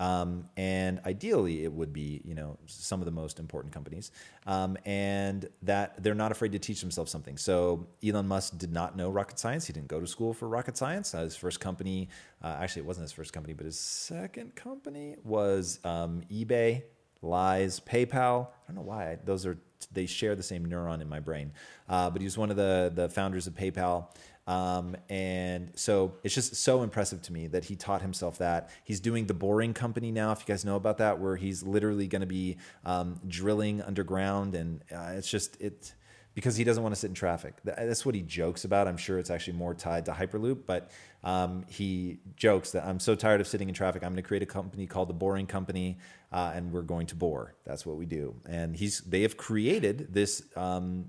Um, 0.00 0.48
and 0.56 1.00
ideally, 1.06 1.64
it 1.64 1.72
would 1.72 1.92
be 1.92 2.20
you 2.24 2.34
know 2.34 2.58
some 2.66 3.00
of 3.00 3.04
the 3.04 3.12
most 3.12 3.38
important 3.38 3.72
companies, 3.72 4.10
um, 4.46 4.76
and 4.84 5.48
that 5.62 6.02
they're 6.02 6.14
not 6.14 6.32
afraid 6.32 6.52
to 6.52 6.58
teach 6.58 6.80
themselves 6.80 7.10
something. 7.10 7.36
So 7.36 7.86
Elon 8.04 8.26
Musk 8.26 8.58
did 8.58 8.72
not 8.72 8.96
know 8.96 9.10
rocket 9.10 9.38
science. 9.38 9.66
He 9.66 9.72
didn't 9.72 9.88
go 9.88 10.00
to 10.00 10.06
school 10.06 10.34
for 10.34 10.48
rocket 10.48 10.76
science. 10.76 11.14
Uh, 11.14 11.22
his 11.22 11.36
first 11.36 11.60
company, 11.60 12.08
uh, 12.42 12.56
actually, 12.60 12.80
it 12.80 12.86
wasn't 12.86 13.04
his 13.04 13.12
first 13.12 13.32
company, 13.32 13.54
but 13.54 13.66
his 13.66 13.78
second 13.78 14.56
company 14.56 15.16
was 15.22 15.78
um, 15.84 16.22
eBay, 16.30 16.82
Lies, 17.22 17.80
PayPal. 17.80 18.48
I 18.48 18.72
don't 18.72 18.76
know 18.76 18.82
why 18.82 19.18
those 19.24 19.46
are 19.46 19.58
they 19.92 20.06
share 20.06 20.34
the 20.34 20.42
same 20.42 20.66
neuron 20.66 21.00
in 21.00 21.08
my 21.08 21.20
brain. 21.20 21.52
Uh, 21.88 22.10
but 22.10 22.20
he 22.20 22.26
was 22.26 22.36
one 22.36 22.50
of 22.50 22.56
the 22.56 22.92
the 22.94 23.08
founders 23.08 23.46
of 23.46 23.54
PayPal. 23.54 24.06
Um, 24.46 24.96
and 25.08 25.70
so 25.74 26.14
it's 26.22 26.34
just 26.34 26.54
so 26.56 26.82
impressive 26.82 27.22
to 27.22 27.32
me 27.32 27.46
that 27.48 27.64
he 27.64 27.76
taught 27.76 28.02
himself 28.02 28.38
that. 28.38 28.70
He's 28.84 29.00
doing 29.00 29.26
the 29.26 29.34
Boring 29.34 29.72
Company 29.72 30.10
now, 30.10 30.32
if 30.32 30.40
you 30.40 30.46
guys 30.46 30.64
know 30.64 30.76
about 30.76 30.98
that, 30.98 31.18
where 31.18 31.36
he's 31.36 31.62
literally 31.62 32.06
going 32.06 32.20
to 32.20 32.26
be 32.26 32.58
um, 32.84 33.20
drilling 33.26 33.80
underground, 33.82 34.54
and 34.54 34.82
uh, 34.94 35.12
it's 35.14 35.30
just 35.30 35.60
it 35.60 35.94
because 36.34 36.56
he 36.56 36.64
doesn't 36.64 36.82
want 36.82 36.94
to 36.94 37.00
sit 37.00 37.08
in 37.08 37.14
traffic. 37.14 37.54
That's 37.64 38.04
what 38.04 38.14
he 38.14 38.22
jokes 38.22 38.64
about. 38.64 38.88
I'm 38.88 38.96
sure 38.96 39.18
it's 39.18 39.30
actually 39.30 39.56
more 39.56 39.72
tied 39.72 40.06
to 40.06 40.12
Hyperloop, 40.12 40.66
but 40.66 40.90
um, 41.22 41.64
he 41.68 42.18
jokes 42.36 42.72
that 42.72 42.84
I'm 42.84 42.98
so 42.98 43.14
tired 43.14 43.40
of 43.40 43.46
sitting 43.46 43.68
in 43.68 43.74
traffic. 43.74 44.02
I'm 44.02 44.10
going 44.10 44.16
to 44.16 44.26
create 44.26 44.42
a 44.42 44.46
company 44.46 44.86
called 44.86 45.08
the 45.08 45.14
Boring 45.14 45.46
Company, 45.46 45.98
uh, 46.32 46.52
and 46.54 46.72
we're 46.72 46.82
going 46.82 47.06
to 47.06 47.16
bore. 47.16 47.54
That's 47.64 47.86
what 47.86 47.96
we 47.96 48.04
do. 48.04 48.34
And 48.46 48.74
he's 48.74 49.00
they 49.00 49.22
have 49.22 49.36
created 49.36 50.12
this. 50.12 50.42
Um, 50.56 51.06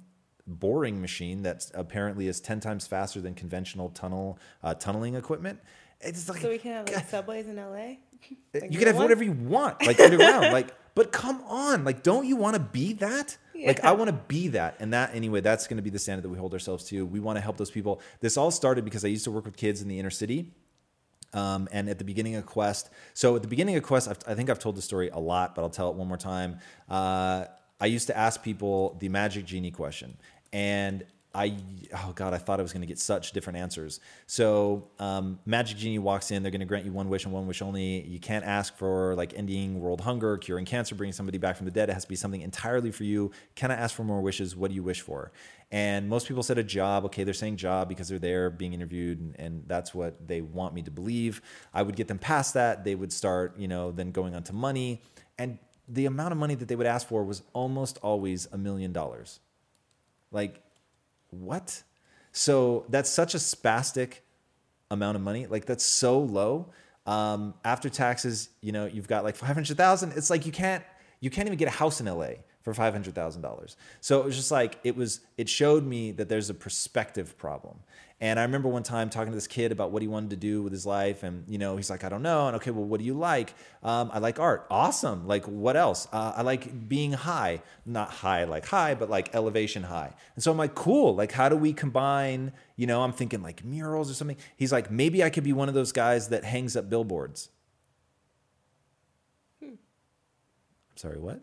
boring 0.48 1.02
machine 1.02 1.44
that 1.44 1.70
apparently 1.74 2.28
is 2.28 2.40
10 2.40 2.60
times 2.60 2.88
faster 2.88 3.22
than 3.22 3.34
conventional 3.34 3.90
tunnel 3.90 4.40
uh, 4.64 4.74
tunneling 4.74 5.16
equipment. 5.16 5.60
It's 6.02 6.30
like 6.30 6.42
So 6.42 6.50
we 6.50 6.58
can 6.58 6.72
have 6.72 6.90
like 6.90 7.08
subways 7.10 7.48
in 7.48 7.56
LA. 7.56 7.98
Like 8.54 8.72
you 8.72 8.80
can 8.80 8.88
have 8.88 8.98
whatever 8.98 9.24
you 9.24 9.34
want 9.34 9.86
like 9.86 10.00
underground 10.00 10.52
like 10.52 10.74
but 10.96 11.12
come 11.12 11.44
on 11.44 11.84
like 11.84 12.02
don't 12.02 12.26
you 12.26 12.36
want 12.36 12.56
to 12.56 12.60
be 12.60 12.94
that? 12.94 13.38
Like 13.56 13.84
i 13.84 13.92
want 13.92 14.10
to 14.10 14.20
be 14.28 14.50
that 14.50 14.78
and 14.80 14.94
that 14.94 15.14
anyway 15.14 15.42
that's 15.42 15.68
going 15.68 15.78
to 15.78 15.84
be 15.84 15.90
the 15.90 16.00
standard 16.00 16.24
that 16.24 16.30
we 16.30 16.38
hold 16.38 16.54
ourselves 16.54 16.84
to. 16.86 17.06
We 17.06 17.20
want 17.20 17.38
to 17.38 17.42
help 17.42 17.58
those 17.58 17.72
people. 17.72 18.02
This 18.20 18.38
all 18.38 18.52
started 18.52 18.84
because 18.86 19.06
i 19.06 19.08
used 19.08 19.24
to 19.26 19.32
work 19.32 19.46
with 19.46 19.58
kids 19.58 19.82
in 19.82 19.88
the 19.88 20.00
inner 20.00 20.10
city 20.10 20.52
um, 21.36 21.68
and 21.72 21.90
at 21.90 21.98
the 21.98 22.06
beginning 22.06 22.36
of 22.36 22.46
Quest, 22.46 22.90
so 23.14 23.36
at 23.36 23.42
the 23.42 23.48
beginning 23.48 23.76
of 23.76 23.84
Quest, 23.84 24.08
I've, 24.08 24.20
I 24.26 24.36
think 24.36 24.50
I've 24.50 24.60
told 24.60 24.78
the 24.78 24.82
story 24.82 25.10
a 25.10 25.20
lot, 25.20 25.54
but 25.54 25.64
I'll 25.64 25.70
tell 25.70 25.90
it 25.90 25.96
one 25.96 26.08
more 26.08 26.18
time. 26.18 26.60
Uh, 26.90 27.46
I 27.80 27.88
used 27.88 28.08
to 28.08 28.18
ask 28.18 28.42
people 28.42 28.96
the 29.02 29.10
magic 29.10 29.46
genie 29.46 29.72
question, 29.72 30.18
and 30.56 31.04
I, 31.34 31.58
oh 31.94 32.14
God, 32.16 32.34
I 32.34 32.38
thought 32.38 32.62
I 32.62 32.64
was 32.64 32.72
going 32.72 32.84
to 32.84 32.88
get 32.88 32.98
such 32.98 33.34
different 33.34 33.60
answers. 33.60 34.00
So, 34.26 34.88
um, 35.00 35.38
Magic 35.46 35.78
Genie 35.78 36.00
walks 36.00 36.32
in, 36.32 36.44
they're 36.44 36.52
going 36.52 36.62
to 36.62 36.66
grant 36.66 36.86
you 36.86 36.94
one 36.94 37.10
wish 37.10 37.26
and 37.26 37.34
one 37.34 37.46
wish 37.46 37.62
only. 37.62 38.08
You 38.08 38.22
can't 38.22 38.46
ask 38.46 38.78
for 38.78 39.16
like 39.16 39.34
ending 39.36 39.82
world 39.82 40.00
hunger, 40.00 40.38
curing 40.38 40.64
cancer, 40.64 40.96
bringing 40.96 41.12
somebody 41.12 41.38
back 41.38 41.58
from 41.58 41.66
the 41.66 41.72
dead. 41.72 41.90
It 41.90 41.94
has 41.94 42.04
to 42.04 42.10
be 42.10 42.16
something 42.16 42.40
entirely 42.40 42.90
for 42.90 43.04
you. 43.04 43.32
Can 43.56 43.70
I 43.70 43.76
ask 43.76 43.94
for 43.94 44.06
more 44.06 44.22
wishes? 44.22 44.56
What 44.56 44.70
do 44.70 44.76
you 44.76 44.84
wish 44.84 45.02
for? 45.02 45.34
And 45.72 46.08
most 46.08 46.26
people 46.26 46.42
said 46.42 46.58
a 46.58 46.64
job. 46.64 47.04
Okay, 47.04 47.26
they're 47.26 47.34
saying 47.34 47.58
job 47.58 47.90
because 47.90 48.08
they're 48.08 48.18
there 48.18 48.50
being 48.50 48.72
interviewed, 48.72 49.20
and, 49.20 49.36
and 49.38 49.64
that's 49.68 49.94
what 49.94 50.26
they 50.26 50.40
want 50.40 50.74
me 50.74 50.84
to 50.84 50.92
believe. 50.92 51.42
I 51.74 51.82
would 51.82 51.98
get 51.98 52.08
them 52.08 52.20
past 52.20 52.54
that. 52.54 52.86
They 52.86 52.96
would 52.96 53.12
start, 53.12 53.60
you 53.60 53.68
know, 53.68 53.92
then 53.92 54.12
going 54.12 54.36
on 54.36 54.44
to 54.44 54.54
money. 54.54 55.02
And 55.38 55.60
the 55.90 56.06
amount 56.06 56.32
of 56.32 56.38
money 56.38 56.56
that 56.56 56.70
they 56.70 56.78
would 56.78 56.88
ask 56.88 57.06
for 57.06 57.26
was 57.26 57.44
almost 57.52 57.98
always 58.02 58.48
a 58.54 58.58
million 58.58 58.94
dollars. 58.94 59.42
Like, 60.32 60.62
what? 61.30 61.84
So 62.32 62.86
that's 62.90 63.10
such 63.10 63.34
a 63.34 63.38
spastic 63.38 64.20
amount 64.92 65.16
of 65.16 65.22
money. 65.22 65.48
Like 65.48 65.66
that's 65.66 65.84
so 65.84 66.20
low. 66.20 66.72
Um, 67.06 67.54
after 67.64 67.90
taxes, 67.90 68.50
you 68.62 68.72
know, 68.72 68.86
you've 68.86 69.08
got 69.08 69.24
like 69.24 69.36
500,000. 69.36 70.14
It's 70.16 70.30
like 70.30 70.46
you 70.46 70.52
can't, 70.52 70.84
you 71.20 71.30
can't 71.30 71.48
even 71.48 71.58
get 71.58 71.68
a 71.68 71.72
house 71.72 72.00
in 72.02 72.08
LA 72.08 72.30
for 72.62 72.74
$500,000. 72.74 73.76
So 74.02 74.20
it 74.20 74.26
was 74.26 74.36
just 74.36 74.52
like, 74.52 74.80
it 74.84 74.96
was, 74.96 75.22
it 75.38 75.48
showed 75.48 75.86
me 75.86 76.12
that 76.14 76.30
there's 76.30 76.50
a 76.50 76.54
perspective 76.54 77.38
problem. 77.38 77.80
And 78.22 78.40
I 78.40 78.44
remember 78.44 78.70
one 78.70 78.84
time 78.84 79.10
talking 79.10 79.32
to 79.32 79.36
this 79.36 79.48
kid 79.48 79.74
about 79.74 79.92
what 79.92 80.02
he 80.02 80.08
wanted 80.08 80.30
to 80.30 80.36
do 80.38 80.64
with 80.64 80.72
his 80.72 80.86
life. 80.86 81.24
And, 81.24 81.44
you 81.50 81.58
know, 81.58 81.76
he's 81.76 81.90
like, 81.90 82.06
I 82.06 82.10
don't 82.10 82.22
know. 82.22 82.48
And 82.48 82.56
okay, 82.56 82.72
well, 82.72 82.86
what 82.86 83.00
do 83.00 83.06
you 83.06 83.14
like? 83.14 83.54
Um, 83.84 84.10
I 84.14 84.20
like 84.20 84.40
art. 84.40 84.66
Awesome. 84.70 85.28
Like, 85.28 85.46
what 85.46 85.76
else? 85.76 86.08
Uh, 86.14 86.32
I 86.34 86.42
like 86.42 86.88
being 86.88 87.12
high. 87.12 87.62
Not 87.86 88.10
high 88.10 88.46
like 88.46 88.66
high, 88.68 88.96
but 88.96 89.10
like 89.10 89.36
elevation 89.36 89.84
high. 89.84 90.14
And 90.36 90.44
so 90.44 90.50
I'm 90.50 90.58
like, 90.58 90.76
cool. 90.76 91.14
Like, 91.14 91.34
how 91.34 91.50
do 91.50 91.58
we 91.58 91.74
combine, 91.74 92.54
you 92.78 92.88
know, 92.88 93.04
I'm 93.04 93.12
thinking 93.12 93.42
like 93.42 93.66
murals 93.66 94.10
or 94.10 94.14
something. 94.14 94.38
He's 94.56 94.72
like, 94.72 94.90
maybe 94.90 95.22
I 95.22 95.30
could 95.30 95.44
be 95.44 95.54
one 95.54 95.68
of 95.68 95.76
those 95.76 95.92
guys 95.92 96.30
that 96.30 96.46
hangs 96.46 96.78
up 96.78 96.90
billboards. 96.90 97.50
I'm 99.62 99.78
sorry, 100.96 101.20
what? 101.20 101.42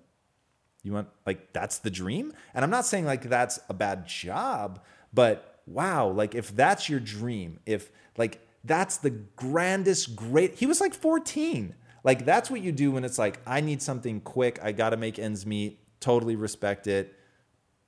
You 0.82 0.94
want 0.94 1.08
like 1.26 1.52
that's 1.52 1.78
the 1.78 1.90
dream? 1.90 2.32
And 2.54 2.64
I'm 2.64 2.70
not 2.70 2.86
saying 2.86 3.04
like 3.04 3.22
that's 3.22 3.60
a 3.68 3.74
bad 3.74 4.06
job, 4.06 4.80
but 5.12 5.51
wow, 5.66 6.08
like 6.08 6.34
if 6.34 6.54
that's 6.54 6.88
your 6.88 7.00
dream, 7.00 7.60
if 7.66 7.90
like 8.16 8.46
that's 8.64 8.98
the 8.98 9.10
grandest 9.10 10.16
great 10.16 10.56
he 10.56 10.66
was 10.66 10.80
like 10.80 10.94
14. 10.94 11.74
Like 12.04 12.24
that's 12.24 12.50
what 12.50 12.60
you 12.60 12.72
do 12.72 12.90
when 12.92 13.04
it's 13.04 13.18
like 13.18 13.40
I 13.46 13.60
need 13.60 13.82
something 13.82 14.20
quick, 14.20 14.58
I 14.62 14.72
got 14.72 14.90
to 14.90 14.96
make 14.96 15.18
ends 15.18 15.46
meet, 15.46 15.78
totally 16.00 16.36
respect 16.36 16.86
it. 16.86 17.14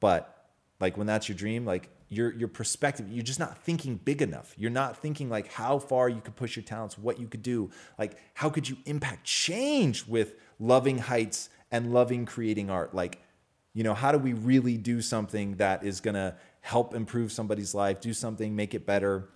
But 0.01 0.49
like 0.81 0.97
when 0.97 1.07
that's 1.07 1.29
your 1.29 1.37
dream, 1.37 1.65
like 1.65 1.91
your 2.09 2.33
your 2.33 2.49
perspective, 2.49 3.11
you're 3.11 3.25
just 3.25 3.41
not 3.41 3.59
thinking 3.59 3.97
big 3.97 4.23
enough. 4.23 4.55
You're 4.57 4.71
not 4.71 4.97
thinking 4.97 5.29
like 5.29 5.53
how 5.53 5.79
far 5.79 6.09
you 6.09 6.21
could 6.21 6.37
push 6.37 6.57
your 6.57 6.65
talents, 6.65 6.97
what 6.97 7.19
you 7.19 7.27
could 7.27 7.43
do, 7.43 7.71
like 7.99 8.19
how 8.35 8.51
could 8.51 8.69
you 8.69 8.77
impact 8.85 9.25
change 9.25 10.07
with 10.07 10.35
loving 10.59 10.99
heights 10.99 11.49
and 11.71 11.93
loving 11.93 12.25
creating 12.25 12.71
art. 12.71 12.95
Like, 12.95 13.21
you 13.73 13.83
know, 13.83 13.95
how 13.95 14.13
do 14.13 14.19
we 14.19 14.33
really 14.33 14.77
do 14.77 15.01
something 15.01 15.57
that 15.57 15.85
is 15.85 16.01
gonna 16.01 16.37
help 16.65 16.95
improve 16.95 17.31
somebody's 17.31 17.75
life, 17.75 18.01
do 18.01 18.15
something, 18.15 18.57
make 18.57 18.73
it 18.73 18.87
better? 18.87 19.29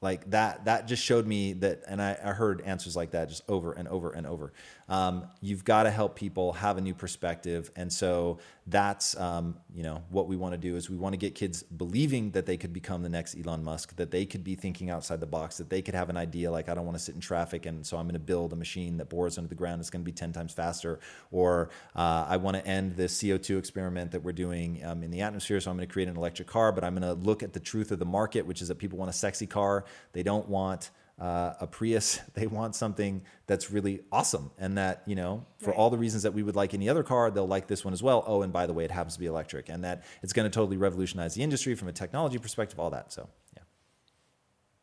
Like 0.00 0.28
that, 0.30 0.64
that 0.64 0.88
just 0.88 1.00
showed 1.00 1.28
me 1.28 1.52
that, 1.54 1.82
and 1.86 2.02
I, 2.02 2.18
I 2.22 2.32
heard 2.32 2.60
answers 2.62 2.96
like 2.96 3.12
that 3.12 3.28
just 3.28 3.42
over 3.48 3.72
and 3.72 3.86
over 3.86 4.10
and 4.10 4.26
over. 4.26 4.52
Um, 4.88 5.28
you've 5.40 5.64
got 5.64 5.82
to 5.82 5.90
help 5.90 6.16
people 6.16 6.54
have 6.54 6.78
a 6.78 6.80
new 6.80 6.94
perspective, 6.94 7.70
and 7.76 7.92
so 7.92 8.38
that's 8.66 9.18
um, 9.18 9.56
you 9.74 9.82
know 9.82 10.02
what 10.10 10.28
we 10.28 10.36
want 10.36 10.52
to 10.52 10.58
do 10.58 10.76
is 10.76 10.88
we 10.88 10.96
want 10.96 11.12
to 11.12 11.18
get 11.18 11.34
kids 11.34 11.62
believing 11.62 12.30
that 12.30 12.46
they 12.46 12.56
could 12.56 12.72
become 12.72 13.02
the 13.02 13.08
next 13.08 13.36
Elon 13.36 13.62
Musk, 13.62 13.96
that 13.96 14.10
they 14.10 14.24
could 14.24 14.42
be 14.42 14.54
thinking 14.54 14.88
outside 14.88 15.20
the 15.20 15.26
box, 15.26 15.58
that 15.58 15.68
they 15.68 15.82
could 15.82 15.94
have 15.94 16.08
an 16.08 16.16
idea 16.16 16.50
like 16.50 16.68
I 16.68 16.74
don't 16.74 16.86
want 16.86 16.96
to 16.96 17.02
sit 17.02 17.14
in 17.14 17.20
traffic, 17.20 17.66
and 17.66 17.86
so 17.86 17.98
I'm 17.98 18.04
going 18.04 18.14
to 18.14 18.18
build 18.18 18.52
a 18.52 18.56
machine 18.56 18.96
that 18.96 19.10
bores 19.10 19.36
under 19.36 19.48
the 19.48 19.54
ground. 19.54 19.80
It's 19.80 19.90
going 19.90 20.02
to 20.02 20.06
be 20.06 20.12
ten 20.12 20.32
times 20.32 20.54
faster, 20.54 21.00
or 21.30 21.68
uh, 21.94 22.26
I 22.28 22.38
want 22.38 22.56
to 22.56 22.66
end 22.66 22.96
the 22.96 23.04
CO2 23.04 23.58
experiment 23.58 24.12
that 24.12 24.22
we're 24.22 24.32
doing 24.32 24.82
um, 24.84 25.02
in 25.02 25.10
the 25.10 25.20
atmosphere, 25.20 25.60
so 25.60 25.70
I'm 25.70 25.76
going 25.76 25.86
to 25.86 25.92
create 25.92 26.08
an 26.08 26.16
electric 26.16 26.48
car, 26.48 26.72
but 26.72 26.82
I'm 26.82 26.94
going 26.94 27.02
to 27.02 27.20
look 27.22 27.42
at 27.42 27.52
the 27.52 27.60
truth 27.60 27.92
of 27.92 27.98
the 27.98 28.06
market, 28.06 28.46
which 28.46 28.62
is 28.62 28.68
that 28.68 28.78
people 28.78 28.98
want 28.98 29.10
a 29.10 29.14
sexy 29.14 29.46
car, 29.46 29.84
they 30.12 30.22
don't 30.22 30.48
want 30.48 30.90
uh, 31.20 31.54
a 31.60 31.66
Prius. 31.66 32.20
They 32.34 32.46
want 32.46 32.74
something 32.76 33.22
that's 33.46 33.70
really 33.70 34.00
awesome, 34.12 34.50
and 34.58 34.78
that 34.78 35.02
you 35.06 35.14
know, 35.16 35.44
for 35.58 35.70
Right. 35.70 35.76
all 35.78 35.90
the 35.90 35.98
reasons 35.98 36.22
that 36.22 36.32
we 36.34 36.42
would 36.42 36.54
like 36.56 36.74
any 36.74 36.88
other 36.88 37.02
car, 37.02 37.30
they'll 37.30 37.46
like 37.48 37.66
this 37.66 37.84
one 37.84 37.92
as 37.92 38.02
well. 38.02 38.22
Oh, 38.26 38.42
and 38.42 38.52
by 38.52 38.66
the 38.66 38.72
way, 38.72 38.84
it 38.84 38.90
happens 38.90 39.14
to 39.14 39.20
be 39.20 39.26
electric, 39.26 39.68
and 39.68 39.82
that 39.84 40.04
it's 40.22 40.32
going 40.32 40.44
to 40.48 40.54
totally 40.54 40.76
revolutionize 40.76 41.34
the 41.34 41.42
industry 41.42 41.74
from 41.74 41.88
a 41.88 41.92
technology 41.92 42.38
perspective. 42.38 42.78
All 42.78 42.90
that. 42.90 43.12
So 43.12 43.28
yeah, 43.56 43.62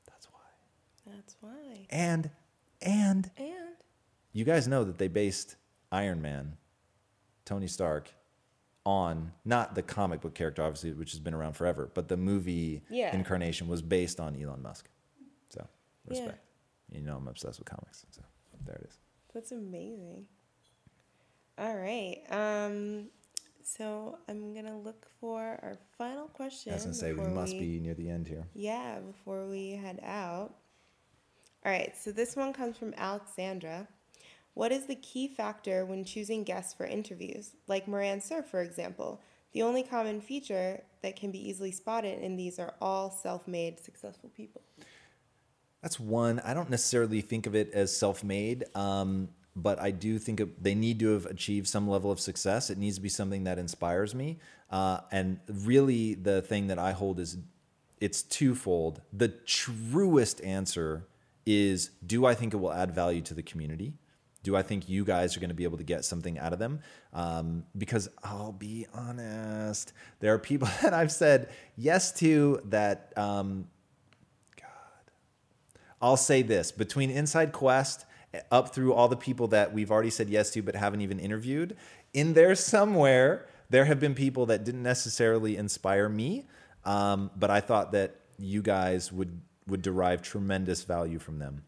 that's 0.07 0.27
why. 0.31 1.13
That's 1.15 1.35
why. 1.41 1.87
And 1.89 2.29
and 2.81 3.31
And 3.37 3.75
you 4.33 4.43
guys 4.45 4.67
know 4.67 4.83
that 4.83 4.97
they 4.97 5.07
based 5.07 5.55
Iron 5.91 6.21
Man, 6.21 6.57
Tony 7.45 7.67
Stark, 7.67 8.13
on 8.85 9.31
not 9.45 9.73
the 9.75 9.81
comic 9.81 10.21
book 10.21 10.35
character, 10.35 10.61
obviously, 10.61 10.91
which 10.91 11.11
has 11.11 11.19
been 11.19 11.33
around 11.33 11.53
forever, 11.53 11.89
but 11.93 12.07
the 12.09 12.17
movie 12.17 12.83
Yeah. 12.89 13.15
incarnation 13.15 13.67
was 13.67 13.81
based 13.81 14.19
on 14.19 14.35
Elon 14.39 14.61
Musk. 14.61 14.89
So 16.07 16.13
Yeah. 16.13 16.21
respect. 16.21 16.45
You 16.91 17.01
know 17.01 17.17
I'm 17.17 17.27
obsessed 17.27 17.59
with 17.59 17.67
comics. 17.67 18.05
So 18.11 18.21
there 18.65 18.75
it 18.75 18.87
is. 18.89 18.97
that's 19.33 19.51
amazing. 19.51 20.27
All 21.57 21.75
right. 21.75 22.21
Um, 22.29 23.09
so 23.63 24.19
I'm 24.27 24.53
gonna 24.53 24.77
look 24.77 25.07
for 25.19 25.59
our 25.63 25.77
final 25.97 26.27
question. 26.27 26.71
I 26.71 26.75
was 26.75 26.83
gonna 26.83 26.93
say 26.93 27.13
we 27.13 27.23
must 27.23 27.57
be 27.57 27.79
near 27.79 27.93
the 27.95 28.09
end 28.09 28.27
here. 28.27 28.45
Yeah, 28.53 28.99
before 28.99 29.45
we 29.47 29.71
head 29.71 29.99
out. 30.03 30.55
All 31.65 31.71
right, 31.71 31.97
so 31.97 32.11
this 32.11 32.35
one 32.35 32.53
comes 32.53 32.77
from 32.77 32.93
Alexandra. 32.95 33.87
What 34.53 34.71
is 34.71 34.85
the 34.85 34.95
key 34.95 35.27
factor 35.27 35.83
when 35.85 36.05
choosing 36.05 36.43
guests 36.43 36.73
for 36.73 36.85
interviews? 36.85 37.55
Like 37.67 37.87
Moran 37.87 38.21
Cerf, 38.21 38.45
for 38.45 38.61
example. 38.61 39.19
The 39.51 39.63
only 39.63 39.81
common 39.83 40.21
feature 40.21 40.83
that 41.01 41.15
can 41.15 41.31
be 41.31 41.49
easily 41.49 41.71
spotted 41.71 42.19
in 42.21 42.35
these 42.35 42.59
are 42.59 42.75
all 42.81 43.09
self 43.09 43.47
made 43.47 43.79
successful 43.79 44.29
people. 44.35 44.61
That's 45.85 45.99
one. 45.99 46.41
I 46.43 46.55
don't 46.55 46.71
necessarily 46.71 47.21
think 47.21 47.45
of 47.45 47.53
it 47.53 47.69
as 47.71 47.95
self-made, 47.95 48.63
um, 48.73 49.29
but 49.55 49.79
I 49.79 49.91
do 49.91 50.17
think 50.17 50.41
they 50.59 50.73
need 50.73 50.97
to 51.01 51.13
have 51.13 51.27
achieved 51.27 51.67
some 51.67 51.87
level 51.87 52.11
of 52.11 52.19
success. 52.19 52.71
It 52.71 52.79
needs 52.79 52.95
to 52.95 53.03
be 53.03 53.09
something 53.09 53.43
that 53.43 53.59
inspires 53.59 54.15
me. 54.15 54.39
Uh, 54.71 55.01
and 55.11 55.39
really, 55.47 56.15
the 56.15 56.41
thing 56.41 56.65
that 56.67 56.79
I 56.79 56.91
hold 56.93 57.19
is 57.19 57.37
it's 58.01 58.23
twofold. 58.23 59.03
The 59.13 59.27
truest 59.27 60.43
answer 60.43 61.05
is: 61.45 61.91
Do 62.03 62.25
I 62.25 62.33
think 62.33 62.55
it 62.55 62.57
will 62.57 62.73
add 62.73 62.89
value 62.89 63.21
to 63.21 63.35
the 63.35 63.43
community? 63.43 63.93
Do 64.41 64.55
I 64.55 64.63
think 64.63 64.89
you 64.89 65.05
guys 65.05 65.37
are 65.37 65.39
going 65.39 65.49
to 65.49 65.55
be 65.55 65.65
able 65.65 65.77
to 65.77 65.83
get 65.83 66.03
something 66.03 66.39
out 66.39 66.51
of 66.51 66.57
them? 66.57 66.79
Um, 67.13 67.63
because 67.77 68.09
I'll 68.23 68.53
be 68.53 68.87
honest, 68.91 69.93
there 70.19 70.33
are 70.33 70.39
people 70.39 70.67
that 70.81 70.95
I've 70.95 71.11
said 71.11 71.49
yes 71.77 72.11
to 72.13 72.59
that. 72.65 73.13
Um, 73.15 73.67
I'll 76.01 76.17
say 76.17 76.41
this 76.41 76.71
between 76.71 77.09
Inside 77.09 77.51
Quest 77.51 78.05
up 78.51 78.73
through 78.73 78.93
all 78.93 79.07
the 79.07 79.15
people 79.15 79.47
that 79.47 79.73
we've 79.73 79.91
already 79.91 80.09
said 80.09 80.29
yes 80.29 80.51
to 80.51 80.61
but 80.61 80.75
haven't 80.75 81.01
even 81.01 81.19
interviewed, 81.19 81.75
in 82.13 82.33
there 82.33 82.55
somewhere, 82.55 83.47
there 83.69 83.85
have 83.85 83.99
been 83.99 84.15
people 84.15 84.45
that 84.47 84.63
didn't 84.63 84.83
necessarily 84.83 85.57
inspire 85.57 86.09
me, 86.09 86.45
um, 86.83 87.31
but 87.35 87.49
I 87.49 87.61
thought 87.61 87.91
that 87.93 88.15
you 88.37 88.61
guys 88.61 89.11
would 89.11 89.41
would 89.67 89.81
derive 89.81 90.21
tremendous 90.21 90.83
value 90.83 91.17
from 91.17 91.39
them. 91.39 91.63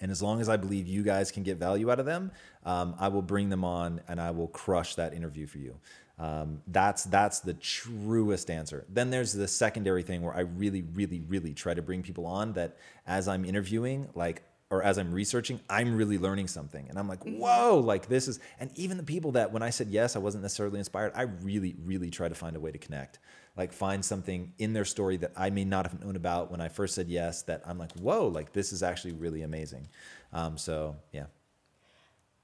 And 0.00 0.10
as 0.10 0.22
long 0.22 0.42
as 0.42 0.48
I 0.50 0.58
believe 0.58 0.86
you 0.86 1.02
guys 1.02 1.30
can 1.30 1.42
get 1.42 1.56
value 1.56 1.90
out 1.90 1.98
of 1.98 2.04
them, 2.04 2.30
um, 2.66 2.94
I 2.98 3.08
will 3.08 3.22
bring 3.22 3.48
them 3.48 3.64
on 3.64 4.02
and 4.06 4.20
I 4.20 4.32
will 4.32 4.48
crush 4.48 4.96
that 4.96 5.14
interview 5.14 5.46
for 5.46 5.58
you. 5.58 5.76
Um, 6.18 6.62
that's 6.68 7.04
that's 7.04 7.40
the 7.40 7.54
truest 7.54 8.50
answer. 8.50 8.84
Then 8.88 9.10
there's 9.10 9.32
the 9.32 9.48
secondary 9.48 10.02
thing 10.02 10.22
where 10.22 10.34
I 10.34 10.40
really, 10.40 10.82
really, 10.82 11.20
really 11.20 11.54
try 11.54 11.74
to 11.74 11.82
bring 11.82 12.02
people 12.02 12.26
on 12.26 12.52
that 12.52 12.76
as 13.06 13.26
I'm 13.26 13.44
interviewing, 13.44 14.08
like 14.14 14.42
or 14.70 14.82
as 14.82 14.98
I'm 14.98 15.12
researching, 15.12 15.60
I'm 15.68 15.94
really 15.94 16.18
learning 16.18 16.48
something, 16.48 16.88
and 16.88 16.98
I'm 16.98 17.08
like, 17.08 17.22
whoa, 17.24 17.78
like 17.78 18.08
this 18.08 18.28
is. 18.28 18.38
And 18.60 18.70
even 18.76 18.96
the 18.96 19.02
people 19.02 19.32
that 19.32 19.52
when 19.52 19.62
I 19.62 19.70
said 19.70 19.88
yes, 19.88 20.16
I 20.16 20.20
wasn't 20.20 20.42
necessarily 20.42 20.78
inspired. 20.78 21.12
I 21.14 21.22
really, 21.22 21.74
really 21.84 22.10
try 22.10 22.28
to 22.28 22.34
find 22.34 22.56
a 22.56 22.60
way 22.60 22.70
to 22.70 22.78
connect, 22.78 23.18
like 23.56 23.72
find 23.72 24.04
something 24.04 24.52
in 24.58 24.72
their 24.72 24.84
story 24.84 25.16
that 25.18 25.32
I 25.36 25.50
may 25.50 25.64
not 25.64 25.90
have 25.90 26.00
known 26.00 26.16
about 26.16 26.50
when 26.50 26.60
I 26.60 26.68
first 26.68 26.94
said 26.94 27.08
yes. 27.08 27.42
That 27.42 27.62
I'm 27.66 27.78
like, 27.78 27.92
whoa, 27.92 28.28
like 28.28 28.52
this 28.52 28.72
is 28.72 28.82
actually 28.84 29.14
really 29.14 29.42
amazing. 29.42 29.88
Um, 30.32 30.56
so 30.58 30.96
yeah, 31.12 31.26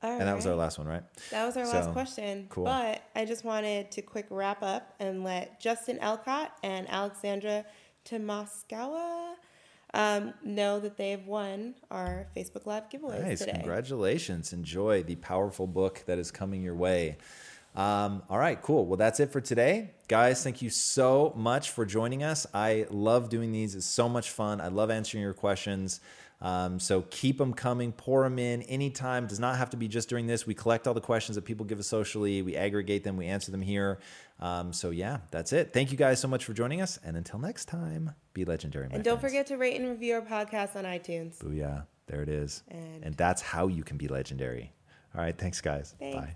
All 0.02 0.10
and 0.12 0.22
that 0.22 0.34
was 0.34 0.46
our 0.46 0.54
last 0.54 0.78
one, 0.78 0.88
right? 0.88 1.02
That 1.30 1.44
was 1.44 1.56
our 1.58 1.66
last 1.66 1.92
question. 1.92 2.46
cool. 2.48 2.64
But 2.64 3.02
I 3.14 3.26
just 3.26 3.44
wanted 3.44 3.90
to 3.90 4.02
quick 4.02 4.26
wrap 4.30 4.62
up 4.62 4.94
and 4.98 5.24
let 5.24 5.60
Justin 5.60 5.98
Elcott 5.98 6.56
and 6.62 6.88
Alexandra 6.90 7.66
Tomaskawa 8.06 9.34
um, 9.92 10.32
know 10.42 10.80
that 10.80 10.96
they 10.96 11.10
have 11.10 11.26
won 11.26 11.74
our 11.90 12.26
Facebook 12.36 12.64
Live 12.64 12.88
giveaways 12.88 13.22
Nice. 13.22 13.40
today. 13.40 13.52
Congratulations. 13.52 14.52
Enjoy 14.52 15.02
the 15.02 15.16
powerful 15.16 15.66
book 15.66 16.02
that 16.06 16.18
is 16.18 16.30
coming 16.30 16.62
your 16.62 16.76
way. 16.76 17.18
Um, 17.76 18.22
all 18.28 18.38
right, 18.38 18.60
cool. 18.60 18.86
Well, 18.86 18.96
that's 18.96 19.20
it 19.20 19.30
for 19.30 19.40
today. 19.40 19.92
Guys, 20.08 20.42
thank 20.42 20.60
you 20.60 20.70
so 20.70 21.32
much 21.36 21.70
for 21.70 21.84
joining 21.84 22.22
us. 22.22 22.46
I 22.52 22.86
love 22.90 23.28
doing 23.28 23.52
these, 23.52 23.74
it's 23.74 23.86
so 23.86 24.08
much 24.08 24.30
fun. 24.30 24.60
I 24.60 24.68
love 24.68 24.90
answering 24.90 25.22
your 25.22 25.34
questions. 25.34 26.00
Um, 26.42 26.80
so 26.80 27.02
keep 27.10 27.36
them 27.38 27.52
coming, 27.52 27.92
pour 27.92 28.22
them 28.24 28.38
in 28.38 28.62
anytime. 28.62 29.26
Does 29.26 29.38
not 29.40 29.58
have 29.58 29.70
to 29.70 29.76
be 29.76 29.88
just 29.88 30.08
during 30.08 30.26
this. 30.26 30.46
We 30.46 30.54
collect 30.54 30.88
all 30.88 30.94
the 30.94 31.00
questions 31.00 31.36
that 31.36 31.42
people 31.44 31.66
give 31.66 31.78
us 31.78 31.86
socially, 31.86 32.40
we 32.42 32.56
aggregate 32.56 33.04
them, 33.04 33.16
we 33.16 33.26
answer 33.26 33.50
them 33.52 33.60
here. 33.62 33.98
Um, 34.40 34.72
so, 34.72 34.88
yeah, 34.90 35.18
that's 35.30 35.52
it. 35.52 35.72
Thank 35.74 35.90
you 35.92 35.98
guys 35.98 36.18
so 36.18 36.28
much 36.28 36.44
for 36.46 36.54
joining 36.54 36.80
us. 36.80 36.98
And 37.04 37.16
until 37.16 37.38
next 37.38 37.66
time, 37.66 38.12
be 38.32 38.44
legendary. 38.46 38.88
My 38.88 38.94
And 38.94 39.04
don't 39.04 39.20
friends. 39.20 39.32
forget 39.34 39.46
to 39.48 39.56
rate 39.58 39.78
and 39.78 39.90
review 39.90 40.14
our 40.14 40.22
podcast 40.22 40.76
on 40.76 40.84
iTunes. 40.84 41.36
Booyah. 41.38 41.84
There 42.06 42.22
it 42.22 42.28
is. 42.30 42.62
And- 42.68 43.04
And, 43.04 43.14
that's 43.16 43.42
how 43.42 43.66
you 43.68 43.84
can 43.84 43.98
be 43.98 44.08
legendary. 44.08 44.72
All 45.14 45.20
right. 45.20 45.36
Thanks, 45.36 45.60
guys. 45.60 45.94
Thanks. 45.98 46.16
Bye. 46.16 46.32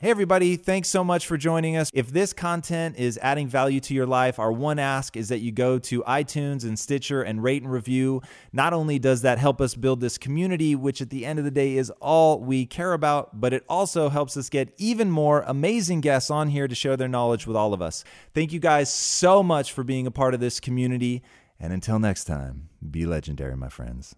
Hey, 0.00 0.10
everybody. 0.10 0.54
Thanks 0.54 0.88
so 0.88 1.02
much 1.02 1.26
for 1.26 1.36
joining 1.36 1.76
us. 1.76 1.90
If 1.92 2.12
this 2.12 2.32
content 2.32 2.98
is 2.98 3.18
adding 3.20 3.48
value 3.48 3.80
to 3.80 3.94
your 3.94 4.06
life, 4.06 4.38
our 4.38 4.52
one 4.52 4.78
ask 4.78 5.16
is 5.16 5.28
that 5.30 5.40
you 5.40 5.50
go 5.50 5.80
to 5.80 6.04
iTunes 6.04 6.62
and 6.62 6.78
Stitcher 6.78 7.22
and 7.22 7.42
rate 7.42 7.64
and 7.64 7.72
review. 7.72 8.22
Not 8.52 8.72
only 8.72 9.00
does 9.00 9.22
that 9.22 9.38
help 9.38 9.60
us 9.60 9.74
build 9.74 10.00
this 10.00 10.16
community, 10.16 10.76
which 10.76 11.02
at 11.02 11.10
the 11.10 11.26
end 11.26 11.40
of 11.40 11.44
the 11.44 11.50
day 11.50 11.76
is 11.76 11.90
all 12.00 12.38
we 12.38 12.64
care 12.64 12.92
about, 12.92 13.40
but 13.40 13.52
it 13.52 13.64
also 13.68 14.08
helps 14.08 14.36
us 14.36 14.48
get 14.48 14.72
even 14.76 15.10
more 15.10 15.42
amazing 15.48 16.00
guests 16.00 16.30
on 16.30 16.50
here 16.50 16.68
to 16.68 16.76
share 16.76 16.96
their 16.96 17.08
knowledge 17.08 17.48
with 17.48 17.56
all 17.56 17.74
of 17.74 17.82
us. 17.82 18.04
Thank 18.34 18.52
you 18.52 18.60
guys 18.60 18.94
so 18.94 19.42
much 19.42 19.72
for 19.72 19.82
being 19.82 20.06
a 20.06 20.12
part 20.12 20.32
of 20.32 20.38
this 20.38 20.60
community. 20.60 21.24
And 21.58 21.72
until 21.72 21.98
next 21.98 22.26
time, 22.26 22.68
be 22.88 23.04
legendary, 23.04 23.56
my 23.56 23.68
friends. 23.68 24.14